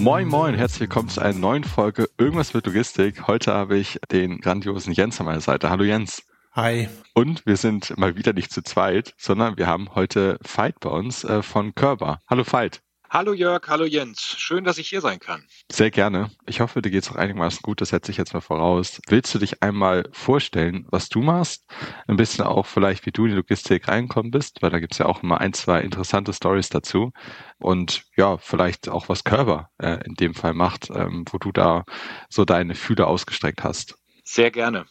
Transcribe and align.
Moin 0.00 0.28
Moin, 0.28 0.54
herzlich 0.54 0.80
willkommen 0.80 1.10
zu 1.10 1.20
einer 1.20 1.38
neuen 1.38 1.62
Folge 1.62 2.08
Irgendwas 2.16 2.54
mit 2.54 2.64
Logistik. 2.64 3.26
Heute 3.26 3.52
habe 3.52 3.76
ich 3.76 4.00
den 4.10 4.40
grandiosen 4.40 4.94
Jens 4.94 5.20
an 5.20 5.26
meiner 5.26 5.42
Seite. 5.42 5.68
Hallo 5.68 5.84
Jens. 5.84 6.22
Hi. 6.52 6.88
Und 7.12 7.44
wir 7.44 7.58
sind 7.58 7.98
mal 7.98 8.16
wieder 8.16 8.32
nicht 8.32 8.50
zu 8.50 8.62
zweit, 8.62 9.12
sondern 9.18 9.58
wir 9.58 9.66
haben 9.66 9.94
heute 9.94 10.38
Veit 10.40 10.80
bei 10.80 10.88
uns 10.88 11.22
äh, 11.24 11.42
von 11.42 11.74
Körber. 11.74 12.20
Hallo 12.30 12.44
Veit. 12.50 12.80
Hallo 13.12 13.32
Jörg, 13.32 13.66
hallo 13.66 13.86
Jens. 13.86 14.36
Schön, 14.38 14.62
dass 14.62 14.78
ich 14.78 14.88
hier 14.88 15.00
sein 15.00 15.18
kann. 15.18 15.44
Sehr 15.68 15.90
gerne. 15.90 16.30
Ich 16.46 16.60
hoffe, 16.60 16.80
dir 16.80 16.92
geht 16.92 17.02
es 17.02 17.10
auch 17.10 17.16
einigermaßen 17.16 17.58
gut. 17.60 17.80
Das 17.80 17.88
setze 17.88 18.12
ich 18.12 18.16
jetzt 18.16 18.34
mal 18.34 18.40
voraus. 18.40 19.00
Willst 19.08 19.34
du 19.34 19.40
dich 19.40 19.64
einmal 19.64 20.08
vorstellen, 20.12 20.86
was 20.90 21.08
du 21.08 21.20
machst? 21.20 21.66
Ein 22.06 22.16
bisschen 22.16 22.44
auch 22.44 22.66
vielleicht, 22.66 23.06
wie 23.06 23.10
du 23.10 23.24
in 23.24 23.30
die 23.30 23.36
Logistik 23.36 23.88
reinkommen 23.88 24.30
bist, 24.30 24.62
weil 24.62 24.70
da 24.70 24.78
gibt 24.78 24.92
es 24.92 24.98
ja 24.98 25.06
auch 25.06 25.24
immer 25.24 25.40
ein, 25.40 25.52
zwei 25.54 25.80
interessante 25.80 26.32
Stories 26.32 26.68
dazu. 26.68 27.10
Und 27.58 28.04
ja, 28.16 28.38
vielleicht 28.38 28.88
auch, 28.88 29.08
was 29.08 29.24
Körber 29.24 29.70
äh, 29.78 29.98
in 30.04 30.14
dem 30.14 30.32
Fall 30.32 30.54
macht, 30.54 30.88
ähm, 30.90 31.24
wo 31.32 31.38
du 31.38 31.50
da 31.50 31.84
so 32.28 32.44
deine 32.44 32.76
Fühler 32.76 33.08
ausgestreckt 33.08 33.64
hast. 33.64 33.96
Sehr 34.22 34.52
gerne. 34.52 34.86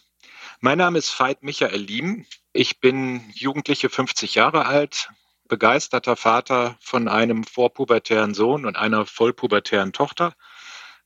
Mein 0.60 0.80
Name 0.80 1.00
ist 1.00 1.18
Veit 1.18 1.42
Michael 1.42 1.80
Liem. 1.80 2.26
Ich 2.52 2.82
bin 2.82 3.22
jugendliche 3.34 3.88
50 3.88 4.36
Jahre 4.36 4.66
alt, 4.66 5.08
begeisterter 5.50 6.16
Vater 6.16 6.78
von 6.80 7.10
einem 7.10 7.44
vorpubertären 7.44 8.34
Sohn 8.34 8.66
und 8.66 8.78
einer 8.78 9.06
vollpubertären 9.06 9.92
Tochter. 9.92 10.34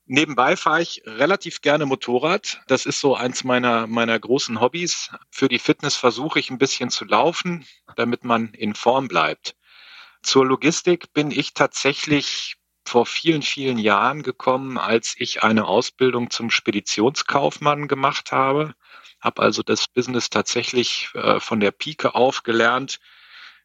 Nebenbei 0.06 0.58
fahre 0.58 0.82
ich 0.82 1.02
relativ 1.06 1.62
gerne 1.62 1.86
Motorrad. 1.86 2.62
Das 2.68 2.86
ist 2.86 3.00
so 3.00 3.16
eins 3.16 3.44
meiner, 3.44 3.88
meiner 3.88 4.20
großen 4.20 4.60
Hobbys. 4.60 5.10
Für 5.32 5.48
die 5.48 5.60
Fitness 5.60 5.96
versuche 5.96 6.40
ich 6.40 6.50
ein 6.50 6.58
bisschen 6.58 6.90
zu 6.90 7.06
laufen, 7.06 7.66
damit 7.96 8.26
man 8.26 8.54
in 8.54 8.76
Form 8.76 9.08
bleibt. 9.08 9.56
Zur 10.22 10.46
Logistik 10.46 11.14
bin 11.14 11.32
ich 11.32 11.54
tatsächlich 11.54 12.58
vor 12.86 13.06
vielen, 13.06 13.42
vielen 13.42 13.78
Jahren 13.78 14.24
gekommen, 14.24 14.78
als 14.78 15.16
ich 15.18 15.42
eine 15.42 15.66
Ausbildung 15.66 16.30
zum 16.30 16.50
Speditionskaufmann 16.50 17.88
gemacht 17.88 18.34
habe. 18.34 18.76
Habe 19.22 19.42
also 19.42 19.64
das 19.64 19.88
Business 19.88 20.30
tatsächlich 20.30 21.10
äh, 21.14 21.40
von 21.40 21.62
der 21.62 21.72
Pike 21.72 22.14
auf 22.14 22.44
gelernt, 22.44 23.00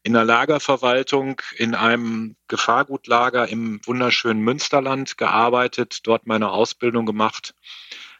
in 0.03 0.13
der 0.13 0.23
Lagerverwaltung 0.23 1.41
in 1.57 1.75
einem 1.75 2.35
Gefahrgutlager 2.47 3.47
im 3.47 3.81
wunderschönen 3.85 4.41
Münsterland 4.41 5.17
gearbeitet, 5.17 5.99
dort 6.03 6.25
meine 6.25 6.49
Ausbildung 6.51 7.05
gemacht, 7.05 7.53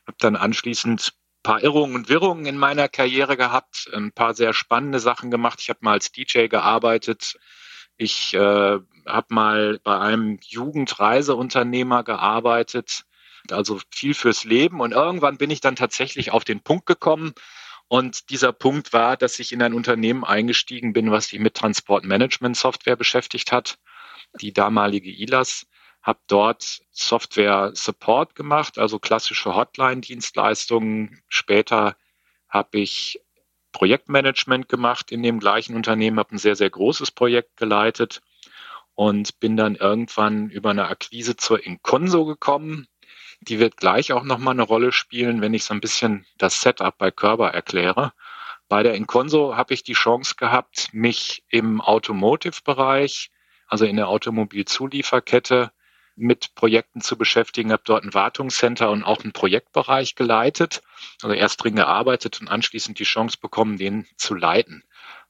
habe 0.06 0.18
dann 0.20 0.36
anschließend 0.36 1.14
ein 1.14 1.44
paar 1.44 1.64
Irrungen 1.64 1.96
und 1.96 2.10
Wirrungen 2.10 2.46
in 2.46 2.58
meiner 2.58 2.90
Karriere 2.90 3.38
gehabt, 3.38 3.90
ein 3.94 4.12
paar 4.12 4.34
sehr 4.34 4.54
spannende 4.54 5.00
Sachen 5.00 5.32
gemacht. 5.32 5.60
Ich 5.62 5.70
habe 5.70 5.80
mal 5.82 5.94
als 5.94 6.12
DJ 6.12 6.48
gearbeitet. 6.48 7.40
Ich 7.96 8.34
äh, 8.34 8.80
habe 9.06 9.28
mal 9.30 9.80
bei 9.84 10.00
einem 10.00 10.38
Jugendreiseunternehmer 10.42 12.04
gearbeitet, 12.04 13.04
also 13.52 13.80
viel 13.90 14.14
fürs 14.14 14.44
Leben. 14.44 14.82
Und 14.82 14.92
irgendwann 14.92 15.38
bin 15.38 15.50
ich 15.50 15.62
dann 15.62 15.76
tatsächlich 15.76 16.32
auf 16.32 16.44
den 16.44 16.62
Punkt 16.62 16.86
gekommen, 16.86 17.34
und 17.90 18.30
dieser 18.30 18.54
Punkt 18.54 18.94
war, 18.94 19.18
dass 19.18 19.40
ich 19.40 19.52
in 19.52 19.64
ein 19.64 19.74
Unternehmen 19.74 20.24
eingestiegen 20.24 20.94
bin, 20.94 21.12
was 21.12 21.30
sich 21.30 21.40
mit 21.40 21.56
Transportmanagement-Software 21.56 22.96
beschäftigt 22.96 23.52
hat, 23.52 23.80
die 24.40 24.54
damalige 24.54 25.10
ILAS, 25.10 25.66
habe 26.04 26.20
dort 26.28 26.82
Software-Support 26.92 28.36
gemacht, 28.36 28.78
also 28.78 29.00
klassische 29.00 29.56
Hotline-Dienstleistungen. 29.56 31.24
Später 31.28 31.98
habe 32.48 32.80
ich 32.80 33.22
Projektmanagement 33.72 34.70
gemacht 34.70 35.12
in 35.12 35.24
dem 35.24 35.40
gleichen 35.40 35.76
Unternehmen, 35.76 36.20
habe 36.20 36.36
ein 36.36 36.40
sehr, 36.40 36.56
sehr 36.56 36.70
großes 36.70 37.10
Projekt 37.10 37.58
geleitet 37.58 38.22
und 38.94 39.40
bin 39.40 39.58
dann 39.58 39.76
irgendwann 39.76 40.50
über 40.52 40.70
eine 40.70 40.88
Akquise 40.90 41.38
zur 41.38 41.66
Inconso 41.66 42.26
gekommen. 42.26 42.88
Die 43.42 43.60
wird 43.60 43.78
gleich 43.78 44.12
auch 44.12 44.24
nochmal 44.24 44.54
eine 44.54 44.64
Rolle 44.64 44.92
spielen, 44.92 45.42
wenn 45.42 45.54
ich 45.54 45.64
so 45.64 45.74
ein 45.74 45.82
bisschen 45.82 46.26
das 46.38 46.62
Setup 46.62 46.98
bei 46.98 47.12
Körber 47.12 47.52
erkläre. 47.52 48.12
Bei 48.68 48.84
der 48.84 48.94
Inconso 48.94 49.56
habe 49.56 49.74
ich 49.74 49.84
die 49.84 49.94
Chance 49.94 50.36
gehabt, 50.36 50.90
mich 50.92 51.44
im 51.50 51.82
Automotive-Bereich, 51.82 53.32
also 53.68 53.86
in 53.86 53.96
der 53.96 54.10
Automobilzulieferkette, 54.10 55.72
mit 56.20 56.54
Projekten 56.54 57.02
zu 57.02 57.18
beschäftigen, 57.18 57.72
habe 57.72 57.84
dort 57.86 58.04
ein 58.04 58.14
Wartungscenter 58.14 58.92
und 58.92 59.04
auch 59.04 59.24
einen 59.24 59.32
Projektbereich 59.32 60.16
geleitet, 60.16 60.82
also 61.24 61.34
erst 61.34 61.64
drin 61.64 61.76
gearbeitet 61.76 62.42
und 62.42 62.50
anschließend 62.50 63.00
die 63.00 63.06
Chance 63.06 63.38
bekommen, 63.42 63.78
den 63.78 64.06
zu 64.18 64.36
leiten. 64.36 64.84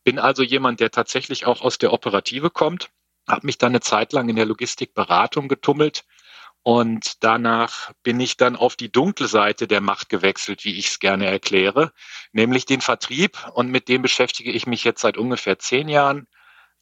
Bin 0.03 0.17
also 0.17 0.41
jemand, 0.41 0.79
der 0.79 0.89
tatsächlich 0.89 1.45
auch 1.45 1.61
aus 1.61 1.77
der 1.77 1.93
Operative 1.93 2.49
kommt, 2.49 2.89
habe 3.27 3.45
mich 3.45 3.59
dann 3.59 3.71
eine 3.71 3.81
Zeit 3.81 4.13
lang 4.13 4.27
in 4.29 4.35
der 4.35 4.47
Logistikberatung 4.47 5.47
getummelt, 5.47 6.05
und 6.63 7.23
danach 7.23 7.91
bin 8.03 8.19
ich 8.19 8.37
dann 8.37 8.55
auf 8.55 8.75
die 8.75 8.91
dunkle 8.91 9.27
Seite 9.27 9.67
der 9.67 9.81
Macht 9.81 10.09
gewechselt, 10.09 10.65
wie 10.65 10.77
ich 10.77 10.87
es 10.87 10.99
gerne 10.99 11.25
erkläre, 11.25 11.93
nämlich 12.31 12.65
den 12.65 12.81
Vertrieb. 12.81 13.37
Und 13.53 13.69
mit 13.69 13.87
dem 13.87 14.01
beschäftige 14.01 14.51
ich 14.51 14.67
mich 14.67 14.83
jetzt 14.83 15.01
seit 15.01 15.17
ungefähr 15.17 15.57
zehn 15.57 15.87
Jahren, 15.87 16.27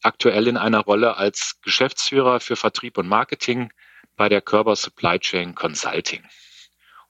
aktuell 0.01 0.47
in 0.47 0.57
einer 0.57 0.79
Rolle 0.79 1.17
als 1.17 1.59
Geschäftsführer 1.61 2.39
für 2.39 2.55
Vertrieb 2.55 2.97
und 2.97 3.07
Marketing 3.07 3.71
bei 4.15 4.29
der 4.29 4.41
Körber 4.41 4.75
Supply 4.75 5.19
Chain 5.19 5.53
Consulting. 5.53 6.23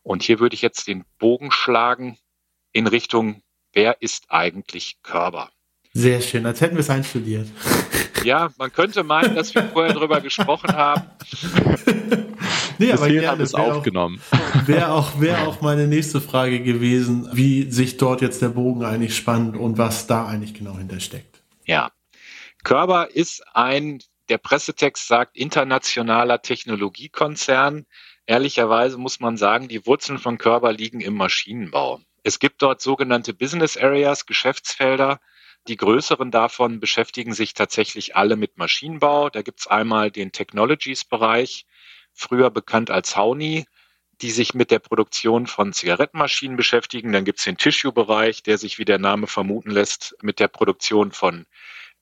Und 0.04 0.24
hier 0.24 0.40
würde 0.40 0.56
ich 0.56 0.62
jetzt 0.62 0.88
den 0.88 1.06
Bogen 1.20 1.52
schlagen 1.52 2.18
in 2.74 2.88
Richtung, 2.88 3.42
wer 3.74 4.02
ist 4.02 4.26
eigentlich 4.30 4.98
Körber? 5.04 5.52
Sehr 5.94 6.22
schön, 6.22 6.46
als 6.46 6.62
hätten 6.62 6.76
wir 6.76 6.82
es 6.82 6.90
einstudiert. 6.90 7.48
Ja, 8.24 8.52
man 8.58 8.72
könnte 8.72 9.04
meinen, 9.04 9.36
dass 9.36 9.56
wir 9.56 9.64
vorher 9.64 9.94
darüber 9.94 10.22
gesprochen 10.22 10.76
haben. 10.76 11.10
nee, 12.78 12.92
aber 12.92 13.08
gerne, 13.08 13.28
haben 13.28 13.42
es 13.42 13.54
aufgenommen. 13.54 14.22
Wäre 14.66 14.92
auch, 14.92 15.20
wär 15.20 15.48
auch 15.48 15.62
meine 15.62 15.88
nächste 15.88 16.22
Frage 16.22 16.62
gewesen, 16.62 17.30
wie 17.34 17.72
sich 17.72 17.98
dort 17.98 18.22
jetzt 18.22 18.42
der 18.42 18.50
Bogen 18.50 18.84
eigentlich 18.84 19.16
spannt 19.16 19.58
und 19.58 19.78
was 19.78 20.08
da 20.08 20.28
eigentlich 20.28 20.54
genau 20.54 20.78
hintersteckt. 20.78 21.42
Ja, 21.66 21.92
Körber 22.64 23.10
ist 23.14 23.44
ein, 23.54 24.00
der 24.30 24.38
Pressetext 24.38 25.08
sagt, 25.08 25.38
internationaler 25.38 26.42
Technologiekonzern. 26.42 27.86
Ehrlicherweise 28.26 28.98
muss 28.98 29.20
man 29.20 29.38
sagen, 29.38 29.68
die 29.68 29.86
Wurzeln 29.86 30.20
von 30.20 30.38
Körber 30.38 30.74
liegen 30.74 31.00
im 31.00 31.16
Maschinenbau. 31.16 32.02
Es 32.24 32.40
gibt 32.40 32.62
dort 32.62 32.82
sogenannte 32.82 33.34
Business 33.34 33.78
Areas, 33.78 34.26
Geschäftsfelder, 34.26 35.20
die 35.68 35.78
größeren 35.78 36.32
davon 36.32 36.80
beschäftigen 36.80 37.34
sich 37.34 37.54
tatsächlich 37.54 38.16
alle 38.16 38.38
mit 38.38 38.58
Maschinenbau. 38.58 39.30
Da 39.30 39.42
gibt 39.42 39.60
es 39.60 39.68
einmal 39.68 40.12
den 40.12 40.32
Technologies-Bereich, 40.32 41.66
früher 42.18 42.50
bekannt 42.50 42.92
als 42.92 43.16
Hauni, 43.16 43.66
die 44.22 44.32
sich 44.32 44.54
mit 44.54 44.72
der 44.72 44.80
Produktion 44.80 45.48
von 45.48 45.74
Zigarettenmaschinen 45.74 46.58
beschäftigen. 46.58 47.12
Dann 47.12 47.26
gibt 47.26 47.40
es 47.40 47.46
den 47.46 47.58
Tissue-Bereich, 47.58 48.44
der 48.44 48.58
sich, 48.58 48.80
wie 48.80 48.86
der 48.86 48.98
Name 48.98 49.28
vermuten 49.28 49.70
lässt, 49.70 50.16
mit 50.22 50.40
der 50.40 50.48
Produktion 50.48 51.12
von 51.12 51.46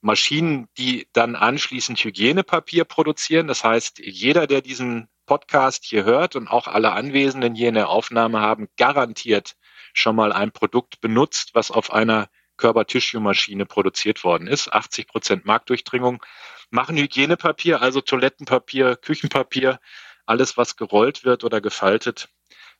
Maschinen, 0.02 0.68
die 0.78 1.08
dann 1.14 1.36
anschließend 1.36 2.00
Hygienepapier 2.00 2.86
produzieren. 2.86 3.48
Das 3.48 3.64
heißt, 3.64 4.00
jeder, 4.00 4.48
der 4.48 4.62
diesen 4.62 5.09
Podcast 5.25 5.84
hier 5.84 6.06
hört 6.06 6.36
und 6.36 6.48
auch 6.48 6.68
alle 6.68 6.92
Anwesenden 6.94 7.56
hier 7.56 7.69
in 7.69 7.75
der 7.75 7.89
Aufnahme 7.89 8.39
haben, 8.39 8.68
garantiert 8.78 9.56
schon 9.94 10.16
mal 10.16 10.31
ein 10.31 10.51
Produkt 10.51 11.01
benutzt, 11.01 11.51
was 11.54 11.72
auf 11.72 11.92
einer 11.92 12.30
Körper-Tissue-Maschine 12.57 13.66
produziert 13.66 14.24
worden 14.24 14.48
ist. 14.48 14.72
80 14.72 15.07
Prozent 15.07 15.45
Marktdurchdringung. 15.45 16.24
Machen 16.69 16.98
Hygienepapier, 16.98 17.81
also 17.81 18.01
Toilettenpapier, 18.01 18.95
Küchenpapier, 18.95 19.80
alles, 20.25 20.57
was 20.57 20.75
gerollt 20.75 21.24
wird 21.24 21.44
oder 21.44 21.62
gefaltet, 21.62 22.30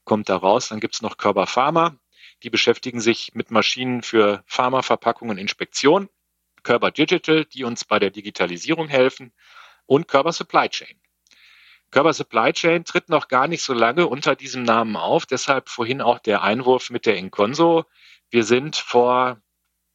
kommt 0.04 0.30
da 0.30 0.38
raus. 0.38 0.70
Dann 0.70 0.80
gibt's 0.80 1.02
noch 1.02 1.18
Körper 1.18 1.48
Pharma. 1.48 1.98
Die 2.44 2.50
beschäftigen 2.50 3.00
sich 3.00 3.34
mit 3.34 3.52
Maschinen 3.52 4.04
für 4.04 4.44
Pharmaverpackungen 4.46 5.38
Inspektion. 5.38 6.10
Körper 6.64 6.92
Digital, 6.92 7.46
die 7.46 7.64
uns 7.64 7.86
bei 7.86 8.00
der 8.00 8.10
Digitalisierung 8.10 8.88
helfen. 8.88 9.34
Und 9.86 10.08
Körper 10.08 10.32
Supply 10.32 10.68
Chain. 10.70 11.00
Körper 11.92 12.14
Supply 12.14 12.52
Chain 12.52 12.84
tritt 12.84 13.10
noch 13.10 13.28
gar 13.28 13.48
nicht 13.48 13.64
so 13.64 13.74
lange 13.74 14.08
unter 14.08 14.36
diesem 14.36 14.64
Namen 14.64 14.96
auf. 14.96 15.26
Deshalb 15.26 15.70
vorhin 15.70 16.02
auch 16.02 16.20
der 16.20 16.42
Einwurf 16.42 16.90
mit 16.90 17.06
der 17.06 17.18
Inconso. 17.18 17.86
Wir 18.30 18.44
sind 18.44 18.76
vor 18.76 19.40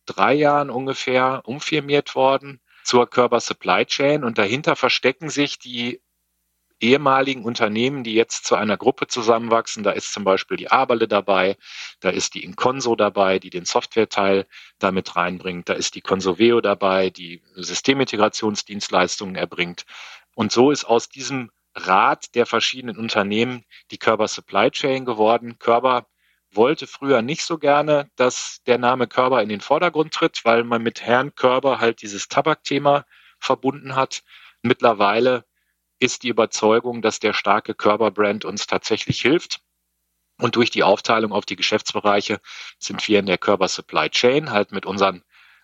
drei 0.07 0.35
Jahren 0.35 0.71
ungefähr 0.71 1.43
umfirmiert 1.45 2.15
worden 2.15 2.61
zur 2.85 3.09
Körper 3.09 3.41
Supply 3.41 3.85
Chain 3.85 4.25
und 4.25 4.39
dahinter 4.39 4.77
verstecken 4.77 5.29
sich 5.29 5.59
die 5.59 6.01
ehemaligen 6.81 7.45
Unternehmen, 7.45 8.05
die 8.05 8.15
jetzt 8.15 8.45
zu 8.45 8.57
einer 8.57 8.77
Gruppe 8.77 9.07
zusammenwachsen. 9.07 9.83
Da 9.83 9.93
ist 9.93 10.13
zum 10.13 10.25
Beispiel 10.25 10.57
die 10.57 10.71
Aberle 10.71 11.07
dabei, 11.07 11.57
da 12.01 12.11
ist 12.11 12.35
die 12.35 12.45
Inconso 12.45 12.97
dabei, 12.97 13.39
die 13.39 13.51
den 13.51 13.65
Softwareteil 13.65 14.47
damit 14.79 15.17
reinbringt, 15.17 15.69
da 15.69 15.75
ist 15.75 15.95
die 15.95 16.01
Consoveo 16.01 16.61
dabei, 16.61 17.11
die 17.11 17.43
Systemintegrationsdienstleistungen 17.55 19.37
erbringt. 19.37 19.85
Und 20.35 20.53
so 20.53 20.71
ist 20.71 20.85
aus 20.85 21.09
diesem 21.09 21.51
Rat 21.75 22.35
der 22.35 22.47
verschiedenen 22.47 22.97
Unternehmen 22.97 23.65
die 23.91 23.99
Körper 23.99 24.27
Supply 24.27 24.71
Chain 24.71 25.05
geworden. 25.05 25.59
Körper 25.59 26.07
wollte 26.53 26.87
früher 26.87 27.23
nicht 27.23 27.45
so 27.45 27.59
gerne, 27.59 28.11
dass 28.17 28.61
der 28.67 28.79
Name 28.79 29.07
Körber 29.07 29.43
in 29.43 29.49
den 29.49 29.61
Vordergrund 29.61 30.13
tritt, 30.13 30.45
weil 30.45 30.65
man 30.65 30.83
mit 30.83 31.03
Herrn 31.03 31.35
Körber 31.35 31.79
halt 31.79 32.03
dieses 32.03 32.29
Tabakthema 32.29 33.05
verbunden 33.39 33.95
hat. 33.95 34.23
Mittlerweile 34.63 35.45
ist 36.01 36.25
die 36.25 36.29
Überzeugung, 36.29 37.03
dass 37.03 37.21
der 37.21 37.33
starke 37.33 37.75
Körper-Brand 37.75 38.45
uns 38.45 38.67
tatsächlich 38.67 39.21
hilft. 39.21 39.61
Und 40.39 40.57
durch 40.57 40.71
die 40.71 40.83
Aufteilung 40.83 41.33
auf 41.33 41.45
die 41.45 41.57
Geschäftsbereiche 41.57 42.41
sind 42.79 43.07
wir 43.07 43.19
in 43.19 43.27
der 43.27 43.39
Körper 43.39 43.69
Supply 43.69 44.09
Chain 44.09 44.51
halt 44.51 44.73
mit 44.73 44.87
unseren 44.87 45.23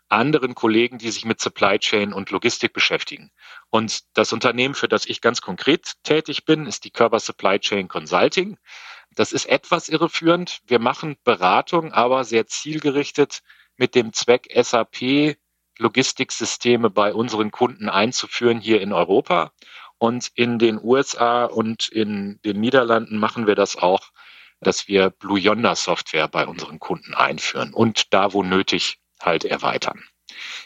anderen 0.09 0.55
Kollegen, 0.55 0.99
die 0.99 1.11
sich 1.11 1.25
mit 1.25 1.41
Supply 1.41 1.79
Chain 1.79 2.13
und 2.13 2.31
Logistik 2.31 2.73
beschäftigen. 2.73 3.33
Und 3.71 4.05
das 4.17 4.33
Unternehmen, 4.33 4.75
für 4.75 4.89
das 4.89 5.07
ich 5.07 5.21
ganz 5.21 5.41
konkret 5.41 5.95
tätig 6.05 6.45
bin, 6.45 6.67
ist 6.67 6.85
die 6.85 6.91
Körper 6.91 7.19
Supply 7.19 7.59
Chain 7.59 7.89
Consulting. 7.89 8.59
Das 9.15 9.33
ist 9.33 9.47
etwas 9.47 9.89
irreführend. 9.89 10.61
Wir 10.67 10.79
machen 10.79 11.17
Beratung, 11.25 11.93
aber 11.93 12.25
sehr 12.25 12.47
zielgerichtet 12.47 13.43
mit 13.77 13.95
dem 13.95 14.13
Zweck, 14.13 14.49
SAP 14.55 15.37
Logistiksysteme 15.79 16.91
bei 16.91 17.13
unseren 17.13 17.51
Kunden 17.51 17.89
einzuführen 17.89 18.61
hier 18.61 18.81
in 18.81 18.93
Europa. 18.93 19.53
Und 19.99 20.31
in 20.35 20.59
den 20.59 20.79
USA 20.83 21.47
und 21.47 21.89
in 21.89 22.39
den 22.45 22.61
Niederlanden 22.61 23.19
machen 23.19 23.47
wir 23.47 23.55
das 23.55 23.77
auch, 23.77 24.11
dass 24.61 24.89
wir 24.89 25.11
Blue 25.11 25.39
Yonder 25.39 25.77
Software 25.77 26.29
bei 26.29 26.47
unseren 26.47 26.79
Kunden 26.79 27.15
einführen 27.15 27.73
und 27.73 28.13
da, 28.13 28.33
wo 28.33 28.43
nötig, 28.43 28.99
halt 29.21 29.45
erweitern. 29.45 30.03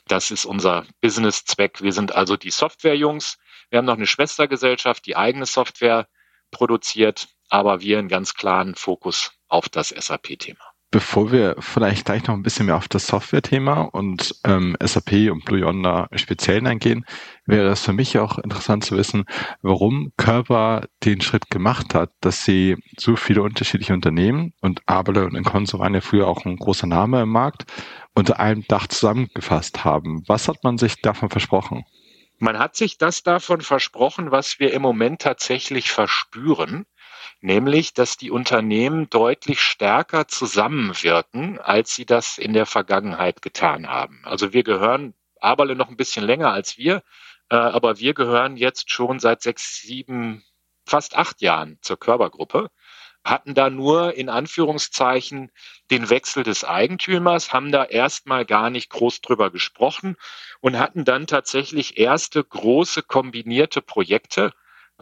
Das 0.06 0.30
ist 0.30 0.44
unser 0.44 0.86
Business-Zweck. 1.00 1.82
Wir 1.82 1.92
sind 1.92 2.12
also 2.12 2.36
die 2.36 2.50
Software-Jungs. 2.50 3.38
Wir 3.68 3.78
haben 3.78 3.86
noch 3.86 3.96
eine 3.96 4.06
Schwestergesellschaft, 4.06 5.06
die 5.06 5.16
eigene 5.16 5.46
Software 5.46 6.08
produziert, 6.50 7.28
aber 7.48 7.80
wir 7.80 7.98
einen 7.98 8.08
ganz 8.08 8.34
klaren 8.34 8.74
Fokus 8.74 9.32
auf 9.48 9.68
das 9.68 9.90
SAP-Thema. 9.90 10.69
Bevor 10.92 11.30
wir 11.30 11.54
vielleicht 11.60 12.06
gleich 12.06 12.26
noch 12.26 12.34
ein 12.34 12.42
bisschen 12.42 12.66
mehr 12.66 12.76
auf 12.76 12.88
das 12.88 13.06
Software-Thema 13.06 13.82
und 13.82 14.34
ähm, 14.42 14.76
SAP 14.82 15.30
und 15.30 15.44
Blue 15.44 15.60
Yonder 15.60 16.08
speziell 16.16 16.66
eingehen, 16.66 17.04
wäre 17.46 17.68
es 17.68 17.84
für 17.84 17.92
mich 17.92 18.18
auch 18.18 18.38
interessant 18.38 18.84
zu 18.84 18.96
wissen, 18.96 19.24
warum 19.62 20.12
Körper 20.16 20.88
den 21.04 21.20
Schritt 21.20 21.48
gemacht 21.48 21.94
hat, 21.94 22.10
dass 22.20 22.44
sie 22.44 22.76
so 22.98 23.14
viele 23.14 23.42
unterschiedliche 23.42 23.94
Unternehmen 23.94 24.52
und 24.60 24.82
Abele 24.86 25.26
und 25.26 25.36
Inconso 25.36 25.78
waren 25.78 25.94
ja 25.94 26.00
früher 26.00 26.26
auch 26.26 26.44
ein 26.44 26.56
großer 26.56 26.88
Name 26.88 27.22
im 27.22 27.28
Markt, 27.28 27.66
unter 28.16 28.40
einem 28.40 28.64
Dach 28.66 28.88
zusammengefasst 28.88 29.84
haben. 29.84 30.24
Was 30.26 30.48
hat 30.48 30.64
man 30.64 30.76
sich 30.76 31.00
davon 31.02 31.30
versprochen? 31.30 31.84
Man 32.38 32.58
hat 32.58 32.74
sich 32.74 32.98
das 32.98 33.22
davon 33.22 33.60
versprochen, 33.60 34.32
was 34.32 34.58
wir 34.58 34.72
im 34.72 34.82
Moment 34.82 35.20
tatsächlich 35.20 35.92
verspüren 35.92 36.86
nämlich 37.40 37.94
dass 37.94 38.16
die 38.16 38.30
Unternehmen 38.30 39.08
deutlich 39.10 39.60
stärker 39.60 40.28
zusammenwirken, 40.28 41.58
als 41.58 41.94
sie 41.94 42.06
das 42.06 42.38
in 42.38 42.52
der 42.52 42.66
Vergangenheit 42.66 43.42
getan 43.42 43.88
haben. 43.88 44.22
Also 44.24 44.52
wir 44.52 44.62
gehören 44.62 45.14
Aberle 45.40 45.74
noch 45.74 45.88
ein 45.88 45.96
bisschen 45.96 46.24
länger 46.24 46.52
als 46.52 46.76
wir, 46.78 47.02
äh, 47.50 47.56
aber 47.56 47.98
wir 47.98 48.14
gehören 48.14 48.56
jetzt 48.56 48.90
schon 48.90 49.20
seit 49.20 49.42
sechs, 49.42 49.80
sieben, 49.80 50.44
fast 50.86 51.16
acht 51.16 51.40
Jahren 51.40 51.78
zur 51.82 51.98
Körpergruppe 51.98 52.70
hatten 53.24 53.54
da 53.54 53.68
nur 53.70 54.14
in 54.14 54.28
Anführungszeichen 54.28 55.50
den 55.90 56.08
Wechsel 56.10 56.42
des 56.42 56.64
Eigentümers, 56.64 57.52
haben 57.52 57.70
da 57.72 57.84
erstmal 57.84 58.44
gar 58.44 58.70
nicht 58.70 58.90
groß 58.90 59.20
drüber 59.20 59.50
gesprochen 59.50 60.16
und 60.60 60.78
hatten 60.78 61.04
dann 61.04 61.26
tatsächlich 61.26 61.98
erste 61.98 62.42
große 62.42 63.02
kombinierte 63.02 63.82
Projekte, 63.82 64.52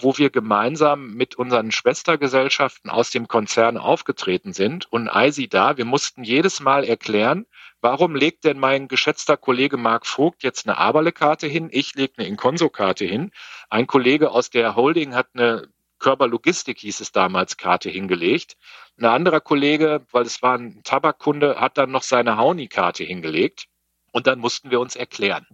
wo 0.00 0.16
wir 0.18 0.30
gemeinsam 0.30 1.14
mit 1.14 1.36
unseren 1.36 1.70
Schwestergesellschaften 1.70 2.90
aus 2.90 3.10
dem 3.10 3.28
Konzern 3.28 3.76
aufgetreten 3.78 4.52
sind. 4.52 4.90
Und 4.92 5.08
Eisi 5.08 5.48
da, 5.48 5.76
wir 5.76 5.84
mussten 5.84 6.24
jedes 6.24 6.60
Mal 6.60 6.84
erklären, 6.84 7.46
warum 7.80 8.14
legt 8.14 8.44
denn 8.44 8.58
mein 8.58 8.88
geschätzter 8.88 9.36
Kollege 9.36 9.76
Marc 9.76 10.06
Vogt 10.06 10.42
jetzt 10.42 10.66
eine 10.66 10.78
Aberle-Karte 10.78 11.46
hin, 11.46 11.68
ich 11.70 11.94
lege 11.94 12.14
eine 12.16 12.28
Inconso-Karte 12.28 13.04
hin. 13.04 13.30
Ein 13.70 13.86
Kollege 13.86 14.30
aus 14.30 14.50
der 14.50 14.76
Holding 14.76 15.14
hat 15.14 15.28
eine 15.34 15.68
Körperlogistik 15.98 16.78
hieß 16.78 17.00
es 17.00 17.12
damals, 17.12 17.56
Karte 17.56 17.90
hingelegt. 17.90 18.56
Ein 18.98 19.06
anderer 19.06 19.40
Kollege, 19.40 20.06
weil 20.12 20.24
es 20.24 20.42
war 20.42 20.56
ein 20.56 20.82
Tabakkunde, 20.84 21.60
hat 21.60 21.76
dann 21.76 21.90
noch 21.90 22.02
seine 22.02 22.36
Hauni-Karte 22.36 23.04
hingelegt. 23.04 23.66
Und 24.12 24.26
dann 24.26 24.38
mussten 24.38 24.70
wir 24.70 24.80
uns 24.80 24.96
erklären. 24.96 25.46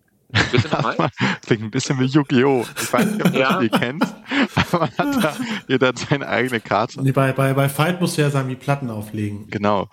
Bitte 0.51 0.69
nochmal? 0.71 1.11
Klingt 1.47 1.63
ein 1.63 1.71
bisschen 1.71 1.99
wie 2.01 2.07
Yu-Gi-Oh! 2.07 2.65
Ich 2.81 2.93
weiß 2.93 3.07
nicht, 3.07 3.27
ob 3.27 3.35
ja. 3.35 3.61
das 3.61 3.81
kennt, 3.81 4.05
aber 4.55 4.79
man 4.79 4.99
hat 4.99 5.25
da 5.25 5.37
jeder 5.69 5.93
seine 5.97 6.29
eigene 6.29 6.61
Karte. 6.61 7.03
Nee, 7.03 7.13
bei, 7.13 7.33
bei, 7.33 7.53
bei 7.55 7.69
Fight 7.69 8.01
musst 8.01 8.19
du 8.19 8.23
ja 8.23 8.31
sagen, 8.31 8.49
die 8.49 8.57
Platten 8.57 8.91
auflegen. 8.91 9.49
Genau. 9.51 9.89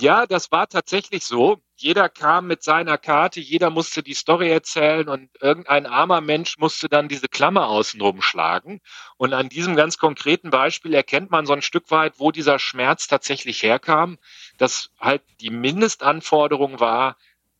Ja, 0.00 0.26
das 0.26 0.52
war 0.52 0.68
tatsächlich 0.68 1.24
so. 1.24 1.58
Jeder 1.74 2.08
kam 2.08 2.46
mit 2.46 2.62
seiner 2.62 2.98
Karte, 2.98 3.40
jeder 3.40 3.70
musste 3.70 4.02
die 4.02 4.14
Story 4.14 4.48
erzählen 4.50 5.08
und 5.08 5.30
irgendein 5.40 5.86
armer 5.86 6.20
Mensch 6.20 6.56
musste 6.58 6.88
dann 6.88 7.08
diese 7.08 7.28
Klammer 7.28 7.68
außenrum 7.68 8.22
schlagen. 8.22 8.80
Und 9.16 9.32
an 9.32 9.48
diesem 9.48 9.74
ganz 9.74 9.98
konkreten 9.98 10.50
Beispiel 10.50 10.94
erkennt 10.94 11.30
man 11.30 11.46
so 11.46 11.52
ein 11.52 11.62
Stück 11.62 11.90
weit, 11.90 12.14
wo 12.18 12.30
dieser 12.30 12.58
Schmerz 12.60 13.08
tatsächlich 13.08 13.62
herkam, 13.62 14.18
dass 14.56 14.90
halt 15.00 15.22
die 15.40 15.50
Mindestanforderung 15.50 16.78
war, 16.78 17.16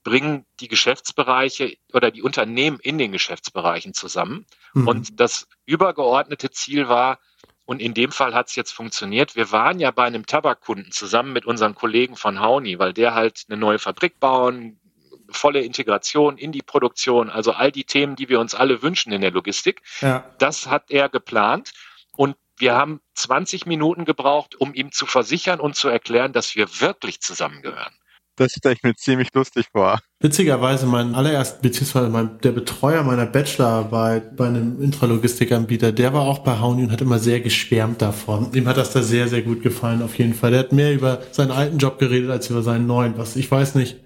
bringen 0.08 0.46
die 0.60 0.69
Geschäftsbereiche 0.69 1.76
oder 1.93 2.10
die 2.10 2.22
Unternehmen 2.22 2.78
in 2.81 2.96
den 2.96 3.12
Geschäftsbereichen 3.12 3.93
zusammen. 3.93 4.46
Mhm. 4.72 4.88
Und 4.88 5.20
das 5.20 5.46
übergeordnete 5.66 6.50
Ziel 6.50 6.88
war, 6.88 7.19
und 7.66 7.82
in 7.82 7.93
dem 7.93 8.12
Fall 8.12 8.32
hat 8.32 8.49
es 8.49 8.56
jetzt 8.56 8.72
funktioniert. 8.72 9.37
Wir 9.37 9.52
waren 9.52 9.78
ja 9.78 9.90
bei 9.90 10.05
einem 10.05 10.25
Tabakkunden 10.25 10.90
zusammen 10.90 11.34
mit 11.34 11.44
unseren 11.44 11.75
Kollegen 11.75 12.16
von 12.16 12.40
Hauni, 12.40 12.78
weil 12.78 12.94
der 12.94 13.14
halt 13.14 13.44
eine 13.46 13.58
neue 13.58 13.78
Fabrik 13.78 14.19
bauen, 14.19 14.81
volle 15.28 15.60
Integration 15.60 16.38
in 16.38 16.50
die 16.50 16.62
Produktion, 16.62 17.28
also 17.28 17.52
all 17.52 17.70
die 17.70 17.84
Themen, 17.84 18.16
die 18.16 18.31
wir 18.31 18.40
uns 18.40 18.55
alle 18.55 18.81
wünschen 18.81 19.12
in 19.12 19.20
der 19.20 19.32
Logistik. 19.32 19.82
Ja. 20.00 20.25
Das 20.38 20.69
hat 20.69 20.90
er 20.90 21.10
geplant. 21.10 21.72
Und 22.16 22.37
wir 22.56 22.75
haben 22.75 23.02
20 23.12 23.66
Minuten 23.66 24.06
gebraucht, 24.06 24.55
um 24.58 24.72
ihm 24.72 24.91
zu 24.91 25.05
versichern 25.05 25.60
und 25.60 25.77
zu 25.77 25.88
erklären, 25.88 26.32
dass 26.32 26.56
wir 26.56 26.81
wirklich 26.81 27.20
zusammengehören. 27.20 27.94
Das 28.38 28.52
stelle 28.52 28.76
ich 28.76 28.84
mir 28.84 28.94
ziemlich 28.94 29.34
lustig 29.34 29.66
vor. 29.72 29.98
Witzigerweise, 30.20 30.86
mein 30.86 31.16
allererst, 31.16 31.60
beziehungsweise 31.60 32.08
mein, 32.08 32.38
der 32.44 32.52
Betreuer 32.52 33.02
meiner 33.02 33.26
Bachelorarbeit 33.26 34.36
bei 34.36 34.46
einem 34.46 34.80
Intralogistikanbieter, 34.80 35.90
der 35.90 36.12
war 36.12 36.22
auch 36.22 36.38
bei 36.38 36.60
Hauni 36.60 36.84
und 36.84 36.92
hat 36.92 37.00
immer 37.00 37.18
sehr 37.18 37.40
geschwärmt 37.40 38.00
davon. 38.00 38.54
Ihm 38.54 38.68
hat 38.68 38.76
das 38.76 38.92
da 38.92 39.02
sehr, 39.02 39.26
sehr 39.26 39.42
gut 39.42 39.62
gefallen, 39.62 40.02
auf 40.02 40.16
jeden 40.18 40.34
Fall. 40.34 40.52
Der 40.52 40.60
hat 40.60 40.72
mehr 40.72 40.94
über 40.94 41.20
seinen 41.32 41.50
alten 41.50 41.78
Job 41.78 41.98
geredet, 41.98 42.30
als 42.30 42.48
über 42.48 42.62
seinen 42.62 42.86
neuen, 42.86 43.18
was 43.18 43.34
ich 43.34 43.50
weiß 43.50 43.74
nicht, 43.74 43.96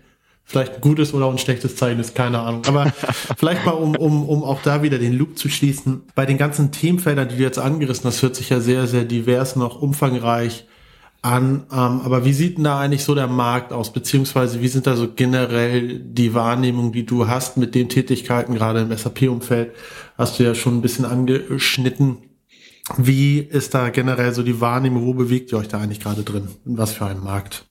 vielleicht 0.44 0.76
ein 0.76 0.80
gutes 0.80 1.12
oder 1.12 1.28
ein 1.28 1.38
schlechtes 1.38 1.76
Zeichen 1.76 2.00
ist, 2.00 2.14
keine 2.14 2.38
Ahnung. 2.38 2.62
Aber 2.66 2.90
vielleicht 3.36 3.66
mal, 3.66 3.72
um, 3.72 3.94
um, 3.96 4.26
um 4.26 4.44
auch 4.44 4.62
da 4.62 4.82
wieder 4.82 4.98
den 4.98 5.12
Loop 5.12 5.36
zu 5.36 5.50
schließen. 5.50 6.04
Bei 6.14 6.24
den 6.24 6.38
ganzen 6.38 6.72
Themenfeldern, 6.72 7.28
die 7.28 7.36
du 7.36 7.42
jetzt 7.42 7.58
angerissen 7.58 8.04
hast, 8.06 8.22
hört 8.22 8.36
sich 8.36 8.48
ja 8.48 8.60
sehr, 8.60 8.86
sehr 8.86 9.04
divers 9.04 9.56
noch 9.56 9.82
umfangreich 9.82 10.66
an. 11.22 11.66
Ähm, 11.70 12.00
aber 12.02 12.24
wie 12.24 12.32
sieht 12.32 12.58
denn 12.58 12.64
da 12.64 12.80
eigentlich 12.80 13.04
so 13.04 13.14
der 13.14 13.28
Markt 13.28 13.72
aus? 13.72 13.92
Beziehungsweise 13.92 14.60
wie 14.60 14.68
sind 14.68 14.86
da 14.86 14.96
so 14.96 15.12
generell 15.12 16.00
die 16.00 16.34
Wahrnehmungen, 16.34 16.92
die 16.92 17.06
du 17.06 17.28
hast 17.28 17.56
mit 17.56 17.74
den 17.74 17.88
Tätigkeiten, 17.88 18.54
gerade 18.54 18.80
im 18.80 18.96
SAP-Umfeld? 18.96 19.74
Hast 20.18 20.38
du 20.38 20.44
ja 20.44 20.54
schon 20.54 20.78
ein 20.78 20.82
bisschen 20.82 21.04
angeschnitten. 21.04 22.18
Wie 22.96 23.38
ist 23.38 23.74
da 23.74 23.90
generell 23.90 24.34
so 24.34 24.42
die 24.42 24.60
Wahrnehmung? 24.60 25.06
Wo 25.06 25.14
bewegt 25.14 25.52
ihr 25.52 25.58
euch 25.58 25.68
da 25.68 25.80
eigentlich 25.80 26.00
gerade 26.00 26.24
drin? 26.24 26.48
In 26.66 26.76
was 26.76 26.92
für 26.92 27.06
einem 27.06 27.22
Markt? 27.22 27.66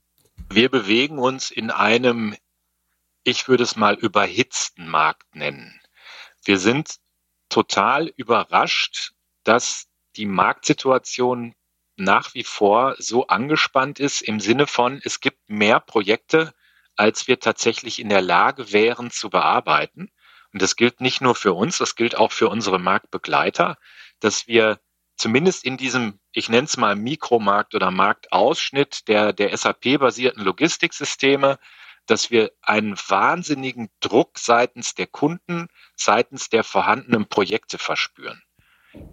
Wir 0.49 0.69
bewegen 0.69 1.19
uns 1.19 1.51
in 1.51 1.69
einem, 1.69 2.35
ich 3.23 3.47
würde 3.47 3.63
es 3.63 3.75
mal 3.75 3.95
überhitzten 3.95 4.87
Markt 4.87 5.35
nennen. 5.35 5.79
Wir 6.43 6.57
sind 6.57 6.95
total 7.49 8.07
überrascht, 8.15 9.11
dass 9.43 9.87
die 10.15 10.25
Marktsituation 10.25 11.53
nach 11.97 12.33
wie 12.33 12.43
vor 12.43 12.95
so 12.97 13.27
angespannt 13.27 13.99
ist 13.99 14.21
im 14.21 14.39
Sinne 14.39 14.67
von, 14.67 15.01
es 15.03 15.19
gibt 15.19 15.49
mehr 15.49 15.79
Projekte, 15.79 16.53
als 16.95 17.27
wir 17.27 17.39
tatsächlich 17.39 17.99
in 17.99 18.09
der 18.09 18.21
Lage 18.21 18.71
wären 18.71 19.11
zu 19.11 19.29
bearbeiten. 19.29 20.11
Und 20.53 20.61
das 20.61 20.75
gilt 20.75 21.01
nicht 21.01 21.21
nur 21.21 21.35
für 21.35 21.53
uns, 21.53 21.77
das 21.77 21.95
gilt 21.95 22.15
auch 22.15 22.31
für 22.31 22.49
unsere 22.49 22.79
Marktbegleiter, 22.79 23.77
dass 24.19 24.47
wir 24.47 24.79
zumindest 25.15 25.63
in 25.63 25.77
diesem, 25.77 26.19
ich 26.33 26.49
nenne 26.49 26.65
es 26.65 26.77
mal 26.77 26.95
Mikromarkt 26.95 27.75
oder 27.75 27.91
Marktausschnitt 27.91 29.07
der, 29.07 29.33
der 29.33 29.55
SAP-basierten 29.55 30.43
Logistiksysteme, 30.43 31.59
dass 32.07 32.31
wir 32.31 32.51
einen 32.61 32.97
wahnsinnigen 32.97 33.89
Druck 33.99 34.39
seitens 34.39 34.95
der 34.95 35.07
Kunden, 35.07 35.67
seitens 35.95 36.49
der 36.49 36.63
vorhandenen 36.63 37.27
Projekte 37.27 37.77
verspüren. 37.77 38.41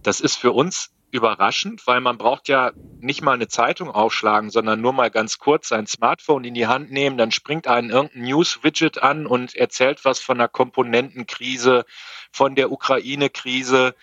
Das 0.03 0.21
ist 0.21 0.37
für 0.37 0.53
uns 0.53 0.91
überraschend, 1.11 1.87
weil 1.87 2.01
man 2.01 2.19
braucht 2.19 2.49
ja 2.49 2.73
nicht 3.01 3.23
mal 3.23 3.33
eine 3.33 3.49
Zeitung 3.49 3.91
aufschlagen, 3.91 4.51
sondern 4.51 4.81
nur 4.81 4.93
mal 4.93 5.11
ganz 5.11 5.39
kurz 5.39 5.69
sein 5.69 5.87
Smartphone 5.87 6.45
in 6.45 6.55
die 6.55 6.67
Hand 6.67 6.91
nehmen, 6.91 7.17
dann 7.17 7.33
springt 7.33 7.67
einen 7.67 7.91
irgendein 7.91 8.23
News-Widget 8.25 9.03
an 9.03 9.27
und 9.27 9.55
erzählt 9.55 10.05
was 10.05 10.21
von 10.21 10.39
der 10.39 10.49
Komponentenkrise, 10.49 11.85
von 12.31 12.55
der 12.55 12.71
Ukraine-Krise, 12.71 13.95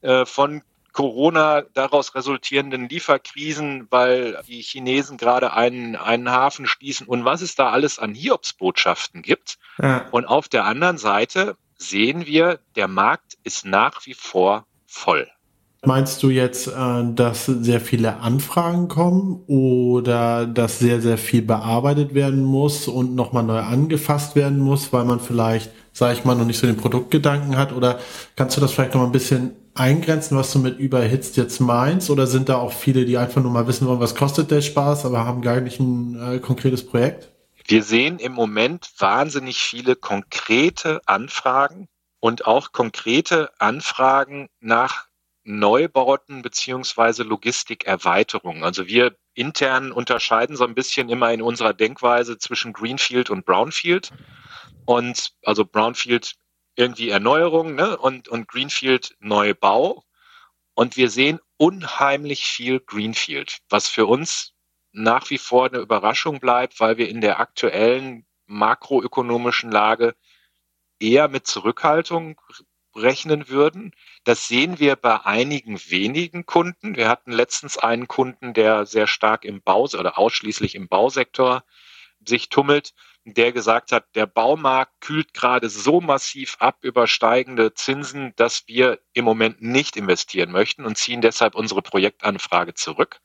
äh, 0.00 0.24
von 0.24 0.62
Corona 0.94 1.62
daraus 1.74 2.14
resultierenden 2.14 2.88
Lieferkrisen, 2.88 3.88
weil 3.90 4.40
die 4.46 4.62
Chinesen 4.62 5.18
gerade 5.18 5.52
einen, 5.52 5.96
einen 5.96 6.30
Hafen 6.30 6.66
schließen 6.66 7.08
und 7.08 7.24
was 7.24 7.42
es 7.42 7.56
da 7.56 7.70
alles 7.70 7.98
an 7.98 8.14
Hiobsbotschaften 8.14 9.20
gibt. 9.20 9.58
Ja. 9.82 10.06
Und 10.12 10.24
auf 10.24 10.48
der 10.48 10.64
anderen 10.64 10.96
Seite 10.96 11.56
sehen 11.76 12.26
wir, 12.26 12.60
der 12.76 12.86
Markt 12.86 13.36
ist 13.42 13.66
nach 13.66 14.06
wie 14.06 14.14
vor 14.14 14.66
voll. 14.86 15.28
Meinst 15.86 16.22
du 16.22 16.30
jetzt, 16.30 16.68
äh, 16.68 17.04
dass 17.14 17.46
sehr 17.46 17.80
viele 17.80 18.18
Anfragen 18.18 18.88
kommen 18.88 19.42
oder 19.46 20.46
dass 20.46 20.78
sehr, 20.78 21.00
sehr 21.00 21.18
viel 21.18 21.42
bearbeitet 21.42 22.14
werden 22.14 22.42
muss 22.42 22.88
und 22.88 23.14
nochmal 23.14 23.44
neu 23.44 23.60
angefasst 23.60 24.36
werden 24.36 24.58
muss, 24.58 24.92
weil 24.92 25.04
man 25.04 25.20
vielleicht, 25.20 25.70
sage 25.92 26.14
ich 26.14 26.24
mal, 26.24 26.34
noch 26.34 26.46
nicht 26.46 26.58
so 26.58 26.66
den 26.66 26.76
Produktgedanken 26.76 27.56
hat? 27.56 27.72
Oder 27.72 27.98
kannst 28.36 28.56
du 28.56 28.60
das 28.60 28.72
vielleicht 28.72 28.94
noch 28.94 29.02
mal 29.02 29.06
ein 29.06 29.12
bisschen 29.12 29.52
eingrenzen, 29.74 30.36
was 30.36 30.52
du 30.52 30.58
mit 30.58 30.78
überhitzt 30.78 31.36
jetzt 31.36 31.60
meinst? 31.60 32.10
Oder 32.10 32.26
sind 32.26 32.48
da 32.48 32.56
auch 32.56 32.72
viele, 32.72 33.04
die 33.04 33.18
einfach 33.18 33.42
nur 33.42 33.52
mal 33.52 33.66
wissen 33.66 33.86
wollen, 33.86 34.00
was 34.00 34.14
kostet 34.14 34.50
der 34.50 34.62
Spaß, 34.62 35.04
aber 35.04 35.24
haben 35.24 35.42
gar 35.42 35.60
nicht 35.60 35.80
ein 35.80 36.34
äh, 36.34 36.38
konkretes 36.38 36.86
Projekt? 36.86 37.30
Wir 37.66 37.82
sehen 37.82 38.18
im 38.18 38.32
Moment 38.32 38.90
wahnsinnig 38.98 39.58
viele 39.58 39.96
konkrete 39.96 41.00
Anfragen 41.06 41.88
und 42.20 42.46
auch 42.46 42.72
konkrete 42.72 43.50
Anfragen 43.58 44.48
nach 44.60 45.06
Neubauten 45.44 46.42
beziehungsweise 46.42 47.22
Logistikerweiterungen. 47.22 48.64
Also 48.64 48.86
wir 48.86 49.16
intern 49.34 49.92
unterscheiden 49.92 50.56
so 50.56 50.64
ein 50.64 50.74
bisschen 50.74 51.08
immer 51.10 51.32
in 51.32 51.42
unserer 51.42 51.74
Denkweise 51.74 52.38
zwischen 52.38 52.72
Greenfield 52.72 53.30
und 53.30 53.44
Brownfield. 53.44 54.10
Und 54.86 55.32
also 55.44 55.64
Brownfield 55.64 56.36
irgendwie 56.76 57.10
Erneuerung 57.10 57.74
ne? 57.74 57.96
und, 57.96 58.28
und 58.28 58.48
Greenfield 58.48 59.14
Neubau. 59.20 60.04
Und 60.74 60.96
wir 60.96 61.10
sehen 61.10 61.40
unheimlich 61.56 62.46
viel 62.46 62.80
Greenfield, 62.80 63.58
was 63.68 63.88
für 63.88 64.06
uns 64.06 64.54
nach 64.92 65.30
wie 65.30 65.38
vor 65.38 65.66
eine 65.66 65.78
Überraschung 65.78 66.40
bleibt, 66.40 66.80
weil 66.80 66.96
wir 66.96 67.08
in 67.08 67.20
der 67.20 67.40
aktuellen 67.40 68.26
makroökonomischen 68.46 69.70
Lage 69.70 70.14
eher 70.98 71.28
mit 71.28 71.46
Zurückhaltung 71.46 72.40
rechnen 72.96 73.48
würden. 73.48 73.92
Das 74.24 74.48
sehen 74.48 74.78
wir 74.78 74.96
bei 74.96 75.24
einigen 75.24 75.78
wenigen 75.88 76.46
Kunden. 76.46 76.96
Wir 76.96 77.08
hatten 77.08 77.32
letztens 77.32 77.78
einen 77.78 78.08
Kunden, 78.08 78.54
der 78.54 78.86
sehr 78.86 79.06
stark 79.06 79.44
im 79.44 79.62
Bau 79.62 79.82
oder 79.84 80.18
ausschließlich 80.18 80.74
im 80.74 80.88
Bausektor 80.88 81.64
sich 82.26 82.48
tummelt, 82.48 82.94
der 83.24 83.52
gesagt 83.52 83.92
hat, 83.92 84.14
der 84.14 84.26
Baumarkt 84.26 85.00
kühlt 85.00 85.32
gerade 85.32 85.68
so 85.70 86.00
massiv 86.00 86.56
ab 86.58 86.78
über 86.82 87.06
steigende 87.06 87.72
Zinsen, 87.74 88.34
dass 88.36 88.66
wir 88.68 89.00
im 89.14 89.24
Moment 89.24 89.62
nicht 89.62 89.96
investieren 89.96 90.52
möchten 90.52 90.84
und 90.84 90.98
ziehen 90.98 91.22
deshalb 91.22 91.54
unsere 91.54 91.82
Projektanfrage 91.82 92.74
zurück. 92.74 93.20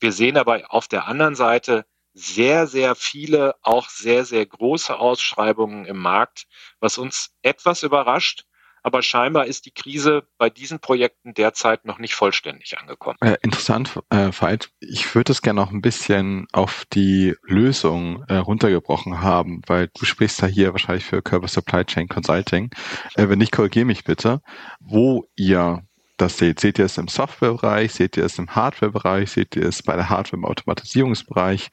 Wir 0.00 0.12
sehen 0.12 0.36
aber 0.36 0.72
auf 0.72 0.88
der 0.88 1.06
anderen 1.06 1.36
Seite 1.36 1.86
sehr, 2.12 2.66
sehr 2.66 2.94
viele, 2.94 3.54
auch 3.62 3.88
sehr, 3.88 4.24
sehr 4.24 4.46
große 4.46 4.98
Ausschreibungen 4.98 5.84
im 5.84 5.98
Markt, 5.98 6.46
was 6.80 6.98
uns 6.98 7.34
etwas 7.42 7.82
überrascht, 7.82 8.45
aber 8.86 9.02
scheinbar 9.02 9.46
ist 9.46 9.66
die 9.66 9.72
Krise 9.72 10.28
bei 10.38 10.48
diesen 10.48 10.78
Projekten 10.78 11.34
derzeit 11.34 11.86
noch 11.86 11.98
nicht 11.98 12.14
vollständig 12.14 12.78
angekommen. 12.78 13.18
Äh, 13.20 13.34
interessant, 13.42 13.98
äh, 14.10 14.30
Veit. 14.30 14.70
Ich 14.78 15.12
würde 15.12 15.32
es 15.32 15.42
gerne 15.42 15.60
noch 15.60 15.72
ein 15.72 15.82
bisschen 15.82 16.46
auf 16.52 16.84
die 16.92 17.34
Lösung 17.42 18.22
äh, 18.28 18.36
runtergebrochen 18.36 19.22
haben, 19.22 19.60
weil 19.66 19.88
du 19.88 20.04
sprichst 20.04 20.40
da 20.40 20.46
hier 20.46 20.70
wahrscheinlich 20.70 21.04
für 21.04 21.20
Körper 21.20 21.48
Supply 21.48 21.84
Chain 21.84 22.06
Consulting. 22.06 22.70
Äh, 23.16 23.28
wenn 23.28 23.40
nicht, 23.40 23.50
korrigiere 23.50 23.86
mich 23.86 24.04
bitte, 24.04 24.40
wo 24.78 25.26
ihr 25.34 25.82
das 26.16 26.38
seht. 26.38 26.60
Seht 26.60 26.78
ihr 26.78 26.84
es 26.84 26.96
im 26.96 27.08
Softwarebereich? 27.08 27.92
Seht 27.92 28.16
ihr 28.16 28.24
es 28.24 28.38
im 28.38 28.54
Hardwarebereich? 28.54 29.32
Seht 29.32 29.56
ihr 29.56 29.66
es 29.66 29.82
bei 29.82 29.96
der 29.96 30.10
Hardware 30.10 30.36
im 30.36 30.44
Automatisierungsbereich? 30.44 31.72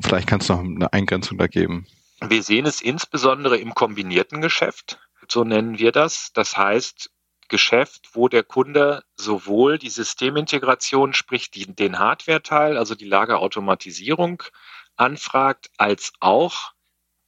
Vielleicht 0.00 0.26
kannst 0.26 0.48
du 0.48 0.54
noch 0.54 0.60
eine 0.60 0.90
Eingrenzung 0.94 1.36
da 1.36 1.46
geben. 1.46 1.86
Wir 2.26 2.42
sehen 2.42 2.64
es 2.64 2.80
insbesondere 2.80 3.58
im 3.58 3.74
kombinierten 3.74 4.40
Geschäft 4.40 4.98
so 5.30 5.44
nennen 5.44 5.78
wir 5.78 5.92
das. 5.92 6.32
Das 6.32 6.56
heißt, 6.56 7.10
Geschäft, 7.48 8.10
wo 8.12 8.28
der 8.28 8.44
Kunde 8.44 9.02
sowohl 9.16 9.78
die 9.78 9.88
Systemintegration, 9.88 11.14
sprich 11.14 11.50
die, 11.50 11.66
den 11.66 11.98
Hardware-Teil, 11.98 12.76
also 12.76 12.94
die 12.94 13.06
Lagerautomatisierung 13.06 14.42
anfragt, 14.96 15.70
als 15.78 16.12
auch 16.20 16.72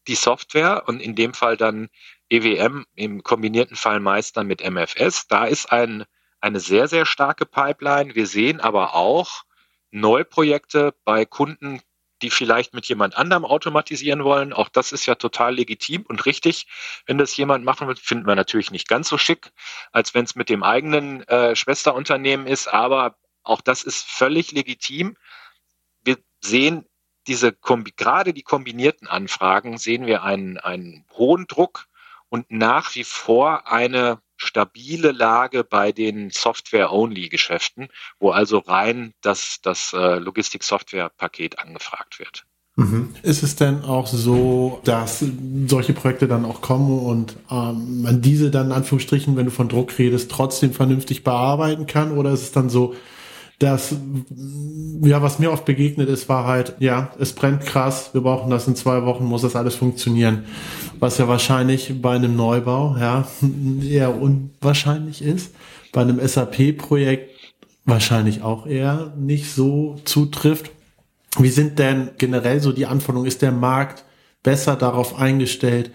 die 0.06 0.14
Software 0.14 0.84
und 0.86 1.00
in 1.00 1.14
dem 1.14 1.34
Fall 1.34 1.56
dann 1.56 1.88
EWM, 2.28 2.84
im 2.94 3.22
kombinierten 3.22 3.76
Fall 3.76 4.00
meist 4.00 4.36
mit 4.36 4.62
MFS. 4.62 5.26
Da 5.26 5.46
ist 5.46 5.72
ein, 5.72 6.04
eine 6.40 6.60
sehr, 6.60 6.86
sehr 6.86 7.06
starke 7.06 7.46
Pipeline. 7.46 8.14
Wir 8.14 8.26
sehen 8.26 8.60
aber 8.60 8.94
auch 8.94 9.44
Neuprojekte 9.90 10.94
bei 11.04 11.24
Kunden, 11.24 11.80
die 12.22 12.30
vielleicht 12.30 12.74
mit 12.74 12.86
jemand 12.86 13.16
anderem 13.16 13.44
automatisieren 13.44 14.24
wollen. 14.24 14.52
Auch 14.52 14.68
das 14.68 14.92
ist 14.92 15.06
ja 15.06 15.14
total 15.14 15.54
legitim 15.54 16.02
und 16.02 16.26
richtig. 16.26 16.66
Wenn 17.06 17.18
das 17.18 17.36
jemand 17.36 17.64
machen 17.64 17.88
will, 17.88 17.96
finden 17.96 18.26
wir 18.26 18.34
natürlich 18.34 18.70
nicht 18.70 18.88
ganz 18.88 19.08
so 19.08 19.18
schick, 19.18 19.52
als 19.92 20.14
wenn 20.14 20.24
es 20.24 20.34
mit 20.34 20.48
dem 20.48 20.62
eigenen 20.62 21.26
äh, 21.28 21.56
Schwesterunternehmen 21.56 22.46
ist. 22.46 22.68
Aber 22.68 23.16
auch 23.42 23.60
das 23.60 23.82
ist 23.82 24.04
völlig 24.04 24.52
legitim. 24.52 25.16
Wir 26.02 26.18
sehen 26.40 26.86
diese, 27.26 27.52
gerade 27.52 28.32
die 28.32 28.42
kombinierten 28.42 29.08
Anfragen, 29.08 29.78
sehen 29.78 30.06
wir 30.06 30.22
einen, 30.22 30.58
einen 30.58 31.04
hohen 31.12 31.46
Druck 31.46 31.86
und 32.28 32.50
nach 32.50 32.94
wie 32.94 33.04
vor 33.04 33.70
eine 33.70 34.20
stabile 34.42 35.12
Lage 35.12 35.64
bei 35.64 35.92
den 35.92 36.30
Software-Only-Geschäften, 36.30 37.88
wo 38.18 38.30
also 38.30 38.58
rein 38.58 39.12
das, 39.20 39.58
das 39.62 39.92
äh, 39.92 40.18
Logistik-Software-Paket 40.18 41.58
angefragt 41.58 42.18
wird. 42.18 42.44
Mhm. 42.76 43.14
Ist 43.22 43.42
es 43.42 43.56
denn 43.56 43.84
auch 43.84 44.06
so, 44.06 44.80
dass 44.84 45.24
solche 45.66 45.92
Projekte 45.92 46.28
dann 46.28 46.44
auch 46.44 46.60
kommen 46.62 46.98
und 47.00 47.36
ähm, 47.50 48.02
man 48.02 48.22
diese 48.22 48.50
dann 48.50 48.68
in 48.68 48.72
Anführungsstrichen, 48.72 49.36
wenn 49.36 49.46
du 49.46 49.50
von 49.50 49.68
Druck 49.68 49.98
redest, 49.98 50.30
trotzdem 50.30 50.72
vernünftig 50.72 51.22
bearbeiten 51.22 51.86
kann? 51.86 52.16
Oder 52.16 52.30
ist 52.32 52.42
es 52.42 52.52
dann 52.52 52.70
so, 52.70 52.94
das, 53.60 53.94
ja, 55.02 55.20
was 55.20 55.38
mir 55.38 55.52
oft 55.52 55.66
begegnet 55.66 56.08
ist, 56.08 56.30
war 56.30 56.46
halt, 56.46 56.76
ja, 56.78 57.10
es 57.18 57.34
brennt 57.34 57.66
krass, 57.66 58.08
wir 58.14 58.22
brauchen 58.22 58.50
das 58.50 58.66
in 58.66 58.74
zwei 58.74 59.04
Wochen, 59.04 59.24
muss 59.24 59.42
das 59.42 59.54
alles 59.54 59.74
funktionieren. 59.74 60.44
Was 60.98 61.18
ja 61.18 61.28
wahrscheinlich 61.28 62.00
bei 62.00 62.16
einem 62.16 62.36
Neubau, 62.36 62.96
ja, 62.98 63.28
eher 63.86 64.18
unwahrscheinlich 64.20 65.20
ist. 65.20 65.54
Bei 65.92 66.00
einem 66.00 66.26
SAP-Projekt 66.26 67.30
wahrscheinlich 67.84 68.42
auch 68.42 68.66
eher 68.66 69.12
nicht 69.18 69.52
so 69.52 70.00
zutrifft. 70.06 70.70
Wie 71.38 71.50
sind 71.50 71.78
denn 71.78 72.10
generell 72.16 72.60
so 72.60 72.72
die 72.72 72.86
Anforderungen? 72.86 73.28
Ist 73.28 73.42
der 73.42 73.52
Markt 73.52 74.04
besser 74.42 74.74
darauf 74.74 75.18
eingestellt, 75.18 75.90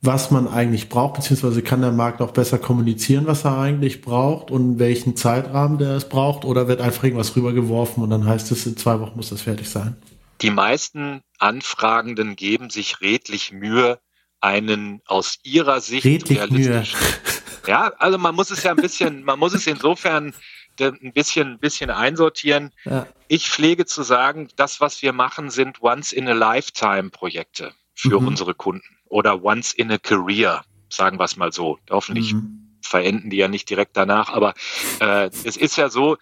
was 0.00 0.30
man 0.30 0.46
eigentlich 0.46 0.88
braucht, 0.88 1.14
beziehungsweise 1.14 1.62
kann 1.62 1.80
der 1.80 1.92
Markt 1.92 2.20
auch 2.20 2.32
besser 2.32 2.58
kommunizieren, 2.58 3.26
was 3.26 3.44
er 3.44 3.58
eigentlich 3.58 4.02
braucht 4.02 4.50
und 4.50 4.78
welchen 4.78 5.16
Zeitrahmen 5.16 5.78
der 5.78 5.92
es 5.96 6.08
braucht, 6.08 6.44
oder 6.44 6.68
wird 6.68 6.80
einfach 6.80 7.04
irgendwas 7.04 7.34
rübergeworfen 7.36 8.02
und 8.02 8.10
dann 8.10 8.26
heißt 8.26 8.50
es, 8.52 8.66
in 8.66 8.76
zwei 8.76 9.00
Wochen 9.00 9.16
muss 9.16 9.30
das 9.30 9.42
fertig 9.42 9.68
sein? 9.68 9.96
Die 10.42 10.50
meisten 10.50 11.22
Anfragenden 11.38 12.36
geben 12.36 12.68
sich 12.68 13.00
redlich 13.00 13.52
Mühe, 13.52 13.98
einen 14.40 15.00
aus 15.06 15.38
ihrer 15.42 15.80
Sicht 15.80 16.04
redlich 16.04 16.38
realistischen. 16.38 16.98
Mühe. 17.00 17.08
Ja, 17.66 17.94
also 17.98 18.18
man 18.18 18.34
muss 18.34 18.50
es 18.50 18.62
ja 18.62 18.72
ein 18.72 18.76
bisschen, 18.76 19.24
man 19.24 19.38
muss 19.38 19.54
es 19.54 19.66
insofern 19.66 20.34
ein 20.78 21.12
bisschen, 21.14 21.58
bisschen 21.58 21.88
einsortieren. 21.88 22.72
Ja. 22.84 23.06
Ich 23.26 23.48
pflege 23.48 23.86
zu 23.86 24.02
sagen, 24.02 24.48
das, 24.56 24.82
was 24.82 25.00
wir 25.00 25.14
machen, 25.14 25.48
sind 25.48 25.80
Once-in-a-Lifetime-Projekte 25.80 27.72
für 27.94 28.20
mhm. 28.20 28.28
unsere 28.28 28.54
Kunden 28.54 28.93
oder 29.14 29.44
once 29.44 29.72
in 29.72 29.92
a 29.92 29.98
career, 29.98 30.64
sagen 30.88 31.20
wir 31.20 31.24
es 31.24 31.36
mal 31.36 31.52
so. 31.52 31.78
Hoffentlich 31.88 32.34
mhm. 32.34 32.78
verenden 32.82 33.30
die 33.30 33.36
ja 33.36 33.46
nicht 33.46 33.70
direkt 33.70 33.96
danach, 33.96 34.30
aber 34.30 34.54
äh, 34.98 35.30
es 35.44 35.56
ist 35.56 35.76
ja 35.76 35.88
so, 35.88 36.16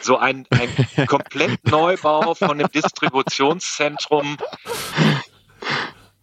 so 0.00 0.18
ein, 0.18 0.44
ein 0.50 1.06
komplett 1.06 1.64
Neubau 1.70 2.34
von 2.34 2.50
einem 2.50 2.68
Distributionszentrum 2.68 4.38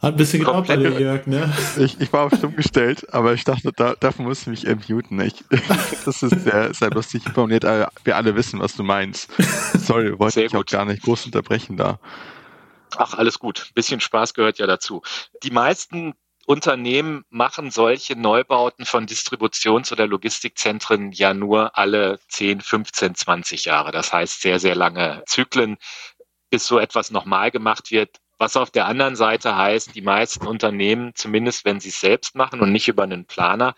hat 0.02 0.14
ein 0.14 0.18
bisschen 0.18 0.40
gedauert 0.40 0.68
bei 0.68 0.78
dir, 0.78 0.98
Jörg, 0.98 1.28
ne? 1.28 1.54
Ich, 1.78 2.00
ich 2.00 2.14
war 2.14 2.26
auf 2.26 2.34
stumm 2.38 2.56
gestellt, 2.56 3.14
aber 3.14 3.34
ich 3.34 3.44
dachte, 3.44 3.74
da, 3.76 3.96
dafür 4.00 4.24
musst 4.24 4.46
du 4.46 4.50
mich 4.50 4.66
entmuten. 4.66 5.20
Ich, 5.20 5.44
das 6.06 6.24
ist 6.24 6.44
sehr, 6.44 6.74
sehr 6.74 6.90
lustig 6.92 7.24
formuliert, 7.34 7.66
aber 7.66 7.92
wir 8.06 8.16
alle 8.16 8.34
wissen, 8.36 8.62
was 8.62 8.76
du 8.76 8.84
meinst. 8.84 9.30
Sorry, 9.78 10.18
wollte 10.18 10.42
ich 10.42 10.56
auch 10.56 10.66
gar 10.66 10.86
nicht 10.86 11.04
groß 11.04 11.26
unterbrechen 11.26 11.76
da. 11.76 12.00
Ach, 12.98 13.14
alles 13.14 13.40
gut. 13.40 13.68
Ein 13.70 13.74
bisschen 13.74 14.00
Spaß 14.00 14.34
gehört 14.34 14.58
ja 14.60 14.68
dazu. 14.68 15.02
Die 15.44 15.52
meisten 15.52 16.14
Unternehmen 16.46 17.26
machen 17.30 17.70
solche 17.70 18.16
Neubauten 18.16 18.86
von 18.86 19.06
Distributions- 19.06 19.92
oder 19.92 20.08
Logistikzentren 20.08 21.12
ja 21.12 21.36
nur 21.36 21.78
alle 21.78 22.20
10, 22.30 22.62
15, 22.62 23.14
20 23.14 23.66
Jahre. 23.66 23.92
Das 23.92 24.12
heißt 24.12 24.42
sehr, 24.42 24.60
sehr 24.60 24.76
lange 24.76 25.24
Zyklen, 25.28 25.78
bis 26.50 26.66
so 26.66 26.80
etwas 26.80 27.12
nochmal 27.12 27.52
gemacht 27.52 27.92
wird. 27.92 28.18
Was 28.40 28.58
auf 28.58 28.72
der 28.72 28.88
anderen 28.88 29.16
Seite 29.16 29.56
heißt, 29.56 29.94
die 29.94 30.02
meisten 30.02 30.48
Unternehmen, 30.48 31.12
zumindest 31.14 31.66
wenn 31.66 31.80
sie 31.80 31.90
es 31.90 32.00
selbst 32.00 32.36
machen 32.36 32.62
und 32.62 32.72
nicht 32.72 32.88
über 32.88 33.04
einen 33.04 33.26
Planer, 33.26 33.76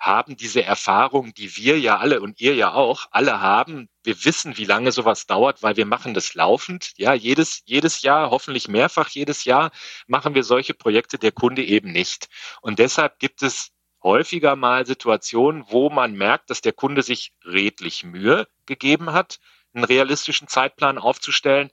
haben 0.00 0.36
diese 0.36 0.64
Erfahrung, 0.64 1.34
die 1.34 1.56
wir 1.58 1.78
ja 1.78 1.98
alle 1.98 2.22
und 2.22 2.40
ihr 2.40 2.54
ja 2.54 2.72
auch 2.72 3.06
alle 3.10 3.40
haben. 3.40 3.90
Wir 4.02 4.24
wissen, 4.24 4.56
wie 4.56 4.64
lange 4.64 4.92
sowas 4.92 5.26
dauert, 5.26 5.62
weil 5.62 5.76
wir 5.76 5.84
machen 5.84 6.14
das 6.14 6.34
laufend. 6.34 6.92
Ja, 6.96 7.12
jedes, 7.12 7.62
jedes 7.66 8.00
Jahr, 8.00 8.30
hoffentlich 8.30 8.66
mehrfach 8.66 9.10
jedes 9.10 9.44
Jahr 9.44 9.70
machen 10.06 10.34
wir 10.34 10.42
solche 10.42 10.72
Projekte, 10.72 11.18
der 11.18 11.32
Kunde 11.32 11.62
eben 11.62 11.92
nicht. 11.92 12.28
Und 12.62 12.78
deshalb 12.78 13.18
gibt 13.18 13.42
es 13.42 13.72
häufiger 14.02 14.56
mal 14.56 14.86
Situationen, 14.86 15.64
wo 15.68 15.90
man 15.90 16.14
merkt, 16.14 16.48
dass 16.48 16.62
der 16.62 16.72
Kunde 16.72 17.02
sich 17.02 17.34
redlich 17.44 18.02
Mühe 18.02 18.48
gegeben 18.64 19.12
hat, 19.12 19.38
einen 19.74 19.84
realistischen 19.84 20.48
Zeitplan 20.48 20.96
aufzustellen. 20.96 21.70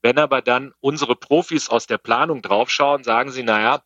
Wenn 0.00 0.18
aber 0.18 0.40
dann 0.40 0.72
unsere 0.80 1.14
Profis 1.14 1.68
aus 1.68 1.86
der 1.86 1.98
Planung 1.98 2.40
draufschauen, 2.40 3.04
sagen 3.04 3.30
sie, 3.32 3.42
naja, 3.42 3.82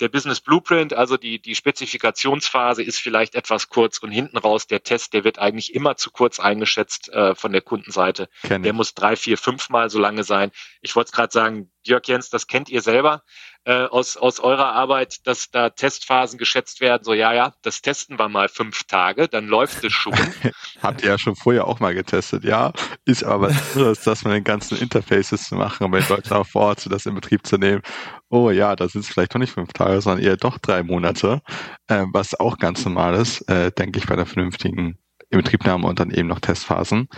der 0.00 0.08
Business 0.08 0.40
Blueprint, 0.40 0.92
also 0.92 1.16
die, 1.16 1.40
die 1.40 1.54
Spezifikationsphase 1.54 2.82
ist 2.82 2.98
vielleicht 2.98 3.34
etwas 3.34 3.68
kurz 3.68 3.98
und 3.98 4.10
hinten 4.10 4.38
raus 4.38 4.66
der 4.66 4.82
Test, 4.82 5.12
der 5.12 5.24
wird 5.24 5.38
eigentlich 5.38 5.74
immer 5.74 5.96
zu 5.96 6.10
kurz 6.10 6.40
eingeschätzt 6.40 7.08
äh, 7.10 7.34
von 7.34 7.52
der 7.52 7.60
Kundenseite. 7.60 8.28
Kenn 8.42 8.62
der 8.62 8.72
muss 8.72 8.94
drei, 8.94 9.16
vier, 9.16 9.38
fünfmal 9.38 9.90
so 9.90 9.98
lange 9.98 10.24
sein. 10.24 10.50
Ich 10.80 10.96
wollte 10.96 11.08
es 11.08 11.12
gerade 11.12 11.32
sagen, 11.32 11.70
Jörg 11.82 12.06
Jens, 12.06 12.30
das 12.30 12.46
kennt 12.46 12.68
ihr 12.68 12.82
selber 12.82 13.22
äh, 13.70 13.86
aus, 13.86 14.16
aus 14.16 14.40
eurer 14.40 14.72
Arbeit, 14.72 15.24
dass 15.28 15.48
da 15.52 15.70
Testphasen 15.70 16.38
geschätzt 16.38 16.80
werden, 16.80 17.04
so 17.04 17.14
ja, 17.14 17.32
ja, 17.32 17.52
das 17.62 17.82
testen 17.82 18.18
wir 18.18 18.28
mal 18.28 18.48
fünf 18.48 18.82
Tage, 18.82 19.28
dann 19.28 19.46
läuft 19.46 19.84
es 19.84 19.92
schon. 19.92 20.12
Habt 20.82 21.02
ihr 21.02 21.10
ja 21.10 21.18
schon 21.18 21.36
vorher 21.36 21.68
auch 21.68 21.78
mal 21.78 21.94
getestet, 21.94 22.42
ja. 22.42 22.72
Ist 23.04 23.22
aber 23.22 23.48
was 23.50 23.76
anderes, 23.76 24.02
das 24.02 24.24
mit 24.24 24.34
den 24.34 24.42
ganzen 24.42 24.76
Interfaces 24.76 25.44
zu 25.44 25.54
machen, 25.54 25.84
um 25.84 25.94
in 25.94 26.04
Deutschland 26.04 26.48
vor 26.48 26.62
Ort 26.62 26.90
das 26.90 27.06
in 27.06 27.14
Betrieb 27.14 27.46
zu 27.46 27.58
nehmen. 27.58 27.82
Oh 28.28 28.50
ja, 28.50 28.74
da 28.74 28.88
sind 28.88 29.02
es 29.02 29.08
vielleicht 29.08 29.34
doch 29.34 29.38
nicht 29.38 29.52
fünf 29.52 29.72
Tage, 29.72 30.00
sondern 30.00 30.24
eher 30.24 30.36
doch 30.36 30.58
drei 30.58 30.82
Monate, 30.82 31.40
äh, 31.86 32.06
was 32.12 32.38
auch 32.40 32.58
ganz 32.58 32.84
normal 32.84 33.14
ist, 33.14 33.42
äh, 33.48 33.70
denke 33.70 34.00
ich, 34.00 34.06
bei 34.06 34.16
der 34.16 34.26
vernünftigen 34.26 34.98
Inbetriebnahme 35.28 35.86
und 35.86 36.00
dann 36.00 36.10
eben 36.10 36.26
noch 36.26 36.40
Testphasen. 36.40 37.08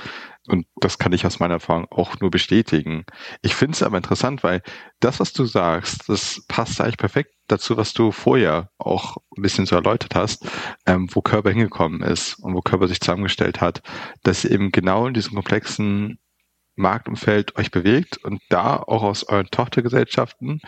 Und 0.48 0.66
das 0.76 0.98
kann 0.98 1.12
ich 1.12 1.24
aus 1.24 1.38
meiner 1.38 1.54
Erfahrung 1.54 1.86
auch 1.90 2.18
nur 2.18 2.30
bestätigen. 2.30 3.04
Ich 3.42 3.54
finde 3.54 3.74
es 3.74 3.82
aber 3.82 3.96
interessant, 3.96 4.42
weil 4.42 4.62
das, 4.98 5.20
was 5.20 5.32
du 5.32 5.44
sagst, 5.44 6.08
das 6.08 6.42
passt 6.48 6.80
eigentlich 6.80 6.96
perfekt 6.96 7.30
dazu, 7.46 7.76
was 7.76 7.92
du 7.92 8.10
vorher 8.10 8.70
auch 8.78 9.18
ein 9.36 9.42
bisschen 9.42 9.66
so 9.66 9.76
erläutert 9.76 10.16
hast, 10.16 10.44
ähm, 10.86 11.08
wo 11.12 11.20
Körper 11.20 11.50
hingekommen 11.50 12.02
ist 12.02 12.34
und 12.40 12.54
wo 12.54 12.60
Körper 12.60 12.88
sich 12.88 13.00
zusammengestellt 13.00 13.60
hat, 13.60 13.82
dass 14.24 14.44
eben 14.44 14.72
genau 14.72 15.06
in 15.06 15.14
diesen 15.14 15.34
komplexen 15.34 16.18
Marktumfeld 16.74 17.56
euch 17.56 17.70
bewegt 17.70 18.18
und 18.18 18.40
da 18.48 18.76
auch 18.76 19.02
aus 19.02 19.24
euren 19.24 19.48
Tochtergesellschaften, 19.50 20.60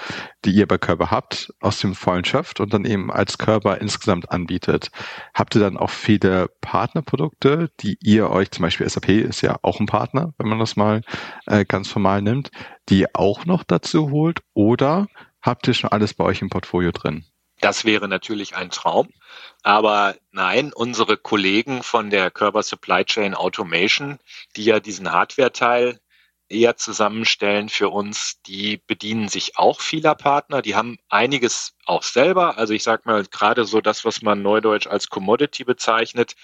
die 0.45 0.53
ihr 0.53 0.67
bei 0.67 0.79
Körper 0.79 1.11
habt, 1.11 1.53
aus 1.61 1.79
dem 1.79 1.95
vollen 1.95 2.25
schöpft 2.25 2.61
und 2.61 2.73
dann 2.75 2.85
eben 2.85 3.11
als 3.11 3.39
Körper 3.39 3.81
insgesamt 3.81 4.31
anbietet. 4.31 4.91
Habt 5.35 5.55
ihr 5.55 5.61
dann 5.61 5.77
auch 5.77 5.91
viele 5.91 6.49
Partnerprodukte, 6.61 7.71
die 7.81 7.99
ihr 8.01 8.31
euch, 8.31 8.51
zum 8.51 8.63
Beispiel 8.63 8.89
SAP 8.89 9.09
ist 9.09 9.41
ja 9.41 9.57
auch 9.63 9.81
ein 9.81 9.87
Partner, 9.87 10.35
wenn 10.39 10.49
man 10.49 10.59
das 10.59 10.77
mal 10.77 11.03
äh, 11.47 11.65
ganz 11.65 11.89
formal 11.89 12.23
nimmt, 12.23 12.51
die 12.89 13.01
ihr 13.01 13.11
auch 13.15 13.47
noch 13.47 13.65
dazu 13.65 14.11
holt 14.11 14.41
oder 14.53 15.07
habt 15.43 15.67
ihr 15.69 15.75
schon 15.75 15.91
alles 15.91 16.15
bei 16.15 16.25
euch 16.25 16.43
im 16.43 16.51
Portfolio 16.51 16.93
drin? 16.93 17.25
Das 17.61 17.85
wäre 17.85 18.09
natürlich 18.09 18.57
ein 18.57 18.71
Traum. 18.71 19.09
Aber 19.63 20.17
nein, 20.33 20.73
unsere 20.75 21.17
Kollegen 21.17 21.83
von 21.83 22.11
der 22.11 22.31
Körper 22.31 22.63
Supply 22.63 23.05
Chain 23.05 23.35
Automation, 23.35 24.19
die 24.57 24.65
ja 24.65 24.81
diesen 24.81 25.13
Hardware-Teil 25.13 25.99
eher 26.49 26.77
zusammenstellen 26.77 27.69
für 27.69 27.89
uns, 27.89 28.41
die 28.47 28.83
bedienen 28.87 29.29
sich 29.29 29.57
auch 29.57 29.81
vieler 29.81 30.15
Partner. 30.15 30.63
Die 30.63 30.75
haben 30.75 30.99
einiges 31.09 31.75
auch 31.87 32.03
selber. 32.03 32.59
Also 32.59 32.75
ich 32.75 32.83
sage 32.83 33.03
mal 33.07 33.25
gerade 33.25 33.65
so 33.65 33.81
das, 33.81 34.05
was 34.05 34.23
man 34.23 34.43
neudeutsch 34.43 34.87
als 34.87 35.09
Commodity 35.09 35.65
bezeichnet, 35.65 36.35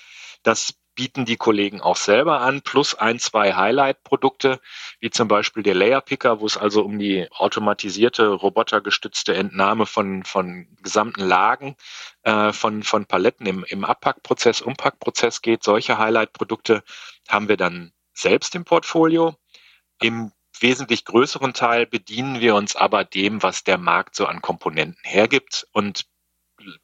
das 0.42 0.74
bieten 1.00 1.24
die 1.24 1.38
Kollegen 1.38 1.80
auch 1.80 1.96
selber 1.96 2.42
an, 2.42 2.60
plus 2.60 2.94
ein, 2.94 3.18
zwei 3.18 3.54
Highlight-Produkte, 3.54 4.60
wie 4.98 5.08
zum 5.08 5.28
Beispiel 5.28 5.62
der 5.62 5.74
Layer 5.74 6.02
Picker, 6.02 6.40
wo 6.40 6.44
es 6.44 6.58
also 6.58 6.84
um 6.84 6.98
die 6.98 7.26
automatisierte, 7.32 8.26
robotergestützte 8.28 9.34
Entnahme 9.34 9.86
von, 9.86 10.24
von 10.24 10.66
gesamten 10.82 11.22
Lagen 11.26 11.74
äh, 12.24 12.52
von, 12.52 12.82
von 12.82 13.06
Paletten 13.06 13.46
im, 13.46 13.64
im 13.66 13.86
Abpackprozess, 13.86 14.60
Umpackprozess 14.60 15.40
geht. 15.40 15.64
Solche 15.64 15.96
Highlight-Produkte 15.96 16.82
haben 17.30 17.48
wir 17.48 17.56
dann 17.56 17.92
selbst 18.12 18.54
im 18.54 18.66
Portfolio. 18.66 19.36
Im 20.02 20.32
wesentlich 20.60 21.06
größeren 21.06 21.54
Teil 21.54 21.86
bedienen 21.86 22.40
wir 22.40 22.54
uns 22.54 22.76
aber 22.76 23.04
dem, 23.04 23.42
was 23.42 23.64
der 23.64 23.78
Markt 23.78 24.16
so 24.16 24.26
an 24.26 24.42
Komponenten 24.42 25.00
hergibt 25.02 25.66
und 25.72 26.09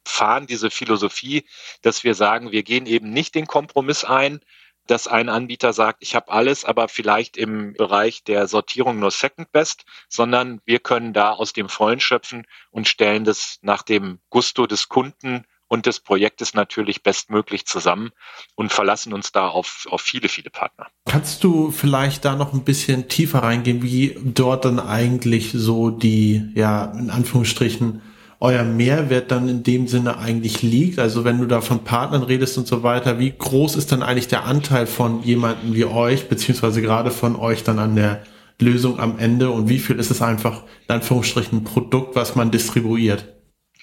fahren 0.05 0.47
diese 0.47 0.69
Philosophie, 0.69 1.45
dass 1.81 2.03
wir 2.03 2.15
sagen, 2.15 2.51
wir 2.51 2.63
gehen 2.63 2.85
eben 2.85 3.11
nicht 3.11 3.35
den 3.35 3.47
Kompromiss 3.47 4.03
ein, 4.03 4.39
dass 4.87 5.07
ein 5.07 5.29
Anbieter 5.29 5.73
sagt, 5.73 6.01
ich 6.01 6.15
habe 6.15 6.31
alles, 6.31 6.65
aber 6.65 6.87
vielleicht 6.87 7.37
im 7.37 7.73
Bereich 7.73 8.23
der 8.23 8.47
Sortierung 8.47 8.99
nur 8.99 9.11
Second 9.11 9.51
Best, 9.51 9.83
sondern 10.07 10.61
wir 10.65 10.79
können 10.79 11.13
da 11.13 11.31
aus 11.31 11.53
dem 11.53 11.69
Vollen 11.69 11.99
schöpfen 11.99 12.45
und 12.71 12.87
stellen 12.87 13.23
das 13.23 13.59
nach 13.61 13.83
dem 13.83 14.19
Gusto 14.29 14.65
des 14.65 14.87
Kunden 14.87 15.45
und 15.67 15.85
des 15.85 15.99
Projektes 15.99 16.53
natürlich 16.53 17.03
bestmöglich 17.03 17.65
zusammen 17.65 18.11
und 18.55 18.71
verlassen 18.71 19.13
uns 19.13 19.33
da 19.33 19.49
auf, 19.49 19.85
auf 19.89 20.01
viele, 20.01 20.29
viele 20.29 20.49
Partner. 20.49 20.87
Kannst 21.05 21.43
du 21.43 21.71
vielleicht 21.71 22.23
da 22.23 22.35
noch 22.35 22.53
ein 22.53 22.63
bisschen 22.63 23.09
tiefer 23.09 23.39
reingehen, 23.39 23.83
wie 23.83 24.17
dort 24.23 24.63
dann 24.65 24.79
eigentlich 24.79 25.51
so 25.53 25.89
die, 25.89 26.51
ja, 26.55 26.85
in 26.85 27.09
Anführungsstrichen, 27.09 28.01
euer 28.39 28.63
Mehrwert 28.63 29.31
dann 29.31 29.49
in 29.49 29.63
dem 29.63 29.87
Sinne 29.87 30.17
eigentlich 30.19 30.61
liegt. 30.61 30.99
Also 30.99 31.23
wenn 31.23 31.39
du 31.39 31.45
da 31.45 31.61
von 31.61 31.83
Partnern 31.83 32.23
redest 32.23 32.57
und 32.57 32.67
so 32.67 32.83
weiter, 32.83 33.19
wie 33.19 33.35
groß 33.35 33.75
ist 33.75 33.91
dann 33.91 34.03
eigentlich 34.03 34.27
der 34.27 34.45
Anteil 34.45 34.85
von 34.85 35.23
jemandem 35.23 35.73
wie 35.73 35.85
euch, 35.85 36.29
beziehungsweise 36.29 36.81
gerade 36.81 37.11
von 37.11 37.35
euch 37.35 37.63
dann 37.63 37.79
an 37.79 37.95
der 37.95 38.23
Lösung 38.59 38.99
am 38.99 39.19
Ende 39.19 39.49
und 39.51 39.69
wie 39.69 39.79
viel 39.79 39.99
ist 39.99 40.11
es 40.11 40.21
einfach 40.21 40.63
in 40.87 40.95
Anführungsstrichen 40.95 41.59
ein 41.59 41.63
Produkt, 41.63 42.15
was 42.15 42.35
man 42.35 42.51
distribuiert? 42.51 43.27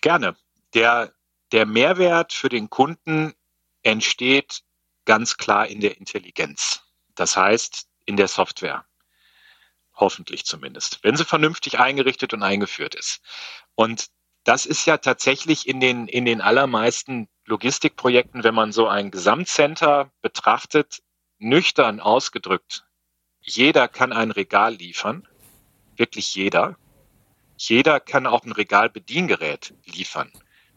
Gerne. 0.00 0.36
Der, 0.74 1.12
der 1.52 1.66
Mehrwert 1.66 2.32
für 2.32 2.48
den 2.48 2.70
Kunden 2.70 3.32
entsteht 3.82 4.62
ganz 5.04 5.36
klar 5.36 5.66
in 5.66 5.80
der 5.80 5.98
Intelligenz. 5.98 6.82
Das 7.14 7.36
heißt, 7.36 7.86
in 8.06 8.16
der 8.16 8.28
Software. 8.28 8.84
Hoffentlich 9.96 10.44
zumindest, 10.44 10.98
wenn 11.02 11.16
sie 11.16 11.24
vernünftig 11.24 11.78
eingerichtet 11.78 12.34
und 12.34 12.42
eingeführt 12.42 12.96
ist. 12.96 13.20
Und 13.76 14.08
das 14.44 14.66
ist 14.66 14.86
ja 14.86 14.98
tatsächlich 14.98 15.66
in 15.66 15.80
den, 15.80 16.06
in 16.06 16.24
den 16.24 16.40
allermeisten 16.40 17.28
Logistikprojekten, 17.46 18.44
wenn 18.44 18.54
man 18.54 18.72
so 18.72 18.86
ein 18.88 19.10
Gesamtcenter 19.10 20.10
betrachtet, 20.22 21.02
nüchtern 21.38 22.00
ausgedrückt. 22.00 22.84
Jeder 23.40 23.88
kann 23.88 24.12
ein 24.12 24.30
Regal 24.30 24.74
liefern. 24.74 25.26
Wirklich 25.96 26.34
jeder. 26.34 26.76
Jeder 27.56 28.00
kann 28.00 28.26
auch 28.26 28.44
ein 28.44 28.52
Regalbediengerät 28.52 29.74
liefern. 29.84 30.30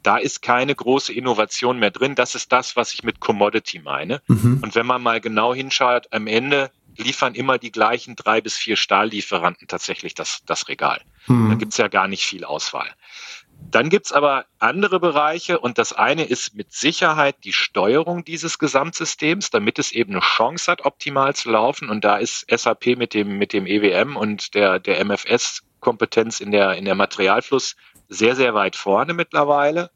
Da 0.04 0.18
ist 0.18 0.42
keine 0.42 0.76
große 0.76 1.12
Innovation 1.14 1.80
mehr 1.80 1.92
drin. 1.92 2.16
Das 2.16 2.36
ist 2.36 2.52
das, 2.52 2.76
was 2.76 2.94
ich 2.94 3.04
mit 3.04 3.20
Commodity 3.20 3.80
meine. 3.80 4.22
Mhm. 4.28 4.60
Und 4.64 4.76
wenn 4.76 4.86
man 4.86 5.02
mal 5.02 5.20
genau 5.20 5.54
hinschaut, 5.54 6.08
am 6.12 6.28
Ende 6.28 6.72
liefern 6.98 7.36
immer 7.36 7.58
die 7.58 7.72
gleichen 7.72 8.16
drei 8.16 8.42
bis 8.42 8.56
vier 8.56 8.76
Stahllieferanten 8.76 9.68
tatsächlich 9.68 10.14
das, 10.14 10.44
das 10.46 10.68
Regal. 10.68 11.02
Mhm. 11.28 11.50
Da 11.50 11.56
gibt's 11.56 11.78
ja 11.78 11.88
gar 11.88 12.08
nicht 12.08 12.26
viel 12.26 12.44
Auswahl. 12.44 12.90
Dann 13.70 13.90
gibt's 13.90 14.14
aber 14.14 14.46
andere 14.60 15.00
Bereiche 15.00 15.60
und 15.60 15.78
das 15.78 15.92
eine 15.92 16.24
ist 16.24 16.56
mit 16.56 16.72
Sicherheit 16.72 17.36
die 17.44 17.52
Steuerung 17.52 18.24
dieses 18.24 18.60
Gesamtsystems, 18.60 19.50
damit 19.50 19.78
es 19.78 19.92
eben 19.92 20.14
eine 20.14 20.22
Chance 20.22 20.72
hat, 20.72 20.86
optimal 20.86 21.36
zu 21.36 21.52
laufen. 21.52 21.90
Und 21.90 22.06
da 22.06 22.18
ist 22.18 22.46
SAP 22.50 22.98
mit 22.98 23.14
dem, 23.14 23.38
mit 23.38 23.52
dem 23.52 23.68
EWM 23.68 24.16
und 24.16 24.54
der, 24.54 24.80
der 24.80 25.04
MFS-Kompetenz 25.04 26.40
in 26.40 26.52
der, 26.52 26.76
in 26.76 26.86
der 26.86 26.96
Materialfluss 26.96 27.76
sehr, 28.08 28.36
sehr 28.36 28.54
weit 28.54 28.76
vorne 28.76 29.14
mittlerweile. 29.14 29.92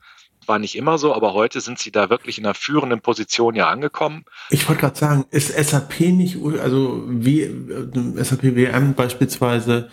War 0.47 0.59
nicht 0.59 0.75
immer 0.75 0.97
so, 0.97 1.15
aber 1.15 1.33
heute 1.33 1.61
sind 1.61 1.79
sie 1.79 1.91
da 1.91 2.09
wirklich 2.09 2.39
in 2.39 2.45
einer 2.45 2.55
führenden 2.55 2.99
Position 2.99 3.55
ja 3.55 3.69
angekommen. 3.69 4.25
Ich 4.49 4.67
wollte 4.67 4.81
gerade 4.81 4.97
sagen, 4.97 5.25
ist 5.29 5.53
SAP 5.55 5.99
nicht, 5.99 6.37
also 6.59 7.03
wie 7.07 7.41
äh, 7.41 8.23
SAP 8.23 8.43
WM 8.55 8.95
beispielsweise, 8.95 9.89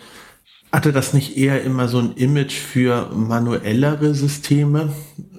hatte 0.71 0.93
das 0.93 1.13
nicht 1.13 1.37
eher 1.37 1.63
immer 1.63 1.87
so 1.87 1.99
ein 1.99 2.13
Image 2.13 2.53
für 2.53 3.09
manuellere 3.13 4.13
Systeme, 4.13 4.89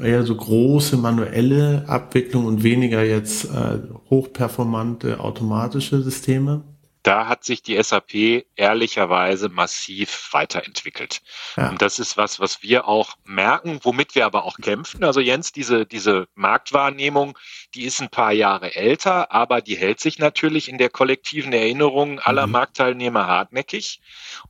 eher 0.01 0.25
so 0.25 0.35
große 0.35 0.97
manuelle 0.97 1.85
Abwicklung 1.87 2.47
und 2.47 2.63
weniger 2.63 3.05
jetzt 3.05 3.45
äh, 3.45 3.79
hochperformante 4.11 5.21
automatische 5.21 6.03
Systeme? 6.03 6.63
Da 7.03 7.29
hat 7.29 7.45
sich 7.45 7.63
die 7.63 7.83
SAP 7.83 8.45
ehrlicherweise 8.57 9.49
massiv 9.49 10.29
weiterentwickelt. 10.33 11.23
Ja. 11.57 11.71
Und 11.71 11.81
das 11.81 11.99
ist 11.99 12.17
was, 12.17 12.41
was 12.41 12.63
wir 12.63 12.87
auch 12.87 13.17
merken, 13.25 13.81
womit 13.83 14.15
wir 14.15 14.27
aber 14.27 14.45
auch 14.45 14.59
kämpfen. 14.59 15.03
Also 15.05 15.21
Jens, 15.21 15.53
diese, 15.53 15.87
diese 15.87 16.29
Marktwahrnehmung, 16.35 17.39
die 17.75 17.85
ist 17.85 18.01
ein 18.01 18.11
paar 18.11 18.33
Jahre 18.33 18.75
älter, 18.75 19.33
aber 19.33 19.63
die 19.63 19.77
hält 19.77 20.01
sich 20.01 20.19
natürlich 20.19 20.69
in 20.69 20.79
der 20.79 20.91
kollektiven 20.91 21.53
Erinnerung 21.53 22.19
aller 22.21 22.47
mhm. 22.47 22.53
Marktteilnehmer 22.53 23.27
hartnäckig. 23.27 24.01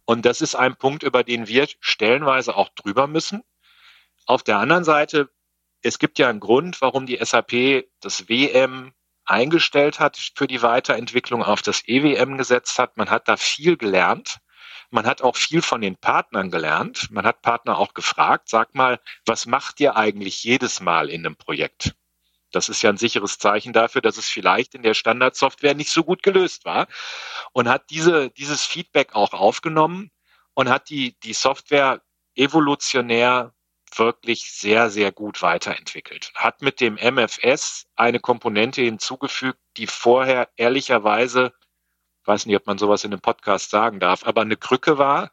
Und 0.05 0.27
das 0.27 0.41
ist 0.41 0.57
ein 0.57 0.77
Punkt, 0.77 1.05
über 1.05 1.23
den 1.23 1.47
wir 1.47 1.69
stellenweise 1.81 2.57
auch 2.57 2.71
drüber 2.71 3.07
müssen. 3.07 3.43
Auf 4.27 4.43
der 4.43 4.59
anderen 4.59 4.85
Seite, 4.85 5.31
es 5.83 5.99
gibt 5.99 6.19
ja 6.19 6.29
einen 6.29 6.41
Grund, 6.41 6.81
warum 6.81 7.07
die 7.07 7.19
SAP 7.23 7.85
das 8.01 8.29
WM 8.29 8.93
eingestellt 9.31 10.01
hat 10.01 10.17
für 10.35 10.47
die 10.47 10.63
Weiterentwicklung, 10.63 11.43
auf 11.43 11.63
das 11.63 11.83
EWM 11.87 12.37
gesetzt 12.37 12.79
hat. 12.79 12.97
Man 12.97 13.11
hat 13.11 13.29
da 13.29 13.37
viel 13.37 13.77
gelernt. 13.77 14.39
Man 14.91 15.07
hat 15.07 15.23
auch 15.23 15.37
viel 15.37 15.63
von 15.63 15.81
den 15.81 15.97
Partnern 15.97 16.51
gelernt. 16.51 17.09
Man 17.11 17.25
hat 17.25 17.43
Partner 17.43 17.79
auch 17.79 17.95
gefragt, 17.95 18.49
sag 18.49 18.75
mal, 18.75 19.01
was 19.25 19.47
macht 19.47 19.81
ihr 19.81 19.97
eigentlich 19.97 20.43
jedes 20.43 20.81
Mal 20.81 21.09
in 21.09 21.25
einem 21.25 21.37
Projekt? 21.37 21.95
Das 22.53 22.69
ist 22.69 22.83
ja 22.83 22.91
ein 22.91 22.97
sicheres 22.97 23.39
Zeichen 23.39 23.73
dafür, 23.73 24.01
dass 24.01 24.17
es 24.17 24.29
vielleicht 24.29 24.75
in 24.75 24.83
der 24.83 24.95
Standardsoftware 24.95 25.75
nicht 25.75 25.91
so 25.91 26.03
gut 26.03 26.23
gelöst 26.23 26.65
war 26.65 26.89
und 27.53 27.69
hat 27.69 27.91
diese, 27.91 28.31
dieses 28.31 28.65
Feedback 28.65 29.15
auch 29.15 29.33
aufgenommen 29.33 30.11
und 30.55 30.69
hat 30.69 30.91
die, 30.91 31.17
die 31.21 31.33
Software 31.33 32.03
evolutionär 32.35 33.55
wirklich 33.99 34.51
sehr, 34.53 34.91
sehr 34.91 35.13
gut 35.13 35.43
weiterentwickelt. 35.43 36.33
Hat 36.35 36.63
mit 36.63 36.81
dem 36.81 36.95
MFS 36.95 37.87
eine 37.97 38.21
Komponente 38.21 38.83
hinzugefügt, 38.83 39.59
die 39.77 39.87
vorher 39.87 40.49
ehrlicherweise, 40.57 41.53
weiß 42.25 42.47
nicht, 42.47 42.57
ob 42.57 42.67
man 42.67 42.79
sowas 42.79 43.05
in 43.05 43.13
einem 43.13 43.21
Podcast 43.21 43.71
sagen 43.71 44.01
darf, 44.01 44.25
aber 44.25 44.43
eine 44.43 44.57
Krücke 44.57 44.99
war. 44.99 45.31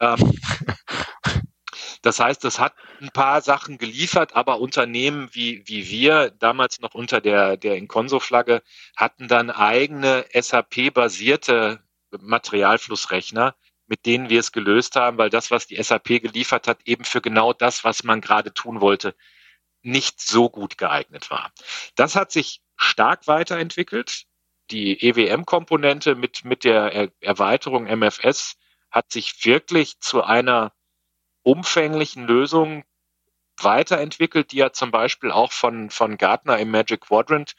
Ähm, 0.00 0.18
das 2.02 2.20
heißt, 2.20 2.44
es 2.44 2.58
hat 2.58 2.74
ein 3.00 3.10
paar 3.10 3.40
Sachen 3.40 3.78
geliefert, 3.78 4.36
aber 4.36 4.60
Unternehmen 4.60 5.28
wie, 5.32 5.62
wie 5.66 5.88
wir, 5.88 6.30
damals 6.30 6.80
noch 6.80 6.94
unter 6.94 7.20
der, 7.20 7.56
der 7.56 7.76
Inconso-Flagge, 7.76 8.62
hatten 8.96 9.28
dann 9.28 9.50
eigene 9.50 10.24
SAP-basierte 10.32 11.80
Materialflussrechner, 12.20 13.54
mit 13.86 14.06
denen 14.06 14.28
wir 14.30 14.40
es 14.40 14.52
gelöst 14.52 14.96
haben, 14.96 15.18
weil 15.18 15.30
das, 15.30 15.50
was 15.50 15.66
die 15.66 15.80
SAP 15.82 16.20
geliefert 16.22 16.66
hat, 16.66 16.80
eben 16.84 17.04
für 17.04 17.20
genau 17.20 17.52
das, 17.52 17.84
was 17.84 18.04
man 18.04 18.20
gerade 18.20 18.52
tun 18.52 18.80
wollte, 18.80 19.14
nicht 19.82 20.20
so 20.20 20.50
gut 20.50 20.78
geeignet 20.78 21.30
war. 21.30 21.52
Das 21.94 22.16
hat 22.16 22.32
sich 22.32 22.60
stark 22.76 23.26
weiterentwickelt. 23.26 24.24
Die 24.70 25.00
EWM-Komponente 25.00 26.16
mit, 26.16 26.44
mit 26.44 26.64
der 26.64 26.92
er 26.92 27.12
Erweiterung 27.20 27.84
MFS 27.84 28.56
hat 28.90 29.12
sich 29.12 29.44
wirklich 29.44 30.00
zu 30.00 30.24
einer 30.24 30.72
umfänglichen 31.42 32.26
Lösung 32.26 32.84
weiterentwickelt, 33.58 34.52
die 34.52 34.58
ja 34.58 34.72
zum 34.72 34.90
Beispiel 34.90 35.30
auch 35.30 35.52
von, 35.52 35.90
von 35.90 36.18
Gartner 36.18 36.58
im 36.58 36.70
Magic 36.70 37.02
Quadrant 37.02 37.54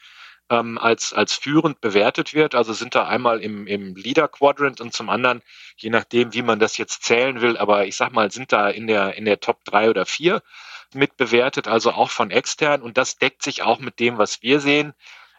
ähm, 0.50 0.78
als, 0.78 1.12
als 1.12 1.34
führend 1.34 1.80
bewertet 1.80 2.34
wird. 2.34 2.54
Also 2.54 2.72
sind 2.72 2.94
da 2.94 3.06
einmal 3.06 3.40
im, 3.40 3.66
im 3.66 3.94
Leader 3.94 4.28
Quadrant 4.28 4.80
und 4.80 4.92
zum 4.92 5.08
anderen, 5.10 5.42
je 5.76 5.90
nachdem, 5.90 6.32
wie 6.34 6.42
man 6.42 6.58
das 6.58 6.76
jetzt 6.76 7.04
zählen 7.04 7.40
will, 7.40 7.56
aber 7.56 7.86
ich 7.86 7.96
sag 7.96 8.12
mal, 8.12 8.30
sind 8.30 8.52
da 8.52 8.68
in 8.68 8.86
der, 8.86 9.16
in 9.16 9.24
der 9.24 9.40
Top 9.40 9.64
drei 9.64 9.90
oder 9.90 10.06
vier 10.06 10.42
mit 10.94 11.16
bewertet, 11.16 11.68
also 11.68 11.92
auch 11.92 12.10
von 12.10 12.30
extern. 12.30 12.82
Und 12.82 12.96
das 12.96 13.18
deckt 13.18 13.42
sich 13.42 13.62
auch 13.62 13.78
mit 13.78 14.00
dem, 14.00 14.18
was 14.18 14.42
wir 14.42 14.60
sehen. 14.60 14.94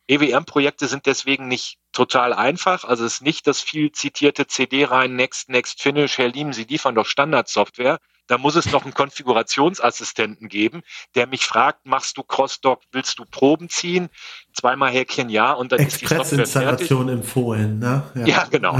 EWM-Projekte 0.07 0.87
sind 0.87 1.05
deswegen 1.05 1.47
nicht 1.47 1.77
total 1.91 2.33
einfach. 2.33 2.83
Also 2.83 3.05
es 3.05 3.15
ist 3.15 3.21
nicht 3.21 3.47
das 3.47 3.61
viel 3.61 3.91
zitierte 3.91 4.47
CD 4.47 4.85
rein, 4.85 5.15
Next, 5.15 5.49
Next, 5.49 5.81
Finish. 5.81 6.17
Herr 6.17 6.29
Lieben, 6.29 6.53
Sie 6.53 6.63
liefern 6.63 6.95
doch 6.95 7.05
Standardsoftware. 7.05 7.99
Da 8.29 8.37
muss 8.37 8.55
es 8.55 8.71
noch 8.71 8.83
einen 8.83 8.93
Konfigurationsassistenten 8.93 10.47
geben, 10.49 10.83
der 11.15 11.25
mich 11.25 11.45
fragt, 11.45 11.87
machst 11.87 12.15
du 12.15 12.23
Crossdock, 12.23 12.79
willst 12.91 13.17
du 13.17 13.25
Proben 13.25 13.69
ziehen? 13.69 14.09
Zweimal 14.53 14.91
Häkchen 14.91 15.29
ja 15.29 15.51
und 15.51 15.71
dann 15.71 15.79
ist 15.79 15.99
die 15.99 16.05
Software 16.05 16.77
empfohlen, 17.09 17.79
ne? 17.79 18.03
Ja, 18.13 18.25
ja 18.27 18.45
genau. 18.49 18.79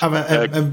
Aber 0.00 0.28
äh, 0.30 0.44
äh, 0.44 0.66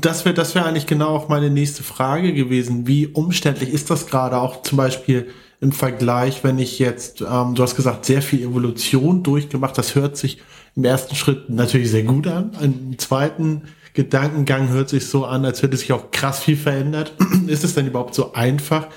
das 0.00 0.24
wäre 0.24 0.34
das 0.34 0.54
wäre 0.54 0.64
eigentlich 0.64 0.86
genau 0.86 1.08
auch 1.08 1.28
meine 1.28 1.50
nächste 1.50 1.82
Frage 1.82 2.32
gewesen. 2.32 2.86
Wie 2.86 3.06
umständlich 3.06 3.68
ist 3.68 3.90
das 3.90 4.06
gerade 4.06 4.38
auch 4.38 4.62
zum 4.62 4.78
Beispiel 4.78 5.30
im 5.60 5.72
Vergleich, 5.72 6.42
wenn 6.42 6.58
ich 6.58 6.78
jetzt, 6.78 7.20
ähm, 7.20 7.54
du 7.54 7.62
hast 7.62 7.76
gesagt, 7.76 8.06
sehr 8.06 8.22
viel 8.22 8.42
Evolution 8.42 9.22
durchgemacht. 9.22 9.76
Das 9.76 9.94
hört 9.94 10.16
sich 10.16 10.38
im 10.76 10.84
ersten 10.84 11.14
Schritt 11.14 11.50
natürlich 11.50 11.90
sehr 11.90 12.02
gut 12.02 12.26
an. 12.26 12.52
Im 12.60 12.98
zweiten 12.98 13.62
Gedankengang 13.94 14.70
hört 14.70 14.88
sich 14.88 15.06
so 15.06 15.24
an, 15.24 15.44
als 15.44 15.62
hätte 15.62 15.76
sich 15.76 15.92
auch 15.92 16.10
krass 16.10 16.40
viel 16.40 16.56
verändert. 16.56 17.14
Ist 17.46 17.64
es 17.64 17.74
denn 17.74 17.86
überhaupt 17.86 18.14
so 18.14 18.32
einfach, 18.32 18.88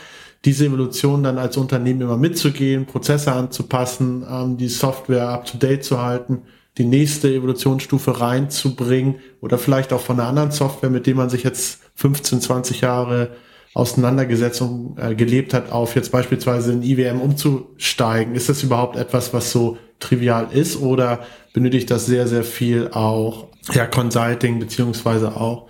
diese 0.45 0.65
Evolution 0.65 1.23
dann 1.23 1.37
als 1.37 1.57
Unternehmen 1.57 2.01
immer 2.01 2.17
mitzugehen, 2.17 2.85
Prozesse 2.85 3.31
anzupassen, 3.31 4.25
ähm, 4.29 4.57
die 4.57 4.69
Software 4.69 5.29
up-to-date 5.29 5.83
zu 5.83 6.01
halten, 6.01 6.43
die 6.77 6.85
nächste 6.85 7.33
Evolutionsstufe 7.33 8.19
reinzubringen 8.19 9.15
oder 9.41 9.57
vielleicht 9.57 9.93
auch 9.93 10.01
von 10.01 10.19
einer 10.19 10.29
anderen 10.29 10.51
Software, 10.51 10.89
mit 10.89 11.07
dem 11.07 11.17
man 11.17 11.29
sich 11.29 11.43
jetzt 11.43 11.81
15, 11.95 12.41
20 12.41 12.81
Jahre 12.81 13.31
auseinandergesetzt 13.77 14.61
und 14.61 14.97
äh, 14.97 15.13
gelebt 15.13 15.53
hat, 15.53 15.71
auf 15.71 15.95
jetzt 15.95 16.11
beispielsweise 16.11 16.73
in 16.73 16.81
IWM 16.81 17.21
umzusteigen. 17.21 18.33
Ist 18.33 18.49
das 18.49 18.63
überhaupt 18.63 18.95
etwas, 18.95 19.33
was 19.33 19.51
so 19.51 19.77
trivial 19.99 20.51
ist 20.51 20.77
oder 20.77 21.25
benötigt 21.53 21.91
das 21.91 22.07
sehr, 22.07 22.27
sehr 22.27 22.43
viel 22.43 22.89
auch 22.91 23.49
ja, 23.73 23.85
Consulting 23.85 24.59
beziehungsweise 24.59 25.35
auch 25.35 25.69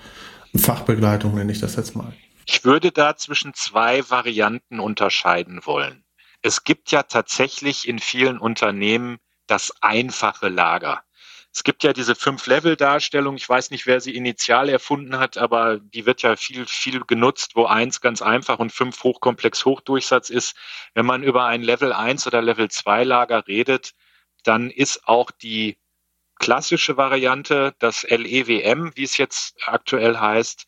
Fachbegleitung, 0.55 1.35
nenne 1.35 1.51
ich 1.51 1.59
das 1.59 1.75
jetzt 1.75 1.95
mal. 1.95 2.13
Ich 2.45 2.63
würde 2.63 2.93
da 2.93 3.17
zwischen 3.17 3.53
zwei 3.53 4.09
Varianten 4.09 4.79
unterscheiden 4.79 5.59
wollen. 5.65 6.05
Es 6.41 6.63
gibt 6.63 6.91
ja 6.91 7.03
tatsächlich 7.03 7.89
in 7.89 7.99
vielen 7.99 8.37
Unternehmen 8.37 9.17
das 9.47 9.73
einfache 9.81 10.47
Lager. 10.47 11.01
Es 11.57 11.63
gibt 11.63 11.83
ja 11.83 11.91
diese 11.91 12.13
Fünf-Level-Darstellung. 12.13 13.35
Ich 13.35 13.49
weiß 13.49 13.71
nicht, 13.71 13.87
wer 13.87 13.99
sie 13.99 14.15
initial 14.15 14.69
erfunden 14.69 15.17
hat, 15.17 15.39
aber 15.39 15.79
die 15.79 16.05
wird 16.05 16.21
ja 16.21 16.35
viel, 16.35 16.67
viel 16.67 16.99
genutzt, 16.99 17.55
wo 17.55 17.65
eins 17.65 17.99
ganz 17.99 18.21
einfach 18.21 18.59
und 18.59 18.71
fünf 18.71 19.03
hochkomplex 19.03 19.65
Hochdurchsatz 19.65 20.29
ist. 20.29 20.55
Wenn 20.93 21.07
man 21.07 21.23
über 21.23 21.45
ein 21.45 21.63
Level 21.63 21.93
1 21.93 22.27
oder 22.27 22.43
Level 22.43 22.69
2 22.69 23.03
Lager 23.05 23.47
redet, 23.47 23.95
dann 24.43 24.69
ist 24.69 25.07
auch 25.07 25.31
die 25.31 25.79
klassische 26.35 26.95
Variante, 26.95 27.73
das 27.79 28.03
LEWM, 28.03 28.91
wie 28.93 29.03
es 29.03 29.17
jetzt 29.17 29.57
aktuell 29.65 30.19
heißt, 30.19 30.67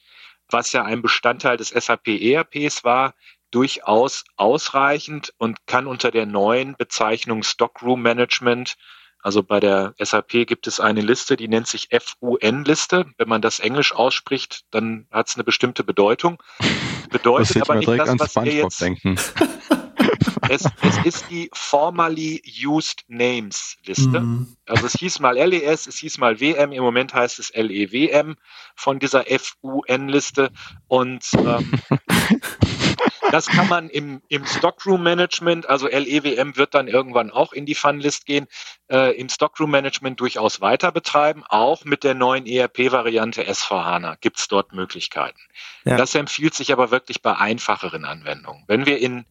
was 0.50 0.72
ja 0.72 0.86
ein 0.86 1.04
Bestandteil 1.04 1.58
des 1.58 1.70
SAP 1.70 2.08
ERPs 2.08 2.84
war, 2.84 3.14
durchaus 3.52 4.24
ausreichend 4.38 5.36
und 5.38 5.68
kann 5.68 5.86
unter 5.86 6.10
der 6.10 6.26
neuen 6.26 6.76
Bezeichnung 6.76 7.44
Stockroom 7.44 8.02
Management, 8.02 8.76
also 9.22 9.44
bei 9.44 9.60
der 9.60 9.94
SAP 10.00 10.48
gibt 10.48 10.68
es 10.68 10.80
eine 10.80 11.02
Liste, 11.02 11.36
die 11.36 11.48
nennt 11.48 11.68
sich 11.68 11.90
FUN-Liste. 11.92 13.06
Wenn 13.18 13.28
man 13.28 13.42
das 13.42 13.60
Englisch 13.60 13.94
ausspricht, 13.94 14.64
dann 14.72 15.08
hat 15.12 15.30
es 15.30 15.36
eine 15.36 15.44
bestimmte 15.44 15.84
Bedeutung. 15.84 16.42
Bedeutet 17.10 17.62
aber 17.62 17.76
nicht 17.76 17.90
das, 17.90 18.20
was 18.20 18.36
wir 18.36 18.54
jetzt, 18.54 18.82
denken. 18.82 19.16
es, 20.50 20.64
es 20.82 20.98
ist 21.06 21.26
die 21.30 21.50
Formerly 21.54 22.42
Used 22.66 23.04
Names 23.08 23.78
Liste. 23.86 24.22
Mhm. 24.22 24.56
Also 24.66 24.86
es 24.86 24.94
hieß 24.94 25.20
mal 25.20 25.36
LES, 25.36 25.88
es 25.88 25.98
hieß 25.98 26.18
mal 26.20 26.40
WM, 26.40 26.72
im 26.72 26.84
Moment 26.84 27.14
heißt 27.14 27.40
es 27.40 27.52
LEWM 27.54 28.36
von 28.76 29.00
dieser 29.00 29.26
FUN-Liste. 29.26 30.52
Und 30.88 31.26
ähm, 31.34 31.72
das 33.32 33.48
kann 33.48 33.68
man 33.68 33.90
im, 33.90 34.22
im 34.30 34.46
Stockroom 34.46 35.04
Management, 35.04 35.68
also 35.68 35.88
LEWM 35.88 36.58
wird 36.58 36.74
dann 36.74 36.88
irgendwann 36.88 37.32
auch 37.32 37.54
in 37.54 37.66
die 37.66 37.76
Funlist 37.76 38.26
gehen, 38.26 38.48
äh, 38.90 39.16
im 39.20 39.30
Stockroom 39.30 39.72
Management 39.72 40.20
durchaus 40.20 40.62
weiter 40.62 40.92
betreiben. 40.92 41.44
Auch 41.48 41.86
mit 41.86 42.04
der 42.04 42.14
neuen 42.14 42.46
ERP-Variante 42.46 43.44
S4HANA 43.44 44.18
gibt 44.22 44.40
es 44.40 44.48
dort 44.48 44.74
Möglichkeiten. 44.74 45.40
Ja. 45.86 45.98
Das 45.98 46.16
empfiehlt 46.16 46.54
sich 46.54 46.72
aber 46.72 46.92
wirklich 46.92 47.22
bei 47.22 47.36
einfacheren 47.36 48.06
Anwendungen. 48.06 48.64
Wenn 48.68 48.86
wir 48.86 49.00
in 49.00 49.26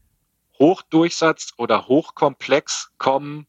Hochdurchsatz 0.58 1.52
oder 1.56 1.86
hochkomplex 1.86 2.90
kommen. 2.98 3.46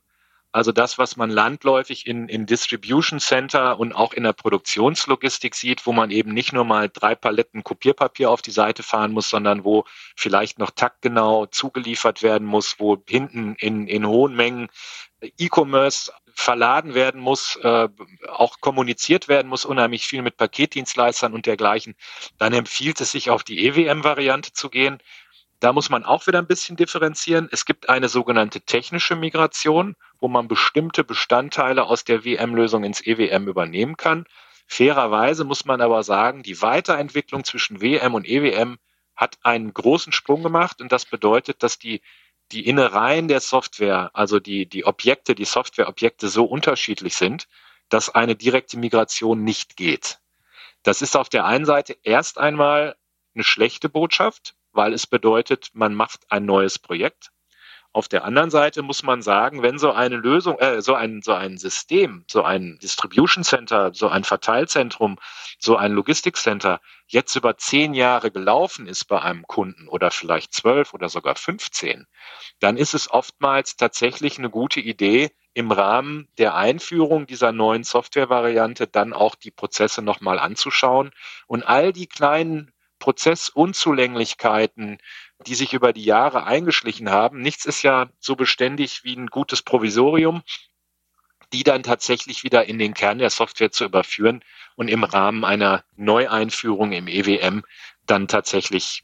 Also 0.52 0.72
das, 0.72 0.98
was 0.98 1.16
man 1.16 1.30
landläufig 1.30 2.08
in, 2.08 2.28
in 2.28 2.48
Distribution 2.48 3.20
Center 3.20 3.80
und 3.80 3.94
auch 3.94 4.14
in 4.14 4.24
der 4.24 4.34
Produktionslogistik 4.34 5.54
sieht, 5.54 5.86
wo 5.86 5.92
man 5.92 6.10
eben 6.10 6.34
nicht 6.34 6.54
nur 6.54 6.66
mal 6.66 6.90
drei 6.90 7.14
Paletten 7.14 7.64
Kopierpapier 7.64 8.32
auf 8.32 8.42
die 8.42 8.52
Seite 8.52 8.82
fahren 8.82 9.12
muss, 9.12 9.30
sondern 9.30 9.64
wo 9.64 9.86
vielleicht 10.16 10.58
noch 10.58 10.72
taktgenau 10.72 11.46
zugeliefert 11.46 12.24
werden 12.24 12.48
muss, 12.48 12.80
wo 12.80 12.98
hinten 13.08 13.56
in, 13.60 13.88
in 13.88 14.08
hohen 14.08 14.36
Mengen 14.36 14.70
E-Commerce 15.22 16.12
verladen 16.34 16.96
werden 16.96 17.20
muss, 17.20 17.58
äh, 17.58 17.90
auch 18.30 18.62
kommuniziert 18.62 19.28
werden 19.28 19.50
muss, 19.50 19.66
unheimlich 19.66 20.08
viel 20.08 20.22
mit 20.22 20.38
Paketdienstleistern 20.38 21.34
und 21.34 21.46
dergleichen, 21.46 21.96
dann 22.38 22.54
empfiehlt 22.54 23.02
es 23.02 23.12
sich 23.12 23.30
auf 23.30 23.44
die 23.44 23.66
EWM-Variante 23.68 24.54
zu 24.54 24.70
gehen. 24.70 25.00
Da 25.60 25.74
muss 25.74 25.90
man 25.90 26.06
auch 26.06 26.26
wieder 26.28 26.40
ein 26.40 26.48
bisschen 26.48 26.78
differenzieren. 26.78 27.50
Es 27.52 27.66
gibt 27.66 27.90
eine 27.90 28.08
sogenannte 28.08 28.62
technische 28.62 29.16
Migration, 29.16 29.96
wo 30.20 30.28
man 30.28 30.48
bestimmte 30.48 31.04
Bestandteile 31.04 31.86
aus 31.86 32.06
der 32.06 32.24
WM-Lösung 32.24 32.84
ins 32.84 33.06
EWM 33.06 33.48
übernehmen 33.48 33.98
kann. 33.98 34.26
Fairerweise 34.68 35.44
muss 35.44 35.66
man 35.66 35.82
aber 35.82 36.04
sagen, 36.04 36.44
die 36.44 36.62
Weiterentwicklung 36.62 37.44
zwischen 37.44 37.82
WM 37.82 38.14
und 38.14 38.28
EWM 38.28 38.78
hat 39.16 39.38
einen 39.44 39.74
großen 39.74 40.14
Sprung 40.14 40.44
gemacht 40.44 40.80
und 40.80 40.92
das 40.92 41.06
bedeutet, 41.06 41.62
dass 41.64 41.78
die 41.78 42.02
die 42.52 42.66
Innereien 42.66 43.28
der 43.28 43.42
Software, 43.42 44.10
also 44.14 44.40
die, 44.40 44.68
die 44.68 44.86
Objekte, 44.86 45.36
die 45.36 45.46
Softwareobjekte 45.46 46.30
so 46.30 46.46
unterschiedlich 46.46 47.16
sind, 47.16 47.48
dass 47.90 48.10
eine 48.10 48.36
direkte 48.36 48.78
Migration 48.78 49.44
nicht 49.44 49.76
geht. 49.76 50.20
Das 50.84 51.02
ist 51.02 51.16
auf 51.16 51.30
der 51.30 51.46
einen 51.46 51.66
Seite 51.66 51.98
erst 52.04 52.38
einmal 52.38 52.96
eine 53.36 53.44
schlechte 53.44 53.90
Botschaft, 53.90 54.56
weil 54.72 54.94
es 54.94 55.08
bedeutet, 55.08 55.70
man 55.74 55.94
macht 55.94 56.22
ein 56.30 56.46
neues 56.46 56.80
Projekt. 56.80 57.32
Auf 57.92 58.08
der 58.08 58.24
anderen 58.24 58.52
Seite 58.52 58.84
muss 58.84 59.02
man 59.02 59.24
sagen, 59.24 59.64
wenn 59.64 59.80
so 59.80 59.92
eine 59.92 60.18
Lösung, 60.18 60.60
äh, 60.60 60.80
so 60.80 60.94
ein, 60.94 61.24
so 61.24 61.34
ein 61.34 61.58
System, 61.58 62.24
so 62.30 62.44
ein 62.44 62.78
Distribution 62.84 63.44
Center, 63.44 63.92
so 63.96 64.10
ein 64.10 64.24
Verteilzentrum, 64.24 65.18
so 65.58 65.76
ein 65.76 65.94
Logistikcenter 65.94 66.82
jetzt 67.08 67.36
über 67.36 67.58
zehn 67.58 67.96
Jahre 67.96 68.30
gelaufen 68.30 68.86
ist 68.86 69.06
bei 69.06 69.20
einem 69.20 69.44
Kunden 69.48 69.88
oder 69.88 70.12
vielleicht 70.12 70.54
zwölf 70.54 70.94
oder 70.94 71.10
sogar 71.10 71.36
15, 71.36 72.06
dann 72.60 72.78
ist 72.78 72.94
es 72.94 73.10
oftmals 73.10 73.76
tatsächlich 73.76 74.38
eine 74.38 74.52
gute 74.52 74.80
Idee, 74.80 75.32
im 75.56 75.72
Rahmen 75.72 76.28
der 76.38 76.56
Einführung 76.56 77.26
dieser 77.26 77.52
neuen 77.52 77.84
Softwarevariante 77.84 78.88
dann 78.88 79.14
auch 79.14 79.36
die 79.36 79.52
Prozesse 79.52 80.02
nochmal 80.02 80.40
anzuschauen 80.40 81.12
und 81.48 81.64
all 81.64 81.92
die 81.92 82.08
kleinen 82.08 82.72
Prozessunzulänglichkeiten, 83.10 85.00
die 85.48 85.56
sich 85.56 85.74
über 85.74 85.94
die 85.94 86.04
Jahre 86.04 86.44
eingeschlichen 86.44 87.10
haben. 87.10 87.42
Nichts 87.42 87.66
ist 87.66 87.82
ja 87.82 88.08
so 88.20 88.36
beständig 88.36 89.04
wie 89.04 89.16
ein 89.16 89.28
gutes 89.28 89.64
Provisorium, 89.64 90.44
die 91.52 91.64
dann 91.64 91.82
tatsächlich 91.82 92.44
wieder 92.44 92.66
in 92.66 92.78
den 92.78 92.94
Kern 92.94 93.18
der 93.18 93.32
Software 93.32 93.72
zu 93.72 93.86
überführen 93.86 94.44
und 94.76 94.90
im 94.90 95.04
Rahmen 95.04 95.44
einer 95.44 95.84
Neueinführung 95.96 96.92
im 96.92 97.08
EWM 97.08 97.64
dann 98.06 98.28
tatsächlich 98.28 99.04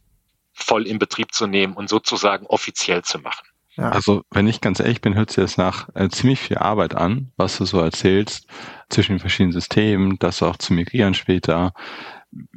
voll 0.53 0.85
in 0.85 0.99
Betrieb 0.99 1.33
zu 1.33 1.47
nehmen 1.47 1.73
und 1.73 1.89
sozusagen 1.89 2.45
offiziell 2.45 3.03
zu 3.03 3.17
machen. 3.17 3.47
Ja. 3.75 3.89
Also, 3.89 4.21
wenn 4.29 4.47
ich 4.47 4.61
ganz 4.61 4.79
ehrlich 4.79 5.01
bin, 5.01 5.15
hört 5.15 5.31
sich 5.31 5.43
das 5.43 5.57
nach 5.57 5.89
äh, 5.95 6.09
ziemlich 6.09 6.39
viel 6.39 6.59
Arbeit 6.59 6.93
an, 6.93 7.31
was 7.37 7.57
du 7.57 7.65
so 7.65 7.79
erzählst, 7.79 8.47
zwischen 8.89 9.13
den 9.13 9.19
verschiedenen 9.19 9.51
Systemen, 9.51 10.17
das 10.19 10.43
auch 10.43 10.57
zu 10.57 10.73
migrieren 10.73 11.15
später, 11.15 11.73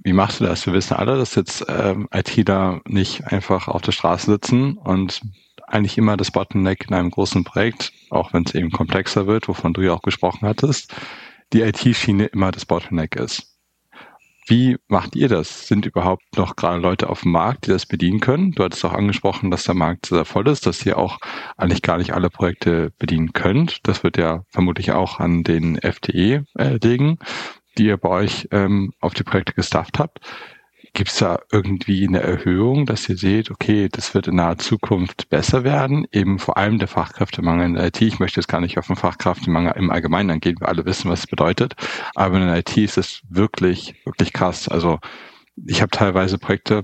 wie 0.03 0.13
machst 0.13 0.41
du 0.41 0.45
das? 0.45 0.67
Wir 0.67 0.73
wissen 0.73 0.95
alle, 0.95 1.17
dass 1.17 1.35
jetzt 1.35 1.65
ähm, 1.69 2.09
ITler 2.13 2.81
nicht 2.87 3.27
einfach 3.27 3.69
auf 3.69 3.83
der 3.83 3.93
Straße 3.93 4.31
sitzen 4.31 4.77
und 4.77 5.21
eigentlich 5.67 5.99
immer 5.99 6.17
das 6.17 6.31
Bottleneck 6.31 6.87
in 6.89 6.95
einem 6.95 7.11
großen 7.11 7.45
Projekt, 7.45 7.93
auch 8.11 8.33
wenn 8.33 8.45
es 8.45 8.55
eben 8.55 8.71
komplexer 8.71 9.27
wird, 9.27 9.49
wovon 9.49 9.75
du 9.75 9.83
ja 9.83 9.93
auch 9.93 10.03
gesprochen 10.03 10.49
hattest, 10.49 10.95
die 11.53 11.61
IT-Schiene 11.61 12.27
immer 12.27 12.51
das 12.51 12.67
Bottleneck 12.67 13.17
ist. 13.17 13.55
Wie 14.47 14.79
macht 14.89 15.15
ihr 15.15 15.29
das? 15.29 15.69
Sind 15.69 15.85
überhaupt 15.85 16.39
noch 16.39 16.57
gerade 16.57 16.81
Leute 16.81 17.11
auf 17.11 17.21
dem 17.21 17.33
Markt, 17.33 17.67
die 17.67 17.71
das 17.71 17.85
bedienen 17.85 18.21
können? 18.21 18.53
Du 18.53 18.65
hattest 18.65 18.83
auch 18.87 18.95
angesprochen, 18.95 19.51
dass 19.51 19.65
der 19.65 19.75
Markt 19.75 20.07
sehr 20.07 20.25
voll 20.25 20.49
ist, 20.49 20.65
dass 20.65 20.87
ihr 20.87 20.97
auch 20.97 21.19
eigentlich 21.59 21.83
gar 21.83 21.99
nicht 21.99 22.15
alle 22.15 22.31
Projekte 22.31 22.91
bedienen 22.99 23.35
könnt. 23.35 23.87
Das 23.87 24.03
wird 24.03 24.17
ja 24.17 24.45
vermutlich 24.49 24.93
auch 24.93 25.21
an 25.21 25.45
den 25.45 25.77
FDE 25.77 26.47
äh, 26.57 26.79
liegen 26.83 27.19
die 27.79 27.87
ihr 27.87 27.97
bei 27.97 28.09
euch 28.09 28.49
ähm, 28.51 28.93
auf 29.01 29.15
die 29.15 29.23
Projekte 29.23 29.55
gestafft 29.55 29.99
habt. 29.99 30.21
Gibt 30.95 31.11
es 31.11 31.19
da 31.19 31.39
irgendwie 31.53 32.07
eine 32.09 32.21
Erhöhung, 32.21 32.87
dass 32.87 33.09
ihr 33.09 33.17
seht, 33.17 33.51
okay, 33.51 33.89
das 33.91 34.15
wird 34.15 34.27
in 34.27 34.37
naher 34.37 34.59
Zukunft 34.59 35.29
besser 35.29 35.63
werden, 35.63 36.07
eben 36.13 36.39
vor 36.39 36.57
allem 36.57 36.79
der 36.79 36.89
Fachkräftemangel 36.89 37.67
in 37.67 37.75
der 37.75 37.87
IT. 37.87 38.01
Ich 38.01 38.19
möchte 38.19 38.41
jetzt 38.41 38.49
gar 38.49 38.61
nicht 38.61 38.79
auf 38.79 38.87
den 38.87 38.97
Fachkräftemangel 38.97 39.75
im 39.77 39.91
Allgemeinen 39.91 40.31
angehen, 40.31 40.57
wir 40.59 40.69
alle 40.69 40.87
wissen, 40.87 41.11
was 41.11 41.21
es 41.21 41.27
bedeutet, 41.27 41.75
aber 42.15 42.39
in 42.39 42.47
der 42.47 42.57
IT 42.59 42.77
ist 42.79 42.99
es 42.99 43.23
wirklich, 43.29 43.95
wirklich 44.05 44.33
krass. 44.33 44.67
Also 44.69 44.99
ich 45.67 45.83
habe 45.83 45.91
teilweise 45.91 46.39
Projekte, 46.39 46.83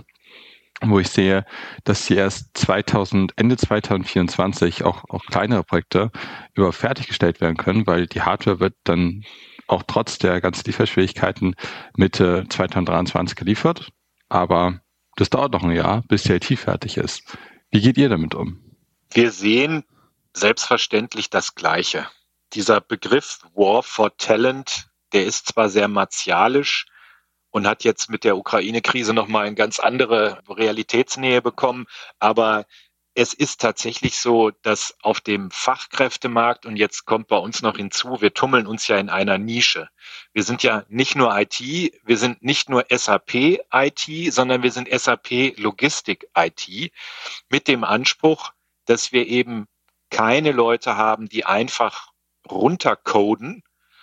wo 0.83 0.99
ich 0.99 1.09
sehe, 1.09 1.45
dass 1.85 2.07
sie 2.07 2.15
erst 2.15 2.57
2000, 2.59 3.33
Ende 3.37 3.57
2024 3.57 4.85
auch, 4.85 5.05
auch 5.09 5.25
kleinere 5.27 5.65
Projekte 5.65 6.11
über 6.55 6.73
fertiggestellt 6.73 7.41
werden 7.41 7.57
können, 7.57 7.87
weil 7.87 8.07
die 8.07 8.23
Hardware 8.23 8.61
wird 8.61 8.75
dann 8.85 9.25
auch 9.67 9.83
trotz 9.87 10.19
der 10.19 10.41
ganzen 10.41 10.65
Lieferschwierigkeiten 10.67 11.55
Mitte 11.97 12.47
2023 12.49 13.37
geliefert. 13.37 13.91
Aber 14.29 14.81
das 15.17 15.31
dauert 15.31 15.53
noch 15.53 15.63
ein 15.63 15.71
Jahr, 15.71 16.03
bis 16.09 16.25
die 16.25 16.33
IT 16.33 16.59
fertig 16.59 16.97
ist. 16.97 17.37
Wie 17.71 17.81
geht 17.81 17.97
ihr 17.97 18.09
damit 18.09 18.35
um? 18.35 18.61
Wir 19.13 19.31
sehen 19.31 19.85
selbstverständlich 20.33 21.31
das 21.31 21.55
Gleiche. 21.55 22.07
Dieser 22.53 22.81
Begriff 22.81 23.41
War 23.55 23.83
for 23.83 24.17
Talent, 24.17 24.89
der 25.13 25.25
ist 25.25 25.49
zwar 25.49 25.69
sehr 25.69 25.89
martialisch 25.89 26.87
und 27.51 27.67
hat 27.69 27.85
jetzt 27.85 28.11
mit 28.11 28.25
der 28.25 28.37
Ukraine-Krise 28.37 29.15
nochmal 29.15 29.47
eine 29.47 29.55
ganz 29.55 29.79
andere 29.79 30.43
Realitätsnähe 30.49 31.41
bekommen, 31.41 31.87
aber 32.19 32.67
es 33.15 33.33
ist 33.33 33.61
tatsächlich 33.61 34.19
so, 34.19 34.51
dass 34.51 34.97
auf 35.03 35.21
dem 35.21 35.51
Fachkräftemarkt, 35.51 36.67
und 36.67 36.77
jetzt 36.77 37.05
kommt 37.05 37.29
bei 37.29 37.37
uns 37.37 37.63
noch 37.63 37.77
hinzu, 37.77 38.21
wir 38.21 38.35
tummeln 38.35 38.67
uns 38.67 38.89
ja 38.89 38.99
in 38.99 39.09
einer 39.09 39.39
Nische. 39.39 39.89
Wir 40.33 40.43
sind 40.43 40.65
ja 40.65 40.85
nicht 40.89 41.15
nur 41.15 41.39
IT, 41.39 41.61
wir 41.61 42.19
sind 42.19 42.43
nicht 42.43 42.69
nur 42.69 42.85
SAP 42.91 43.61
IT, 43.73 44.33
sondern 44.33 44.65
wir 44.65 44.73
sind 44.73 44.89
SAP 44.91 45.57
Logistik 45.57 46.27
IT 46.37 46.93
mit 47.49 47.69
dem 47.69 47.85
Anspruch, 47.85 48.53
dass 48.85 49.13
wir 49.13 49.27
eben 49.29 49.67
keine 50.11 50.51
Leute 50.51 50.97
haben, 50.97 51.29
die 51.29 51.45
einfach 51.45 52.09
runtercoden, 52.51 53.63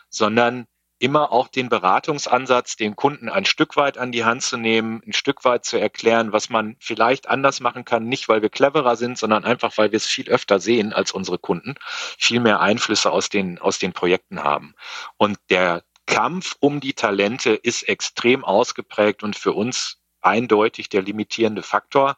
sondern 0.09 0.67
immer 1.01 1.31
auch 1.31 1.47
den 1.47 1.67
Beratungsansatz, 1.67 2.75
den 2.75 2.95
Kunden 2.95 3.27
ein 3.27 3.45
Stück 3.45 3.75
weit 3.75 3.97
an 3.97 4.11
die 4.11 4.23
Hand 4.23 4.43
zu 4.43 4.55
nehmen, 4.55 5.01
ein 5.05 5.13
Stück 5.13 5.43
weit 5.43 5.65
zu 5.65 5.77
erklären, 5.79 6.31
was 6.31 6.49
man 6.49 6.75
vielleicht 6.79 7.27
anders 7.27 7.59
machen 7.59 7.85
kann, 7.85 8.05
nicht 8.05 8.29
weil 8.29 8.43
wir 8.43 8.49
cleverer 8.49 8.95
sind, 8.95 9.17
sondern 9.17 9.43
einfach, 9.43 9.77
weil 9.77 9.91
wir 9.91 9.97
es 9.97 10.05
viel 10.05 10.29
öfter 10.29 10.59
sehen 10.59 10.93
als 10.93 11.11
unsere 11.11 11.39
Kunden, 11.39 11.73
viel 12.19 12.39
mehr 12.39 12.59
Einflüsse 12.59 13.11
aus 13.11 13.29
den, 13.29 13.57
aus 13.57 13.79
den 13.79 13.93
Projekten 13.93 14.43
haben. 14.43 14.75
Und 15.17 15.39
der 15.49 15.83
Kampf 16.05 16.55
um 16.59 16.79
die 16.79 16.93
Talente 16.93 17.51
ist 17.51 17.89
extrem 17.89 18.45
ausgeprägt 18.45 19.23
und 19.23 19.35
für 19.35 19.53
uns 19.53 19.97
eindeutig 20.21 20.89
der 20.89 21.01
limitierende 21.01 21.63
Faktor. 21.63 22.15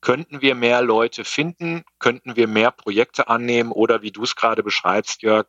Könnten 0.00 0.42
wir 0.42 0.56
mehr 0.56 0.82
Leute 0.82 1.24
finden? 1.24 1.84
Könnten 2.00 2.34
wir 2.34 2.48
mehr 2.48 2.72
Projekte 2.72 3.28
annehmen? 3.28 3.70
Oder 3.70 4.02
wie 4.02 4.10
du 4.10 4.24
es 4.24 4.34
gerade 4.34 4.64
beschreibst, 4.64 5.22
Jörg, 5.22 5.46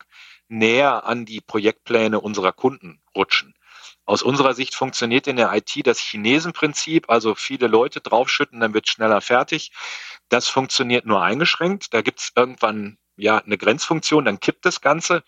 näher 0.48 1.06
an 1.06 1.26
die 1.26 1.42
Projektpläne 1.42 2.20
unserer 2.20 2.52
Kunden 2.52 3.02
rutschen. 3.16 3.54
Aus 4.06 4.24
unserer 4.24 4.54
Sicht 4.54 4.74
funktioniert 4.74 5.28
in 5.28 5.36
der 5.36 5.54
IT 5.54 5.86
das 5.86 6.00
Chinesenprinzip, 6.00 7.10
also 7.10 7.36
viele 7.36 7.68
Leute 7.68 8.00
draufschütten, 8.00 8.62
dann 8.62 8.74
wird 8.74 8.88
schneller 8.88 9.20
fertig. 9.20 9.72
Das 10.30 10.48
funktioniert 10.48 11.06
nur 11.06 11.22
eingeschränkt. 11.22 11.94
Da 11.94 12.02
gibt 12.02 12.20
es 12.20 12.32
irgendwann 12.36 12.98
ja 13.18 13.40
eine 13.40 13.58
Grenzfunktion, 13.58 14.24
dann 14.24 14.40
kippt 14.40 14.66
das 14.66 14.80
Ganze. 14.80 15.24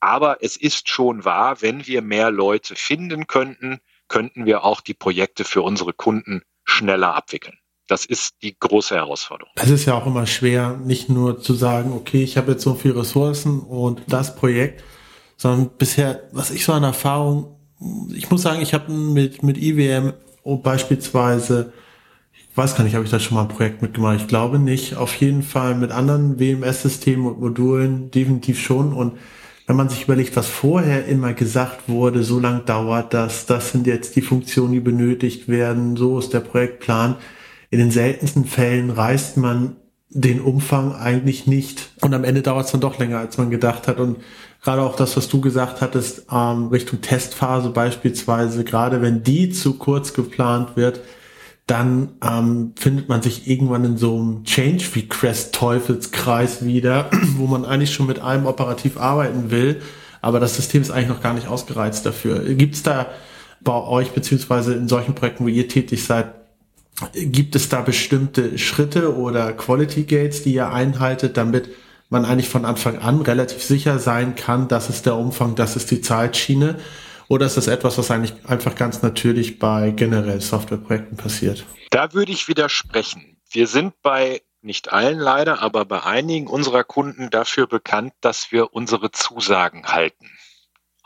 Aber 0.00 0.42
es 0.42 0.56
ist 0.56 0.88
schon 0.88 1.24
wahr, 1.24 1.62
wenn 1.62 1.86
wir 1.86 2.02
mehr 2.02 2.30
Leute 2.32 2.74
finden 2.74 3.28
könnten, 3.28 3.80
könnten 4.08 4.44
wir 4.44 4.64
auch 4.64 4.80
die 4.80 4.94
Projekte 4.94 5.44
für 5.44 5.62
unsere 5.62 5.92
Kunden 5.92 6.42
schneller 6.64 7.14
abwickeln. 7.14 7.58
Das 7.86 8.04
ist 8.04 8.34
die 8.42 8.56
große 8.58 8.96
Herausforderung. 8.96 9.52
Es 9.56 9.70
ist 9.70 9.84
ja 9.84 9.94
auch 9.94 10.06
immer 10.06 10.26
schwer, 10.26 10.78
nicht 10.84 11.08
nur 11.08 11.40
zu 11.40 11.54
sagen, 11.54 11.92
okay, 11.92 12.22
ich 12.22 12.36
habe 12.36 12.52
jetzt 12.52 12.62
so 12.62 12.74
viele 12.74 12.96
Ressourcen 12.96 13.60
und 13.60 14.02
das 14.08 14.34
Projekt, 14.34 14.82
sondern 15.36 15.70
bisher, 15.78 16.22
was 16.32 16.50
ich 16.50 16.64
so 16.64 16.72
an 16.72 16.82
Erfahrung, 16.82 17.56
ich 18.14 18.30
muss 18.30 18.42
sagen, 18.42 18.60
ich 18.60 18.74
habe 18.74 18.90
mit, 18.90 19.42
mit 19.42 19.58
IWM 19.58 20.14
beispielsweise, 20.62 21.72
ich 22.32 22.56
weiß 22.56 22.74
gar 22.74 22.84
nicht, 22.84 22.94
habe 22.94 23.04
ich 23.04 23.10
da 23.10 23.20
schon 23.20 23.36
mal 23.36 23.42
ein 23.42 23.48
Projekt 23.48 23.82
mitgemacht, 23.82 24.20
ich 24.20 24.28
glaube 24.28 24.58
nicht, 24.58 24.96
auf 24.96 25.14
jeden 25.16 25.42
Fall 25.42 25.74
mit 25.74 25.92
anderen 25.92 26.40
WMS-Systemen 26.40 27.26
und 27.26 27.40
Modulen 27.40 28.10
definitiv 28.10 28.60
schon. 28.60 28.92
Und 28.92 29.18
wenn 29.66 29.76
man 29.76 29.88
sich 29.88 30.04
überlegt, 30.04 30.36
was 30.36 30.48
vorher 30.48 31.06
immer 31.06 31.34
gesagt 31.34 31.88
wurde, 31.88 32.22
so 32.22 32.38
lang 32.38 32.64
dauert 32.64 33.12
das, 33.12 33.46
das 33.46 33.72
sind 33.72 33.86
jetzt 33.86 34.16
die 34.16 34.22
Funktionen, 34.22 34.72
die 34.72 34.80
benötigt 34.80 35.48
werden, 35.48 35.96
so 35.96 36.18
ist 36.18 36.32
der 36.32 36.40
Projektplan, 36.40 37.16
in 37.76 37.82
den 37.82 37.90
seltensten 37.90 38.46
Fällen 38.46 38.88
reißt 38.88 39.36
man 39.36 39.76
den 40.08 40.40
Umfang 40.40 40.94
eigentlich 40.94 41.46
nicht. 41.46 41.90
Und 42.00 42.14
am 42.14 42.24
Ende 42.24 42.40
dauert 42.40 42.64
es 42.64 42.72
dann 42.72 42.80
doch 42.80 42.98
länger, 42.98 43.18
als 43.18 43.36
man 43.36 43.50
gedacht 43.50 43.86
hat. 43.86 44.00
Und 44.00 44.16
gerade 44.62 44.80
auch 44.80 44.96
das, 44.96 45.14
was 45.18 45.28
du 45.28 45.42
gesagt 45.42 45.82
hattest, 45.82 46.24
ähm, 46.32 46.68
Richtung 46.68 47.02
Testphase 47.02 47.68
beispielsweise, 47.68 48.64
gerade 48.64 49.02
wenn 49.02 49.22
die 49.22 49.50
zu 49.50 49.74
kurz 49.74 50.14
geplant 50.14 50.70
wird, 50.76 51.00
dann 51.66 52.12
ähm, 52.26 52.72
findet 52.76 53.10
man 53.10 53.20
sich 53.20 53.46
irgendwann 53.46 53.84
in 53.84 53.98
so 53.98 54.16
einem 54.16 54.44
Change 54.44 54.86
Request 54.96 55.54
Teufelskreis 55.54 56.64
wieder, 56.64 57.10
wo 57.36 57.46
man 57.46 57.66
eigentlich 57.66 57.92
schon 57.92 58.06
mit 58.06 58.20
allem 58.20 58.46
operativ 58.46 58.96
arbeiten 58.96 59.50
will, 59.50 59.82
aber 60.22 60.40
das 60.40 60.56
System 60.56 60.80
ist 60.80 60.90
eigentlich 60.90 61.08
noch 61.08 61.20
gar 61.20 61.34
nicht 61.34 61.48
ausgereizt 61.48 62.06
dafür. 62.06 62.54
Gibt 62.54 62.76
es 62.76 62.82
da 62.82 63.08
bei 63.60 63.78
euch 63.82 64.12
beziehungsweise 64.12 64.72
in 64.72 64.88
solchen 64.88 65.14
Projekten, 65.14 65.44
wo 65.44 65.48
ihr 65.48 65.68
tätig 65.68 66.04
seid, 66.04 66.28
Gibt 67.14 67.54
es 67.54 67.68
da 67.68 67.82
bestimmte 67.82 68.58
Schritte 68.58 69.16
oder 69.16 69.52
Quality 69.52 70.04
Gates, 70.04 70.42
die 70.42 70.54
ihr 70.54 70.72
einhaltet, 70.72 71.36
damit 71.36 71.68
man 72.08 72.24
eigentlich 72.24 72.48
von 72.48 72.64
Anfang 72.64 72.98
an 72.98 73.20
relativ 73.20 73.62
sicher 73.62 73.98
sein 73.98 74.34
kann, 74.34 74.68
das 74.68 74.88
ist 74.88 75.06
der 75.06 75.16
Umfang, 75.16 75.56
das 75.56 75.76
ist 75.76 75.90
die 75.90 76.00
Zeitschiene? 76.00 76.78
Oder 77.28 77.46
ist 77.46 77.56
das 77.56 77.66
etwas, 77.66 77.98
was 77.98 78.10
eigentlich 78.10 78.34
einfach 78.46 78.76
ganz 78.76 79.02
natürlich 79.02 79.58
bei 79.58 79.90
generell 79.90 80.40
Softwareprojekten 80.40 81.16
passiert? 81.16 81.66
Da 81.90 82.12
würde 82.14 82.32
ich 82.32 82.48
widersprechen. 82.48 83.36
Wir 83.50 83.66
sind 83.66 84.00
bei 84.02 84.42
nicht 84.62 84.92
allen 84.92 85.18
leider, 85.18 85.62
aber 85.62 85.84
bei 85.84 86.02
einigen 86.02 86.46
unserer 86.46 86.84
Kunden 86.84 87.30
dafür 87.30 87.66
bekannt, 87.66 88.12
dass 88.20 88.52
wir 88.52 88.72
unsere 88.74 89.10
Zusagen 89.10 89.86
halten. 89.86 90.30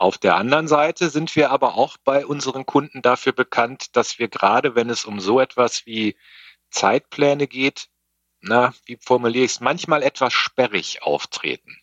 Auf 0.01 0.17
der 0.17 0.35
anderen 0.35 0.67
Seite 0.67 1.11
sind 1.11 1.35
wir 1.35 1.51
aber 1.51 1.75
auch 1.75 1.95
bei 2.03 2.25
unseren 2.25 2.65
Kunden 2.65 3.03
dafür 3.03 3.33
bekannt, 3.33 3.95
dass 3.95 4.17
wir 4.17 4.29
gerade, 4.29 4.73
wenn 4.73 4.89
es 4.89 5.05
um 5.05 5.19
so 5.19 5.39
etwas 5.39 5.85
wie 5.85 6.17
Zeitpläne 6.71 7.45
geht, 7.45 7.87
na, 8.39 8.73
wie 8.85 8.97
formuliere 8.99 9.45
ich 9.45 9.51
es, 9.51 9.59
manchmal 9.59 10.01
etwas 10.01 10.33
sperrig 10.33 11.03
auftreten. 11.03 11.77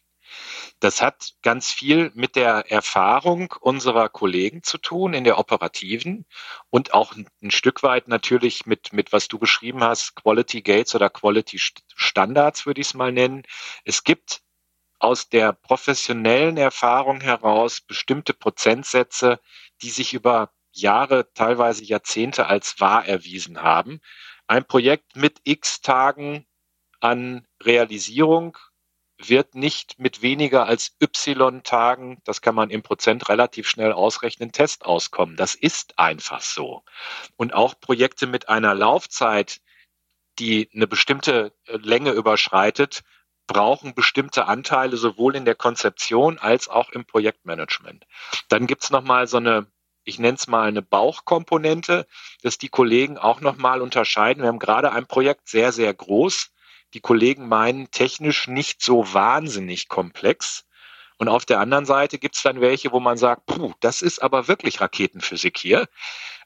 Das 0.80 1.00
hat 1.00 1.34
ganz 1.42 1.70
viel 1.70 2.10
mit 2.16 2.34
der 2.34 2.68
Erfahrung 2.72 3.54
unserer 3.60 4.08
Kollegen 4.08 4.64
zu 4.64 4.78
tun 4.78 5.14
in 5.14 5.22
der 5.22 5.38
operativen 5.38 6.26
und 6.70 6.94
auch 6.94 7.14
ein 7.14 7.52
Stück 7.52 7.84
weit 7.84 8.08
natürlich 8.08 8.66
mit, 8.66 8.92
mit 8.92 9.12
was 9.12 9.28
du 9.28 9.38
beschrieben 9.38 9.84
hast, 9.84 10.16
Quality 10.16 10.62
Gates 10.62 10.92
oder 10.96 11.08
Quality 11.08 11.60
Standards 11.94 12.66
würde 12.66 12.80
ich 12.80 12.88
es 12.88 12.94
mal 12.94 13.12
nennen. 13.12 13.44
Es 13.84 14.02
gibt 14.02 14.42
aus 14.98 15.28
der 15.28 15.52
professionellen 15.52 16.56
Erfahrung 16.56 17.20
heraus 17.20 17.80
bestimmte 17.80 18.34
Prozentsätze, 18.34 19.40
die 19.82 19.90
sich 19.90 20.14
über 20.14 20.52
Jahre, 20.72 21.32
teilweise 21.34 21.84
Jahrzehnte 21.84 22.46
als 22.46 22.80
wahr 22.80 23.06
erwiesen 23.06 23.62
haben. 23.62 24.00
Ein 24.46 24.64
Projekt 24.64 25.16
mit 25.16 25.40
x 25.44 25.80
Tagen 25.80 26.46
an 27.00 27.46
Realisierung 27.62 28.56
wird 29.18 29.54
nicht 29.54 29.98
mit 29.98 30.22
weniger 30.22 30.66
als 30.66 30.96
Y-Tagen, 31.02 32.20
das 32.24 32.40
kann 32.40 32.54
man 32.54 32.70
im 32.70 32.82
Prozent 32.82 33.28
relativ 33.28 33.68
schnell 33.68 33.92
ausrechnen, 33.92 34.52
Test 34.52 34.86
auskommen. 34.86 35.36
Das 35.36 35.56
ist 35.56 35.98
einfach 35.98 36.40
so. 36.40 36.84
Und 37.36 37.52
auch 37.52 37.80
Projekte 37.80 38.26
mit 38.28 38.48
einer 38.48 38.74
Laufzeit, 38.74 39.60
die 40.38 40.70
eine 40.72 40.86
bestimmte 40.86 41.52
äh, 41.66 41.76
Länge 41.78 42.12
überschreitet, 42.12 43.02
brauchen 43.48 43.94
bestimmte 43.94 44.46
Anteile 44.46 44.96
sowohl 44.96 45.34
in 45.34 45.44
der 45.44 45.56
Konzeption 45.56 46.38
als 46.38 46.68
auch 46.68 46.90
im 46.90 47.04
Projektmanagement. 47.04 48.06
Dann 48.48 48.68
gibt's 48.68 48.90
noch 48.90 49.02
mal 49.02 49.26
so 49.26 49.38
eine 49.38 49.66
ich 50.04 50.18
nenne 50.18 50.36
es 50.36 50.46
mal 50.46 50.68
eine 50.68 50.80
Bauchkomponente, 50.80 52.06
dass 52.40 52.56
die 52.56 52.70
Kollegen 52.70 53.18
auch 53.18 53.42
nochmal 53.42 53.82
unterscheiden. 53.82 54.42
Wir 54.42 54.48
haben 54.48 54.58
gerade 54.58 54.90
ein 54.90 55.06
Projekt 55.06 55.50
sehr, 55.50 55.70
sehr 55.70 55.92
groß 55.92 56.50
die 56.94 57.00
Kollegen 57.00 57.48
meinen 57.48 57.90
technisch 57.90 58.48
nicht 58.48 58.82
so 58.82 59.12
wahnsinnig 59.12 59.88
komplex. 59.88 60.64
Und 61.18 61.28
auf 61.28 61.44
der 61.44 61.60
anderen 61.60 61.84
Seite 61.84 62.18
gibt 62.18 62.36
es 62.36 62.42
dann 62.42 62.60
welche, 62.60 62.92
wo 62.92 63.00
man 63.00 63.18
sagt, 63.18 63.46
puh, 63.46 63.72
das 63.80 64.02
ist 64.02 64.22
aber 64.22 64.48
wirklich 64.48 64.80
Raketenphysik 64.80 65.58
hier, 65.58 65.88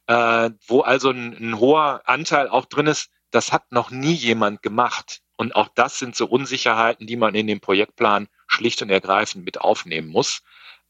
äh, 0.07 0.51
wo 0.67 0.81
also 0.81 1.11
ein, 1.11 1.33
ein 1.35 1.59
hoher 1.59 2.03
Anteil 2.07 2.49
auch 2.49 2.65
drin 2.65 2.87
ist, 2.87 3.11
das 3.31 3.53
hat 3.53 3.71
noch 3.71 3.91
nie 3.91 4.15
jemand 4.15 4.63
gemacht. 4.63 5.22
Und 5.37 5.57
auch 5.57 5.69
das 5.69 5.99
sind 5.99 6.15
so 6.15 6.27
Unsicherheiten, 6.27 7.07
die 7.07 7.17
man 7.17 7.35
in 7.35 7.47
dem 7.47 7.61
Projektplan 7.61 8.29
schlicht 8.47 8.83
und 8.83 8.91
ergreifend 8.91 9.45
mit 9.45 9.61
aufnehmen 9.61 10.09
muss. 10.09 10.43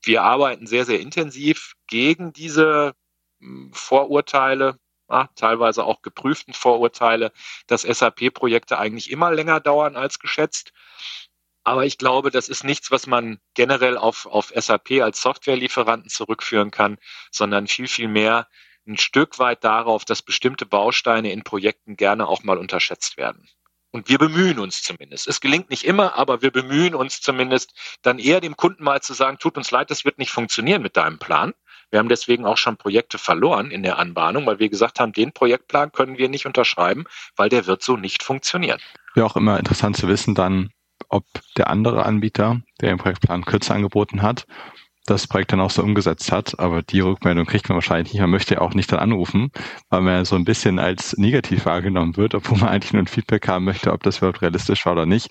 Wir 0.03 0.23
arbeiten 0.23 0.67
sehr, 0.67 0.85
sehr 0.85 1.01
intensiv 1.01 1.75
gegen 1.87 2.33
diese 2.33 2.95
hm, 3.41 3.73
Vorurteile, 3.73 4.79
teilweise 5.37 5.85
auch 5.85 6.03
geprüften 6.03 6.55
Vorurteile, 6.55 7.33
dass 7.67 7.83
SAP-Projekte 7.83 8.79
eigentlich 8.79 9.11
immer 9.11 9.31
länger 9.33 9.61
dauern 9.61 9.97
als 9.97 10.19
geschätzt. 10.19 10.73
Aber 11.65 11.85
ich 11.85 11.99
glaube, 11.99 12.31
das 12.31 12.49
ist 12.49 12.65
nichts, 12.65 12.91
was 12.91 13.07
man 13.07 13.39
generell 13.55 13.97
auf, 13.97 14.27
auf 14.27 14.53
SAP 14.57 15.03
als 15.03 15.21
Softwarelieferanten 15.21 16.09
zurückführen 16.09 16.71
kann, 16.71 16.99
sondern 17.31 17.69
viel, 17.69 17.89
viel 17.89 18.09
mehr 18.09 18.49
ein 18.87 18.99
Stück 18.99 19.39
weit 19.39 19.63
darauf, 19.63 20.05
dass 20.05 20.23
bestimmte 20.23 20.67
Bausteine 20.67 21.31
in 21.31 21.45
Projekten 21.45 21.97
gerne 21.97 22.27
auch 22.27 22.43
mal 22.43 22.59
unterschätzt 22.59 23.17
werden. 23.17 23.49
Und 23.93 24.09
wir 24.09 24.19
bemühen 24.19 24.59
uns 24.59 24.83
zumindest. 24.83 25.29
Es 25.29 25.41
gelingt 25.41 25.69
nicht 25.69 25.85
immer, 25.85 26.15
aber 26.15 26.41
wir 26.41 26.51
bemühen 26.51 26.95
uns 26.95 27.21
zumindest, 27.21 27.75
dann 28.01 28.19
eher 28.19 28.41
dem 28.41 28.57
Kunden 28.57 28.83
mal 28.83 29.03
zu 29.03 29.13
sagen, 29.13 29.39
tut 29.39 29.59
uns 29.59 29.71
leid, 29.71 29.91
das 29.91 30.05
wird 30.07 30.19
nicht 30.19 30.31
funktionieren 30.31 30.83
mit 30.83 30.97
deinem 30.97 31.19
Plan. 31.19 31.53
Wir 31.91 31.99
haben 31.99 32.09
deswegen 32.09 32.47
auch 32.47 32.57
schon 32.57 32.79
Projekte 32.79 33.19
verloren 33.19 33.71
in 33.71 33.83
der 33.83 33.99
Anbahnung, 33.99 34.47
weil 34.47 34.59
wir 34.59 34.71
gesagt 34.71 34.99
haben, 34.99 35.13
den 35.13 35.33
Projektplan 35.33 35.93
können 35.93 36.17
wir 36.17 36.31
nicht 36.31 36.47
unterschreiben, 36.47 37.05
weil 37.37 37.51
der 37.51 37.67
wird 37.67 37.83
so 37.83 37.99
nicht 37.99 38.23
funktionieren. 38.23 38.81
Ja, 39.15 39.25
auch 39.25 39.37
immer 39.37 39.59
interessant 39.59 39.99
zu 39.99 40.09
wissen 40.09 40.35
dann, 40.35 40.71
ob 41.11 41.27
der 41.59 41.69
andere 41.69 42.07
Anbieter, 42.07 42.63
der 42.81 42.89
den 42.89 42.99
Projektplan 42.99 43.45
kürzer 43.45 43.75
angeboten 43.75 44.23
hat, 44.23 44.47
das 45.07 45.27
Projekt 45.27 45.53
dann 45.53 45.61
auch 45.61 45.71
so 45.71 45.83
umgesetzt 45.83 46.31
hat. 46.33 46.59
Aber 46.59 46.83
die 46.83 47.01
Rückmeldung 47.01 47.47
kriegt 47.47 47.69
man 47.69 47.77
wahrscheinlich 47.77 48.13
nicht. 48.13 48.21
Man 48.21 48.31
möchte 48.31 48.55
ja 48.55 48.61
auch 48.61 48.75
nicht 48.75 48.93
dann 48.93 49.01
anrufen, 49.01 49.51
weil 49.91 50.01
man 50.01 50.25
so 50.25 50.37
ein 50.37 50.45
bisschen 50.45 50.79
als 50.79 51.17
negativ 51.17 51.67
wahrgenommen 51.67 52.17
wird, 52.17 52.35
obwohl 52.35 52.59
man 52.59 52.69
eigentlich 52.71 52.93
nur 52.93 53.03
ein 53.03 53.09
Feedback 53.09 53.49
haben 53.49 53.65
möchte, 53.65 53.93
ob 53.93 54.03
das 54.03 54.19
überhaupt 54.19 54.43
realistisch 54.43 54.85
war 54.87 54.93
oder 54.93 55.07
nicht. 55.07 55.29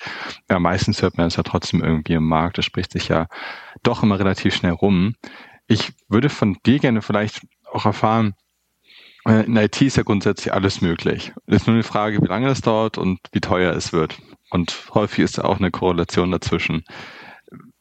Ja, 0.49 0.59
meistens 0.59 1.01
hört 1.01 1.17
man 1.17 1.27
es 1.27 1.35
ja 1.35 1.43
trotzdem 1.43 1.83
irgendwie 1.83 2.13
im 2.13 2.27
Markt. 2.27 2.57
Das 2.57 2.65
spricht 2.65 2.91
sich 2.91 3.07
ja 3.07 3.27
doch 3.83 4.03
immer 4.03 4.19
relativ 4.19 4.55
schnell 4.55 4.73
rum. 4.73 5.15
Ich 5.67 5.93
würde 6.09 6.29
von 6.29 6.57
dir 6.65 6.79
gerne 6.79 7.01
vielleicht 7.01 7.41
auch 7.71 7.85
erfahren, 7.85 8.35
äh, 9.25 9.45
in 9.45 9.55
IT 9.55 9.81
ist 9.81 9.97
ja 9.97 10.03
grundsätzlich 10.03 10.53
alles 10.53 10.81
möglich. 10.81 11.33
Es 11.45 11.57
ist 11.57 11.67
nur 11.67 11.75
eine 11.75 11.83
Frage, 11.83 12.21
wie 12.21 12.27
lange 12.27 12.49
es 12.49 12.61
dauert 12.61 12.97
und 12.97 13.19
wie 13.31 13.41
teuer 13.41 13.73
es 13.73 13.93
wird. 13.93 14.19
Und 14.49 14.89
häufig 14.93 15.23
ist 15.23 15.39
auch 15.39 15.59
eine 15.59 15.71
Korrelation 15.71 16.31
dazwischen. 16.31 16.83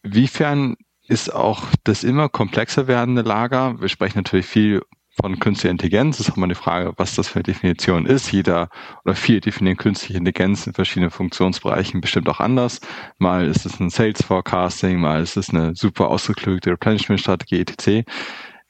Wiefern 0.03 0.77
ist 1.11 1.35
auch 1.35 1.65
das 1.85 2.05
immer 2.05 2.29
komplexer 2.29 2.87
werdende 2.87 3.23
Lager? 3.23 3.81
Wir 3.81 3.89
sprechen 3.89 4.19
natürlich 4.19 4.47
viel 4.47 4.83
von 5.21 5.41
künstlicher 5.41 5.73
Intelligenz. 5.73 6.19
Das 6.19 6.29
ist 6.29 6.33
auch 6.33 6.37
mal 6.37 6.49
die 6.49 6.55
Frage, 6.55 6.93
was 6.97 7.17
das 7.17 7.29
für 7.29 7.37
eine 7.37 7.43
Definition 7.43 8.07
ist. 8.07 8.31
Jeder 8.31 8.71
oder 9.05 9.17
viele 9.17 9.41
definieren 9.41 9.77
künstliche 9.77 10.19
Intelligenz 10.19 10.69
in 10.69 10.73
verschiedenen 10.73 11.11
Funktionsbereichen 11.11 12.01
bestimmt 12.01 12.29
auch 12.29 12.39
anders. 12.39 12.81
Mal 13.19 13.47
ist 13.49 13.67
es 13.67 13.81
ein 13.81 13.91
Sales 13.91 14.23
Forecasting, 14.23 15.01
mal 15.01 15.21
ist 15.21 15.37
es 15.37 15.51
eine 15.51 15.75
super 15.75 16.09
ausgeklügelte 16.09 16.71
Replenishment-Strategie, 16.71 17.61
etc. 17.61 18.09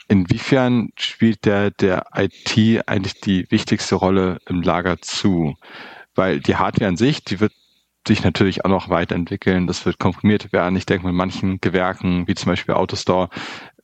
Inwiefern 0.09 0.91
spielt 0.97 1.45
der, 1.45 1.71
der 1.71 2.07
IT 2.17 2.89
eigentlich 2.89 3.21
die 3.21 3.47
wichtigste 3.51 3.97
Rolle 3.97 4.39
im 4.49 4.63
Lager 4.63 5.01
zu? 5.03 5.57
Weil 6.15 6.41
die 6.41 6.57
Hardware 6.57 6.89
an 6.89 6.97
sich, 6.97 7.23
die 7.23 7.39
wird 7.39 7.53
sich 8.07 8.23
natürlich 8.23 8.65
auch 8.65 8.71
noch 8.71 8.89
weiterentwickeln. 8.89 9.67
Das 9.67 9.85
wird 9.87 9.99
komprimiert 9.99 10.53
werden. 10.53 10.77
Ich 10.77 10.87
denke, 10.87 11.07
mit 11.07 11.15
manchen 11.15 11.61
Gewerken, 11.61 12.27
wie 12.27 12.35
zum 12.35 12.51
Beispiel 12.51 12.75
Autostore, 12.75 13.29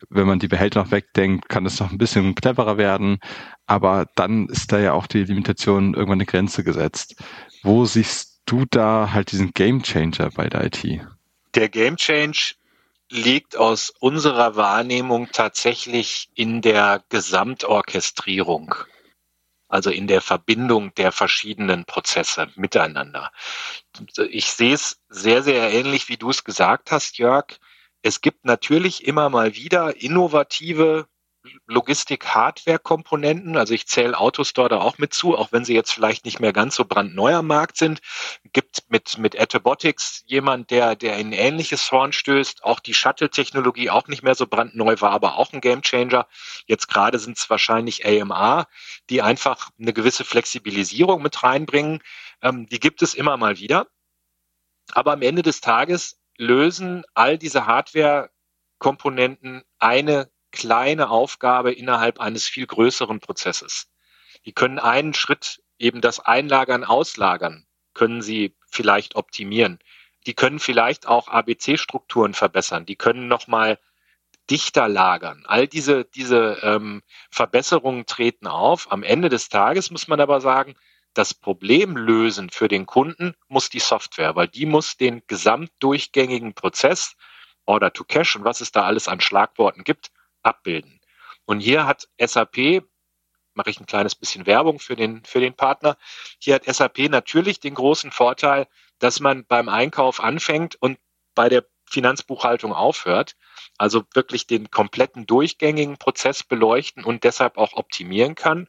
wenn 0.08 0.26
man 0.26 0.38
die 0.38 0.48
Behälter 0.48 0.82
noch 0.82 0.90
wegdenkt, 0.90 1.48
kann 1.48 1.66
es 1.66 1.80
noch 1.80 1.90
ein 1.90 1.98
bisschen 1.98 2.34
cleverer 2.34 2.78
werden. 2.78 3.18
Aber 3.66 4.06
dann 4.14 4.48
ist 4.48 4.72
da 4.72 4.78
ja 4.78 4.92
auch 4.92 5.06
die 5.06 5.24
Limitation 5.24 5.94
irgendwann 5.94 6.18
eine 6.18 6.26
Grenze 6.26 6.64
gesetzt. 6.64 7.16
Wo 7.62 7.84
siehst 7.84 8.40
du 8.46 8.64
da 8.70 9.10
halt 9.12 9.32
diesen 9.32 9.52
Game 9.52 9.82
Changer 9.82 10.30
bei 10.30 10.48
der 10.48 10.64
IT? 10.66 11.00
Der 11.54 11.68
Game 11.68 11.96
Change 11.96 12.54
liegt 13.10 13.56
aus 13.56 13.90
unserer 14.00 14.56
Wahrnehmung 14.56 15.28
tatsächlich 15.32 16.28
in 16.34 16.60
der 16.60 17.02
Gesamtorchestrierung, 17.08 18.74
also 19.68 19.90
in 19.90 20.06
der 20.06 20.20
Verbindung 20.20 20.94
der 20.94 21.12
verschiedenen 21.12 21.84
Prozesse 21.84 22.48
miteinander. 22.54 23.30
Ich 24.30 24.52
sehe 24.52 24.74
es 24.74 25.00
sehr, 25.08 25.42
sehr 25.42 25.72
ähnlich, 25.72 26.08
wie 26.08 26.16
du 26.16 26.30
es 26.30 26.44
gesagt 26.44 26.92
hast, 26.92 27.18
Jörg. 27.18 27.46
Es 28.02 28.20
gibt 28.20 28.44
natürlich 28.44 29.06
immer 29.06 29.28
mal 29.30 29.54
wieder 29.56 30.00
innovative 30.00 31.08
Logistik-Hardware-Komponenten. 31.66 33.56
Also 33.56 33.74
ich 33.74 33.86
zähle 33.86 34.18
Autostore 34.18 34.68
da 34.68 34.80
auch 34.80 34.98
mit 34.98 35.14
zu, 35.14 35.36
auch 35.36 35.52
wenn 35.52 35.64
sie 35.64 35.74
jetzt 35.74 35.92
vielleicht 35.92 36.24
nicht 36.24 36.40
mehr 36.40 36.52
ganz 36.52 36.76
so 36.76 36.84
brandneu 36.84 37.34
am 37.34 37.46
Markt 37.46 37.76
sind. 37.76 38.00
Gibt 38.52 38.84
mit, 38.88 39.18
mit 39.18 39.38
Atobotics 39.38 40.22
jemand, 40.26 40.70
der, 40.70 40.96
der 40.96 41.16
in 41.18 41.32
ähnliches 41.32 41.90
Horn 41.90 42.12
stößt. 42.12 42.64
Auch 42.64 42.80
die 42.80 42.94
Shuttle-Technologie 42.94 43.90
auch 43.90 44.08
nicht 44.08 44.22
mehr 44.22 44.34
so 44.34 44.46
brandneu 44.46 44.96
war, 45.00 45.10
aber 45.10 45.36
auch 45.36 45.52
ein 45.52 45.60
Gamechanger. 45.60 46.26
Jetzt 46.66 46.88
gerade 46.88 47.18
sind 47.18 47.36
es 47.38 47.50
wahrscheinlich 47.50 48.06
AMR, 48.06 48.66
die 49.10 49.22
einfach 49.22 49.70
eine 49.78 49.92
gewisse 49.92 50.24
Flexibilisierung 50.24 51.22
mit 51.22 51.42
reinbringen. 51.42 52.02
Ähm, 52.42 52.66
die 52.66 52.80
gibt 52.80 53.02
es 53.02 53.14
immer 53.14 53.36
mal 53.36 53.58
wieder. 53.58 53.86
Aber 54.92 55.12
am 55.12 55.22
Ende 55.22 55.42
des 55.42 55.60
Tages 55.60 56.18
lösen 56.38 57.04
all 57.14 57.38
diese 57.38 57.66
Hardware-Komponenten 57.66 59.62
eine 59.78 60.30
kleine 60.56 61.10
Aufgabe 61.10 61.70
innerhalb 61.72 62.18
eines 62.18 62.48
viel 62.48 62.66
größeren 62.66 63.20
Prozesses. 63.20 63.88
Die 64.46 64.52
können 64.52 64.78
einen 64.78 65.14
Schritt 65.14 65.62
eben 65.78 66.00
das 66.00 66.18
Einlagern, 66.18 66.82
Auslagern, 66.82 67.66
können 67.94 68.22
sie 68.22 68.56
vielleicht 68.70 69.16
optimieren. 69.16 69.78
Die 70.26 70.34
können 70.34 70.58
vielleicht 70.58 71.06
auch 71.06 71.28
ABC-Strukturen 71.28 72.34
verbessern. 72.34 72.86
Die 72.86 72.96
können 72.96 73.28
nochmal 73.28 73.78
dichter 74.50 74.88
lagern. 74.88 75.44
All 75.46 75.68
diese, 75.68 76.04
diese 76.04 76.58
ähm, 76.62 77.02
Verbesserungen 77.30 78.06
treten 78.06 78.46
auf. 78.46 78.90
Am 78.90 79.02
Ende 79.02 79.28
des 79.28 79.48
Tages 79.48 79.90
muss 79.90 80.08
man 80.08 80.20
aber 80.20 80.40
sagen, 80.40 80.74
Das 81.14 81.32
Problem 81.32 81.96
lösen 81.96 82.50
für 82.50 82.68
den 82.68 82.84
Kunden 82.86 83.34
muss 83.48 83.70
die 83.70 83.80
Software, 83.80 84.36
weil 84.36 84.48
die 84.48 84.66
muss 84.66 84.96
den 84.98 85.22
gesamtdurchgängigen 85.26 86.54
Prozess, 86.54 87.16
Order 87.64 87.92
to 87.92 88.04
Cash 88.04 88.36
und 88.36 88.44
was 88.44 88.60
es 88.60 88.70
da 88.70 88.82
alles 88.84 89.08
an 89.08 89.20
Schlagworten 89.20 89.82
gibt, 89.82 90.10
abbilden. 90.46 91.00
Und 91.44 91.60
hier 91.60 91.86
hat 91.86 92.08
SAP, 92.18 92.84
mache 93.54 93.70
ich 93.70 93.80
ein 93.80 93.86
kleines 93.86 94.14
bisschen 94.14 94.46
Werbung 94.46 94.78
für 94.78 94.96
den, 94.96 95.24
für 95.24 95.40
den 95.40 95.54
Partner, 95.54 95.96
hier 96.38 96.54
hat 96.54 96.64
SAP 96.64 97.10
natürlich 97.10 97.60
den 97.60 97.74
großen 97.74 98.10
Vorteil, 98.10 98.66
dass 98.98 99.20
man 99.20 99.44
beim 99.46 99.68
Einkauf 99.68 100.20
anfängt 100.20 100.76
und 100.76 100.98
bei 101.34 101.48
der 101.48 101.66
Finanzbuchhaltung 101.88 102.72
aufhört. 102.72 103.36
Also 103.78 104.04
wirklich 104.14 104.46
den 104.46 104.70
kompletten 104.70 105.26
durchgängigen 105.26 105.98
Prozess 105.98 106.42
beleuchten 106.42 107.04
und 107.04 107.24
deshalb 107.24 107.58
auch 107.58 107.74
optimieren 107.74 108.34
kann. 108.34 108.68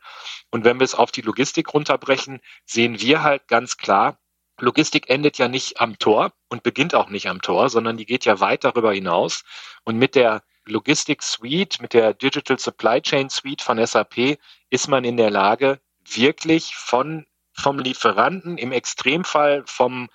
Und 0.52 0.66
wenn 0.66 0.80
wir 0.80 0.86
es 0.86 0.96
auf 0.96 1.12
die 1.12 1.22
Logistik 1.22 1.74
runterbrechen, 1.74 2.42
sehen 2.66 3.00
wir 3.00 3.24
halt 3.24 3.48
ganz 3.48 3.78
klar, 3.78 4.20
Logistik 4.60 5.10
endet 5.10 5.38
ja 5.38 5.48
nicht 5.48 5.80
am 5.80 6.00
Tor 6.00 6.34
und 6.50 6.64
beginnt 6.64 6.96
auch 6.96 7.10
nicht 7.10 7.28
am 7.28 7.42
Tor, 7.42 7.70
sondern 7.70 7.96
die 7.98 8.06
geht 8.06 8.26
ja 8.26 8.40
weit 8.40 8.64
darüber 8.64 8.92
hinaus. 8.92 9.44
Und 9.84 9.98
mit 9.98 10.16
der 10.16 10.44
Logistik 10.68 11.24
Suite, 11.24 11.82
mit 11.82 11.94
der 11.94 12.14
Digital 12.14 12.60
Supply 12.60 13.02
Chain 13.02 13.30
Suite 13.30 13.62
von 13.62 13.86
SAP 13.86 14.38
ist 14.70 14.88
man 14.88 15.04
in 15.04 15.18
der 15.18 15.30
Lage, 15.30 15.80
wirklich 16.06 16.76
von, 16.76 17.26
vom 17.54 17.80
Lieferanten, 17.80 18.58
im 18.58 18.72
Extremfall 18.72 19.64
vom 19.66 20.10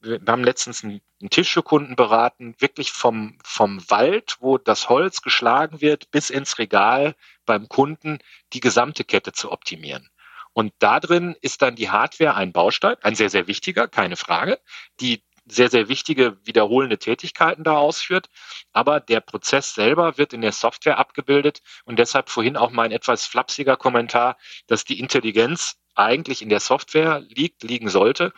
wir 0.00 0.20
haben 0.28 0.44
letztens 0.44 0.84
einen, 0.84 1.00
einen 1.20 1.30
Tisch 1.30 1.52
für 1.52 1.62
Kunden 1.62 1.96
beraten, 1.96 2.54
wirklich 2.58 2.92
vom, 2.92 3.38
vom 3.42 3.82
Wald, 3.90 4.36
wo 4.40 4.58
das 4.58 4.88
Holz 4.88 5.22
geschlagen 5.22 5.80
wird, 5.80 6.10
bis 6.10 6.30
ins 6.30 6.58
Regal 6.58 7.16
beim 7.46 7.68
Kunden 7.68 8.18
die 8.52 8.60
gesamte 8.60 9.04
Kette 9.04 9.32
zu 9.32 9.50
optimieren. 9.50 10.08
Und 10.52 10.72
da 10.78 11.00
drin 11.00 11.36
ist 11.40 11.62
dann 11.62 11.76
die 11.76 11.90
Hardware 11.90 12.34
ein 12.34 12.52
Baustein, 12.52 12.96
ein 13.02 13.14
sehr, 13.14 13.30
sehr 13.30 13.46
wichtiger, 13.46 13.88
keine 13.88 14.16
Frage, 14.16 14.60
die 15.00 15.22
sehr, 15.50 15.70
sehr 15.70 15.88
wichtige 15.88 16.36
wiederholende 16.44 16.98
Tätigkeiten 16.98 17.64
da 17.64 17.76
ausführt. 17.76 18.28
Aber 18.72 19.00
der 19.00 19.20
Prozess 19.20 19.74
selber 19.74 20.18
wird 20.18 20.32
in 20.32 20.40
der 20.40 20.52
Software 20.52 20.98
abgebildet 20.98 21.62
und 21.84 21.98
deshalb 21.98 22.30
vorhin 22.30 22.56
auch 22.56 22.70
mein 22.70 22.92
etwas 22.92 23.26
flapsiger 23.26 23.76
Kommentar, 23.76 24.36
dass 24.66 24.84
die 24.84 25.00
Intelligenz 25.00 25.76
eigentlich 25.94 26.42
in 26.42 26.48
der 26.48 26.60
Software 26.60 27.20
liegt, 27.28 27.62
liegen 27.62 27.88
sollte 27.88 28.32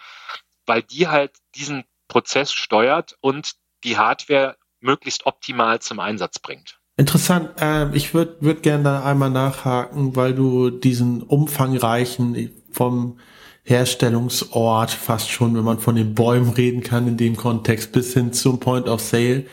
weil 0.71 0.83
die 0.83 1.09
halt 1.09 1.33
diesen 1.57 1.83
Prozess 2.07 2.53
steuert 2.53 3.17
und 3.21 3.55
die 3.83 3.99
Hardware 3.99 4.57
möglichst 4.81 5.27
optimal 5.27 5.81
zum 5.81 5.99
Einsatz 5.99 6.39
bringt. 6.39 6.79
Interessant. 6.97 7.61
Äh, 7.61 7.95
ich 7.97 8.15
würde 8.15 8.37
würd 8.41 8.63
gerne 8.63 8.85
da 8.85 9.05
einmal 9.05 9.31
nachhaken, 9.31 10.15
weil 10.15 10.33
du 10.33 10.71
diesen 10.71 11.23
umfangreichen 11.23 12.53
vom 12.71 13.19
Herstellungsort 13.65 14.91
fast 14.91 15.31
schon, 15.31 15.57
wenn 15.57 15.65
man 15.65 15.79
von 15.79 15.97
den 15.97 16.15
Bäumen 16.15 16.51
reden 16.51 16.83
kann 16.83 17.07
in 17.07 17.17
dem 17.17 17.37
Kontext, 17.37 17.93
bis 17.93 18.15
hin 18.15 18.33
zum 18.33 18.61
Point 18.61 18.89
of 18.89 19.01
Sale, 19.01 19.45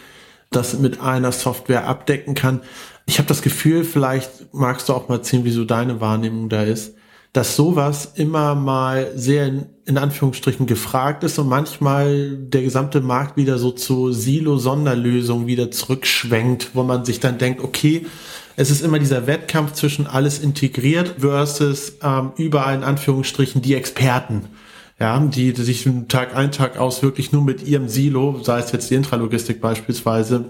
das 0.49 0.79
mit 0.79 1.01
einer 1.01 1.31
Software 1.31 1.87
abdecken 1.87 2.33
kann. 2.33 2.61
Ich 3.05 3.19
habe 3.19 3.27
das 3.27 3.41
Gefühl, 3.41 3.83
vielleicht 3.83 4.53
magst 4.53 4.89
du 4.89 4.93
auch 4.93 5.09
mal 5.09 5.15
erzählen, 5.15 5.45
wieso 5.45 5.65
deine 5.65 6.01
Wahrnehmung 6.01 6.49
da 6.49 6.63
ist 6.63 6.93
dass 7.37 7.55
sowas 7.55 8.13
immer 8.15 8.55
mal 8.55 9.11
sehr 9.15 9.45
in, 9.45 9.65
in, 9.85 9.99
Anführungsstrichen 9.99 10.65
gefragt 10.65 11.23
ist 11.23 11.37
und 11.37 11.47
manchmal 11.47 12.35
der 12.35 12.63
gesamte 12.63 12.99
Markt 12.99 13.37
wieder 13.37 13.59
so 13.59 13.69
zu 13.69 14.11
Silo-Sonderlösungen 14.11 15.45
wieder 15.45 15.69
zurückschwenkt, 15.69 16.71
wo 16.73 16.81
man 16.81 17.05
sich 17.05 17.19
dann 17.19 17.37
denkt, 17.37 17.63
okay, 17.63 18.07
es 18.57 18.71
ist 18.71 18.81
immer 18.81 18.97
dieser 18.97 19.27
Wettkampf 19.27 19.73
zwischen 19.73 20.07
alles 20.07 20.39
integriert 20.39 21.15
versus 21.19 21.93
ähm, 22.03 22.31
überall 22.37 22.75
in 22.75 22.83
Anführungsstrichen 22.83 23.61
die 23.61 23.75
Experten. 23.75 24.45
Ja, 24.99 25.19
die, 25.19 25.53
die 25.53 25.61
sich 25.61 25.87
Tag 26.07 26.35
ein, 26.35 26.51
Tag 26.51 26.79
aus 26.79 27.03
wirklich 27.03 27.31
nur 27.31 27.43
mit 27.43 27.61
ihrem 27.61 27.87
Silo, 27.87 28.41
sei 28.43 28.57
es 28.57 28.71
jetzt 28.71 28.89
die 28.89 28.95
Intralogistik 28.95 29.61
beispielsweise, 29.61 30.45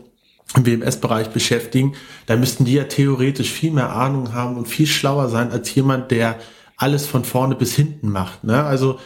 im 0.55 0.66
WMS-Bereich 0.66 1.32
beschäftigen, 1.32 1.95
da 2.28 2.38
müssten 2.38 2.64
die 2.64 2.76
ja 2.76 2.86
theoretisch 2.86 3.51
viel 3.51 3.72
mehr 3.72 3.93
Ahnung 3.93 4.34
haben 4.34 4.55
und 4.55 4.70
viel 4.70 4.88
schlauer 4.88 5.28
sein 5.28 5.51
als 5.51 5.76
jemand, 5.76 6.10
der 6.10 6.39
alles 6.78 7.05
von 7.05 7.26
vorne 7.26 7.55
bis 7.55 7.76
hinten 7.76 8.10
macht. 8.10 8.45
Ne? 8.45 8.64
Also 8.64 8.99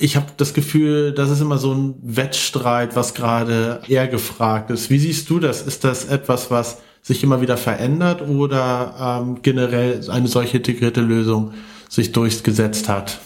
ich 0.00 0.16
habe 0.16 0.26
das 0.36 0.52
Gefühl, 0.52 1.12
das 1.12 1.30
ist 1.30 1.40
immer 1.40 1.58
so 1.58 1.72
ein 1.72 1.94
Wettstreit, 2.02 2.96
was 2.96 3.14
gerade 3.14 3.82
eher 3.86 4.08
gefragt 4.08 4.70
ist. 4.70 4.90
Wie 4.90 4.98
siehst 4.98 5.30
du 5.30 5.38
das? 5.38 5.62
Ist 5.62 5.84
das 5.84 6.06
etwas, 6.06 6.50
was 6.50 6.78
sich 7.08 7.22
immer 7.22 7.40
wieder 7.40 7.56
verändert 7.56 8.20
oder 8.20 9.22
ähm, 9.22 9.40
generell 9.40 10.08
eine 10.10 10.28
solche 10.28 10.58
integrierte 10.58 11.00
Lösung 11.00 11.54
sich 11.88 12.12
durchgesetzt 12.12 12.86
hat? 12.90 13.18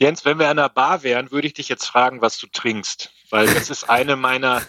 Jens, 0.00 0.24
wenn 0.24 0.40
wir 0.40 0.48
an 0.48 0.58
einer 0.58 0.68
Bar 0.68 1.04
wären, 1.04 1.30
würde 1.30 1.46
ich 1.46 1.54
dich 1.54 1.68
jetzt 1.68 1.86
fragen, 1.86 2.20
was 2.22 2.38
du 2.38 2.48
trinkst, 2.48 3.12
weil 3.30 3.46
das 3.46 3.70
ist 3.70 3.88
eine 3.88 4.16
meiner 4.16 4.62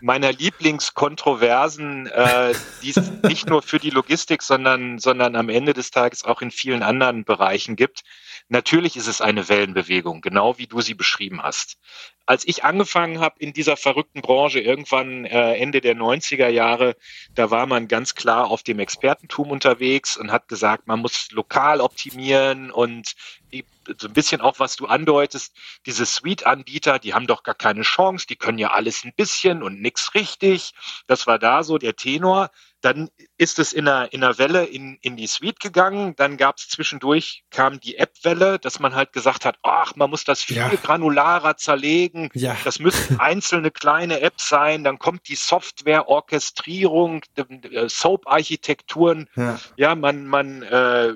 meiner 0.00 0.32
Lieblingskontroversen, 0.32 2.06
äh, 2.06 2.54
die 2.82 2.90
es 2.96 3.10
nicht 3.24 3.46
nur 3.46 3.60
für 3.60 3.78
die 3.78 3.90
Logistik, 3.90 4.42
sondern 4.42 4.98
sondern 4.98 5.36
am 5.36 5.50
Ende 5.50 5.74
des 5.74 5.90
Tages 5.90 6.24
auch 6.24 6.40
in 6.40 6.50
vielen 6.50 6.82
anderen 6.82 7.24
Bereichen 7.24 7.76
gibt. 7.76 8.04
Natürlich 8.50 8.96
ist 8.96 9.08
es 9.08 9.20
eine 9.20 9.48
Wellenbewegung, 9.50 10.22
genau 10.22 10.56
wie 10.56 10.66
du 10.66 10.80
sie 10.80 10.94
beschrieben 10.94 11.42
hast. 11.42 11.76
Als 12.24 12.46
ich 12.46 12.64
angefangen 12.64 13.20
habe 13.20 13.36
in 13.40 13.52
dieser 13.52 13.76
verrückten 13.76 14.22
Branche, 14.22 14.60
irgendwann 14.60 15.26
äh, 15.26 15.54
Ende 15.56 15.82
der 15.82 15.94
90er 15.94 16.48
Jahre, 16.48 16.96
da 17.34 17.50
war 17.50 17.66
man 17.66 17.88
ganz 17.88 18.14
klar 18.14 18.48
auf 18.50 18.62
dem 18.62 18.78
Expertentum 18.78 19.50
unterwegs 19.50 20.16
und 20.16 20.32
hat 20.32 20.48
gesagt, 20.48 20.86
man 20.86 21.00
muss 21.00 21.30
lokal 21.30 21.82
optimieren 21.82 22.70
und 22.70 23.14
so 23.98 24.08
ein 24.08 24.12
bisschen 24.12 24.40
auch, 24.40 24.58
was 24.58 24.76
du 24.76 24.86
andeutest, 24.86 25.54
diese 25.86 26.04
Suite-Anbieter, 26.04 26.98
die 26.98 27.14
haben 27.14 27.26
doch 27.26 27.42
gar 27.42 27.54
keine 27.54 27.82
Chance, 27.82 28.26
die 28.26 28.36
können 28.36 28.58
ja 28.58 28.70
alles 28.72 29.04
ein 29.04 29.14
bisschen 29.16 29.62
und 29.62 29.80
nichts 29.80 30.14
richtig. 30.14 30.72
Das 31.06 31.26
war 31.26 31.38
da 31.38 31.62
so 31.62 31.78
der 31.78 31.96
Tenor. 31.96 32.50
Dann 32.80 33.10
ist 33.36 33.58
es 33.58 33.72
in 33.72 33.88
einer, 33.88 34.12
in 34.12 34.22
einer 34.22 34.38
Welle 34.38 34.64
in, 34.64 34.98
in 35.00 35.16
die 35.16 35.26
Suite 35.26 35.58
gegangen. 35.58 36.14
Dann 36.16 36.36
gab 36.36 36.58
es 36.58 36.68
zwischendurch, 36.68 37.44
kam 37.50 37.80
die 37.80 37.96
App-Welle, 37.96 38.58
dass 38.58 38.78
man 38.78 38.94
halt 38.94 39.12
gesagt 39.12 39.44
hat, 39.44 39.58
ach, 39.62 39.96
man 39.96 40.10
muss 40.10 40.24
das 40.24 40.42
viel 40.42 40.58
ja. 40.58 40.68
granularer 40.68 41.56
zerlegen. 41.56 42.30
Ja. 42.34 42.56
Das 42.64 42.78
müssen 42.78 43.18
einzelne 43.20 43.70
kleine 43.70 44.20
Apps 44.20 44.48
sein. 44.48 44.84
Dann 44.84 44.98
kommt 44.98 45.28
die 45.28 45.34
Software-Orchestrierung, 45.34 47.22
äh, 47.36 47.88
Soap-Architekturen. 47.88 49.28
Ja. 49.34 49.58
ja, 49.76 49.94
man, 49.96 50.26
man 50.26 50.62
äh, 50.62 51.14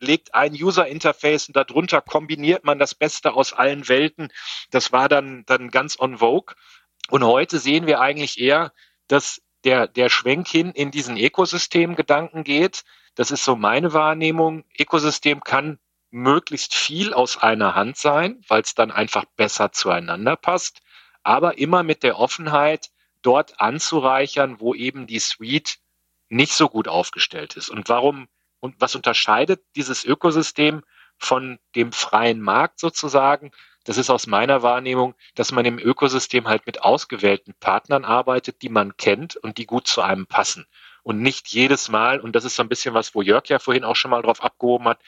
legt 0.00 0.34
ein 0.34 0.52
User-Interface 0.52 1.48
und 1.48 1.56
darunter 1.56 2.00
kombiniert 2.00 2.64
man 2.64 2.78
das 2.78 2.94
Beste 2.94 3.34
aus 3.34 3.52
allen 3.52 3.88
Welten. 3.88 4.28
Das 4.70 4.92
war 4.92 5.08
dann, 5.08 5.44
dann 5.46 5.70
ganz 5.70 5.98
on 5.98 6.18
vogue. 6.18 6.54
Und 7.10 7.24
heute 7.24 7.58
sehen 7.58 7.86
wir 7.86 8.00
eigentlich 8.00 8.40
eher, 8.40 8.72
dass 9.08 9.42
der, 9.64 9.88
der 9.88 10.08
Schwenk 10.08 10.48
hin 10.48 10.70
in 10.72 10.90
diesen 10.90 11.16
Ökosystem-Gedanken 11.16 12.44
geht. 12.44 12.84
Das 13.14 13.30
ist 13.30 13.44
so 13.44 13.56
meine 13.56 13.92
Wahrnehmung. 13.92 14.64
Ökosystem 14.78 15.42
kann 15.42 15.78
möglichst 16.10 16.74
viel 16.74 17.12
aus 17.12 17.38
einer 17.38 17.74
Hand 17.74 17.96
sein, 17.96 18.42
weil 18.48 18.62
es 18.62 18.74
dann 18.74 18.90
einfach 18.90 19.24
besser 19.36 19.72
zueinander 19.72 20.36
passt, 20.36 20.80
aber 21.22 21.58
immer 21.58 21.82
mit 21.82 22.02
der 22.02 22.18
Offenheit, 22.18 22.90
dort 23.22 23.60
anzureichern, 23.60 24.60
wo 24.60 24.74
eben 24.74 25.06
die 25.06 25.18
Suite 25.18 25.78
nicht 26.28 26.52
so 26.52 26.68
gut 26.68 26.88
aufgestellt 26.88 27.56
ist. 27.56 27.70
Und 27.70 27.88
warum 27.88 28.28
und 28.60 28.76
was 28.78 28.94
unterscheidet 28.94 29.62
dieses 29.76 30.04
Ökosystem 30.04 30.82
von 31.18 31.58
dem 31.74 31.92
freien 31.92 32.40
Markt 32.40 32.78
sozusagen? 32.78 33.50
Das 33.84 33.98
ist 33.98 34.10
aus 34.10 34.26
meiner 34.26 34.62
Wahrnehmung, 34.62 35.14
dass 35.34 35.52
man 35.52 35.64
im 35.66 35.78
Ökosystem 35.78 36.48
halt 36.48 36.66
mit 36.66 36.82
ausgewählten 36.82 37.54
Partnern 37.60 38.04
arbeitet, 38.04 38.62
die 38.62 38.70
man 38.70 38.96
kennt 38.96 39.36
und 39.36 39.58
die 39.58 39.66
gut 39.66 39.86
zu 39.86 40.00
einem 40.00 40.26
passen. 40.26 40.66
Und 41.02 41.20
nicht 41.20 41.48
jedes 41.48 41.90
Mal, 41.90 42.18
und 42.18 42.34
das 42.34 42.44
ist 42.44 42.56
so 42.56 42.62
ein 42.62 42.68
bisschen 42.70 42.94
was, 42.94 43.14
wo 43.14 43.20
Jörg 43.20 43.46
ja 43.48 43.58
vorhin 43.58 43.84
auch 43.84 43.96
schon 43.96 44.10
mal 44.10 44.22
drauf 44.22 44.42
abgehoben 44.42 44.88
hat, 44.88 45.00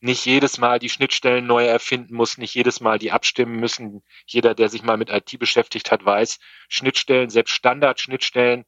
nicht 0.00 0.24
jedes 0.24 0.58
Mal 0.58 0.78
die 0.78 0.88
Schnittstellen 0.88 1.46
neu 1.46 1.64
erfinden 1.64 2.14
muss, 2.16 2.38
nicht 2.38 2.54
jedes 2.54 2.80
Mal 2.80 2.98
die 2.98 3.12
abstimmen 3.12 3.60
müssen. 3.60 4.02
Jeder, 4.26 4.54
der 4.54 4.68
sich 4.68 4.82
mal 4.82 4.96
mit 4.96 5.10
IT 5.10 5.38
beschäftigt 5.38 5.92
hat, 5.92 6.04
weiß, 6.04 6.40
Schnittstellen, 6.68 7.30
selbst 7.30 7.52
Standard-Schnittstellen, 7.52 8.64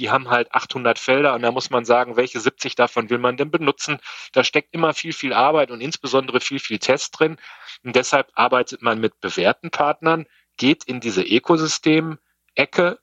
die 0.00 0.10
haben 0.10 0.30
halt 0.30 0.52
800 0.54 0.98
Felder 0.98 1.34
und 1.34 1.42
da 1.42 1.52
muss 1.52 1.68
man 1.68 1.84
sagen, 1.84 2.16
welche 2.16 2.40
70 2.40 2.74
davon 2.74 3.10
will 3.10 3.18
man 3.18 3.36
denn 3.36 3.50
benutzen. 3.50 3.98
Da 4.32 4.42
steckt 4.44 4.74
immer 4.74 4.94
viel, 4.94 5.12
viel 5.12 5.34
Arbeit 5.34 5.70
und 5.70 5.82
insbesondere 5.82 6.40
viel, 6.40 6.58
viel 6.58 6.78
Test 6.78 7.18
drin. 7.18 7.36
Und 7.84 7.94
deshalb 7.94 8.30
arbeitet 8.34 8.80
man 8.80 8.98
mit 8.98 9.20
bewährten 9.20 9.70
Partnern, 9.70 10.26
geht 10.56 10.84
in 10.84 11.00
diese 11.00 11.22
Ökosystem-Ecke, 11.22 12.98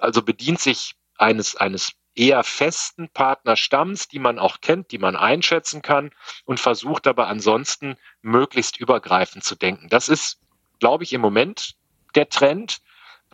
also 0.00 0.22
bedient 0.22 0.60
sich 0.60 0.94
eines, 1.18 1.54
eines 1.56 1.92
eher 2.14 2.42
festen 2.44 3.10
Partnerstamms, 3.10 4.08
die 4.08 4.18
man 4.18 4.38
auch 4.38 4.60
kennt, 4.62 4.90
die 4.90 4.98
man 4.98 5.16
einschätzen 5.16 5.82
kann 5.82 6.10
und 6.46 6.60
versucht 6.60 7.06
aber 7.06 7.28
ansonsten 7.28 7.96
möglichst 8.22 8.78
übergreifend 8.78 9.44
zu 9.44 9.54
denken. 9.54 9.88
Das 9.90 10.08
ist, 10.08 10.40
glaube 10.80 11.04
ich, 11.04 11.12
im 11.12 11.20
Moment 11.20 11.74
der 12.14 12.30
Trend 12.30 12.80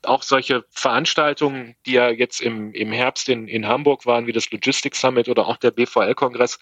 auch 0.07 0.22
solche 0.22 0.64
Veranstaltungen, 0.70 1.76
die 1.86 1.92
ja 1.92 2.09
jetzt 2.09 2.40
im, 2.40 2.72
im 2.72 2.92
Herbst 2.92 3.28
in, 3.28 3.48
in 3.48 3.66
Hamburg 3.66 4.07
waren, 4.07 4.26
wie 4.26 4.32
das 4.32 4.50
Logistics 4.50 5.00
Summit 5.00 5.28
oder 5.28 5.46
auch 5.46 5.57
der 5.57 5.70
BVL-Kongress 5.70 6.59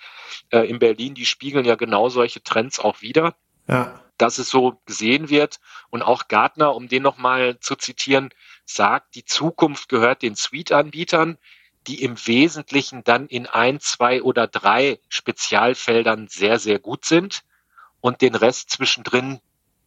äh, 0.51 0.69
in 0.69 0.79
Berlin, 0.79 1.15
die 1.15 1.27
spiegeln 1.27 1.65
ja 1.65 1.75
genau 1.75 2.09
solche 2.09 2.43
Trends 2.43 2.79
auch 2.79 3.03
wieder. 3.03 3.35
Ja. 3.69 4.01
dass 4.19 4.39
es 4.39 4.51
so 4.51 4.81
gesehen 4.87 5.31
wird. 5.31 5.61
Und 5.89 6.03
auch 6.03 6.27
Gartner, 6.27 6.75
um 6.75 6.89
den 6.89 7.05
nochmal 7.05 7.61
zu 7.61 7.77
zitieren, 7.77 8.31
sagt, 8.65 9.15
die 9.15 9.25
Zukunft 9.25 9.89
gehört 9.89 10.23
den 10.23 10.35
Suite-Anbietern, 10.35 11.39
die 11.87 12.03
im 12.03 12.17
Wesentlichen 12.27 13.05
dann 13.05 13.27
in 13.27 13.47
ein, 13.47 13.81
zwei 13.81 14.23
oder 14.23 14.47
drei 14.47 15.01
Spezialfeldern 15.09 16.29
sehr, 16.29 16.59
sehr 16.59 16.79
gut 16.79 17.05
sind 17.05 17.43
und 18.01 18.21
den 18.21 18.35
Rest 18.35 18.71
zwischendrin 18.71 19.41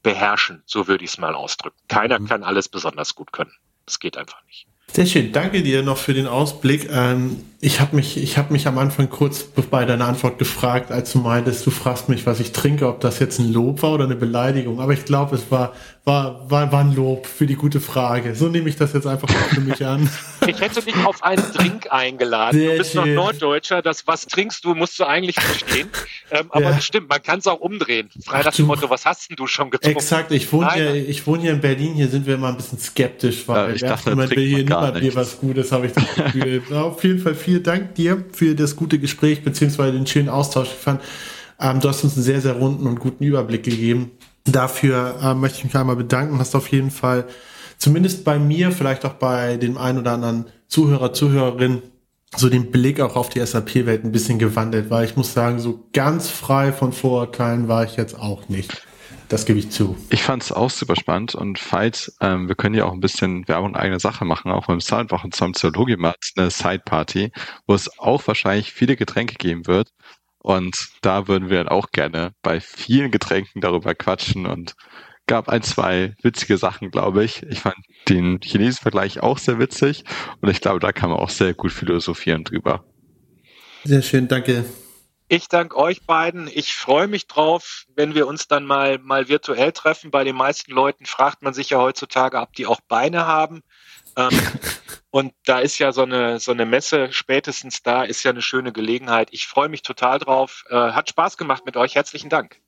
beherrschen, 0.06 0.62
so 0.68 0.88
würde 0.88 1.04
ich 1.04 1.10
es 1.10 1.18
mal 1.18 1.34
ausdrücken. 1.34 1.76
Keiner 1.88 2.20
mhm. 2.20 2.28
kann 2.28 2.44
alles 2.44 2.70
besonders 2.70 3.16
gut 3.16 3.34
können. 3.34 3.52
Das 3.88 4.00
geht 4.00 4.18
einfach 4.18 4.42
nicht. 4.46 4.68
Sehr 4.94 5.08
schön, 5.08 5.32
danke 5.32 5.64
dir 5.64 5.82
noch 5.82 5.98
für 5.98 6.14
den 6.14 6.28
Ausblick. 6.28 6.88
Ähm, 6.92 7.44
ich 7.66 7.80
habe 7.80 7.96
mich, 7.96 8.16
ich 8.18 8.38
habe 8.38 8.54
mich 8.54 8.68
am 8.68 8.78
Anfang 8.78 9.10
kurz 9.10 9.42
bei 9.42 9.86
deiner 9.86 10.06
Antwort 10.06 10.38
gefragt, 10.38 10.92
als 10.92 11.12
du 11.14 11.18
meintest, 11.18 11.66
du 11.66 11.72
fragst 11.72 12.10
mich, 12.10 12.28
was 12.28 12.40
ich 12.40 12.52
trinke, 12.52 12.88
ob 12.88 13.00
das 13.00 13.18
jetzt 13.18 13.40
ein 13.40 13.52
Lob 13.52 13.82
war 13.82 13.94
oder 13.94 14.04
eine 14.04 14.16
Beleidigung. 14.16 14.80
Aber 14.80 14.94
ich 14.94 15.04
glaube, 15.04 15.36
es 15.36 15.50
war, 15.50 15.74
war, 16.04 16.48
war, 16.52 16.72
war 16.72 16.82
ein 16.82 16.94
Lob 16.94 17.26
für 17.26 17.48
die 17.48 17.56
gute 17.56 17.82
Frage. 17.82 18.36
So 18.36 18.50
nehme 18.50 18.70
ich 18.70 18.76
das 18.76 18.94
jetzt 18.94 19.08
einfach 19.08 19.28
für 19.28 19.62
mich 19.62 19.84
an. 19.84 20.08
Ich 20.48 20.62
hätte 20.62 20.80
dich 20.80 20.96
auf 21.04 21.24
einen 21.24 21.44
Drink 21.54 21.92
eingeladen. 21.92 22.60
Sehr 22.60 22.74
du 22.74 22.78
bist 22.78 22.92
schön. 22.92 23.16
noch 23.16 23.24
Norddeutscher. 23.24 23.82
Das 23.82 24.06
was 24.06 24.28
trinkst 24.28 24.64
du, 24.64 24.76
musst 24.76 25.00
du 25.00 25.06
eigentlich 25.06 25.38
verstehen. 25.40 25.90
Ähm, 26.30 26.48
aber 26.50 26.70
ja. 26.70 26.82
stimmt, 26.82 27.10
man 27.10 27.24
kann 27.24 27.40
es 27.40 27.48
auch 27.48 27.60
umdrehen. 27.60 28.12
Frei 28.24 28.44
Motto, 28.60 28.88
was 28.88 29.06
hast 29.06 29.30
denn 29.30 29.38
du 29.38 29.48
schon 29.48 29.72
getrunken? 29.72 29.98
Exakt, 29.98 30.32
ich 30.32 30.52
wohne, 30.54 30.72
hier, 30.72 30.94
ich 30.94 31.26
wohne 31.26 31.42
hier 31.42 31.52
in 31.54 31.62
Berlin. 31.62 31.96
Hier 31.96 32.10
sind 32.10 32.28
wir 32.28 32.36
immer 32.36 32.50
ein 32.50 32.58
bisschen 32.58 32.78
skeptisch, 32.78 33.48
weil 33.48 33.70
ja, 33.70 33.76
ich 33.76 33.82
dachte, 33.82 34.12
jemand 34.12 34.36
will 34.36 34.46
hier 34.46 34.64
niemand 34.66 35.02
mir 35.02 35.16
was 35.16 35.40
Gutes, 35.40 35.72
habe 35.72 35.88
ich 35.88 35.94
das 35.94 36.14
Gefühl. 36.14 36.62
auf 36.76 37.04
jeden 37.04 37.20
Fall 37.20 37.34
vielen 37.56 37.64
Dank 37.64 37.96
dir 37.96 38.26
für 38.34 38.54
das 38.54 38.76
gute 38.76 39.00
Gespräch 39.00 39.44
beziehungsweise 39.44 39.94
den 39.94 40.06
schönen 40.06 40.28
Austausch. 40.28 40.68
Ich 40.68 40.74
fand, 40.74 41.02
ähm, 41.60 41.80
du 41.80 41.88
hast 41.88 42.04
uns 42.04 42.16
einen 42.16 42.24
sehr, 42.24 42.42
sehr 42.42 42.54
runden 42.54 42.86
und 42.86 43.00
guten 43.00 43.24
Überblick 43.24 43.64
gegeben. 43.64 44.12
Dafür 44.44 45.16
äh, 45.24 45.34
möchte 45.34 45.60
ich 45.60 45.64
mich 45.64 45.76
einmal 45.76 45.96
bedanken. 45.96 46.38
Hast 46.38 46.54
auf 46.54 46.68
jeden 46.68 46.92
Fall 46.92 47.26
zumindest 47.78 48.26
bei 48.26 48.40
mir, 48.40 48.72
vielleicht 48.72 49.06
auch 49.06 49.14
bei 49.14 49.56
dem 49.56 49.78
einen 49.78 50.00
oder 50.00 50.12
anderen 50.12 50.48
Zuhörer, 50.68 51.14
Zuhörerin, 51.14 51.82
so 52.36 52.50
den 52.50 52.72
Blick 52.72 53.00
auch 53.00 53.16
auf 53.16 53.30
die 53.30 53.40
SAP-Welt 53.40 54.04
ein 54.04 54.12
bisschen 54.12 54.38
gewandelt, 54.38 54.90
weil 54.90 55.06
ich 55.06 55.16
muss 55.16 55.34
sagen, 55.34 55.60
so 55.60 55.88
ganz 55.94 56.30
frei 56.30 56.74
von 56.74 56.92
Vorurteilen 56.92 57.70
war 57.70 57.86
ich 57.86 57.96
jetzt 57.96 58.20
auch 58.20 58.50
nicht. 58.50 58.86
Das 59.30 59.46
gebe 59.46 59.58
ich 59.58 59.72
zu. 59.72 59.98
Ich 60.10 60.24
fand 60.24 60.44
es 60.44 60.52
auch 60.52 60.70
super 60.70 60.96
spannend 60.96 61.34
und 61.36 61.58
falls, 61.58 62.16
ähm, 62.22 62.48
wir 62.48 62.56
können 62.56 62.76
ja 62.76 62.86
auch 62.86 62.94
ein 62.94 63.00
bisschen 63.00 63.48
Werbung 63.48 63.70
in 63.70 63.76
eigene 63.76 64.00
Sache 64.00 64.26
machen, 64.26 64.52
auch 64.52 64.68
beim 64.68 64.82
Soundwochen 64.82 65.32
zum 65.32 65.54
Zoologimat, 65.54 66.18
eine 66.36 66.52
Side-Party, 66.52 67.32
wo 67.66 67.74
es 67.74 68.00
auch 68.00 68.28
wahrscheinlich 68.28 68.72
viele 68.72 68.96
Getränke 68.96 69.36
geben 69.36 69.66
wird. 69.66 69.90
Und 70.40 70.76
da 71.02 71.28
würden 71.28 71.50
wir 71.50 71.58
dann 71.58 71.70
auch 71.70 71.90
gerne 71.92 72.34
bei 72.44 72.60
vielen 72.60 73.10
Getränken 73.10 73.62
darüber 73.62 73.96
quatschen 73.96 74.46
und 74.46 74.76
gab 75.26 75.50
ein, 75.50 75.64
zwei 75.64 76.14
witzige 76.22 76.58
Sachen, 76.60 76.92
glaube 76.92 77.24
ich. 77.24 77.42
Ich 77.50 77.62
fand 77.62 77.78
den 78.08 78.40
chinesischen 78.44 78.84
Vergleich 78.84 79.22
auch 79.22 79.40
sehr 79.40 79.58
witzig 79.58 80.04
und 80.42 80.50
ich 80.50 80.62
glaube, 80.62 80.80
da 80.80 80.92
kann 80.92 81.10
man 81.10 81.18
auch 81.18 81.32
sehr 81.32 81.56
gut 81.56 81.72
philosophieren 81.72 82.44
drüber. 82.44 82.86
Sehr 83.86 84.04
schön, 84.04 84.28
danke. 84.28 84.66
Ich 85.28 85.48
danke 85.48 85.76
euch 85.78 86.06
beiden. 86.06 86.48
Ich 86.48 86.76
freue 86.76 87.08
mich 87.08 87.26
drauf, 87.28 87.86
wenn 87.96 88.14
wir 88.14 88.28
uns 88.28 88.48
dann 88.48 88.64
mal, 88.64 89.00
mal 89.00 89.28
virtuell 89.28 89.72
treffen. 89.72 90.12
Bei 90.12 90.24
den 90.24 90.36
meisten 90.36 90.72
Leuten 90.72 91.06
fragt 91.06 91.42
man 91.42 91.54
sich 91.54 91.72
ja 91.72 91.80
heutzutage, 91.80 92.40
ob 92.40 92.54
die 92.54 92.68
auch 92.68 92.80
Beine 92.88 93.26
haben. 93.26 93.64
Ähm, 94.16 94.30
und 95.10 95.34
da 95.46 95.60
ist 95.60 95.80
ja 95.80 95.92
so 95.92 96.04
eine, 96.04 96.40
so 96.40 96.52
eine 96.52 96.68
Messe 96.68 97.12
spätestens 97.12 97.82
da, 97.82 98.04
ist 98.04 98.24
ja 98.24 98.32
eine 98.32 98.44
schöne 98.44 98.72
Gelegenheit. 98.72 99.30
Ich 99.32 99.48
freue 99.48 99.70
mich 99.70 99.82
total 99.82 100.20
drauf. 100.20 100.64
Äh, 100.70 100.76
hat 100.76 101.10
Spaß 101.10 101.38
gemacht 101.38 101.66
mit 101.66 101.76
euch. 101.76 101.96
Herzlichen 101.96 102.30
Dank. 102.30 102.62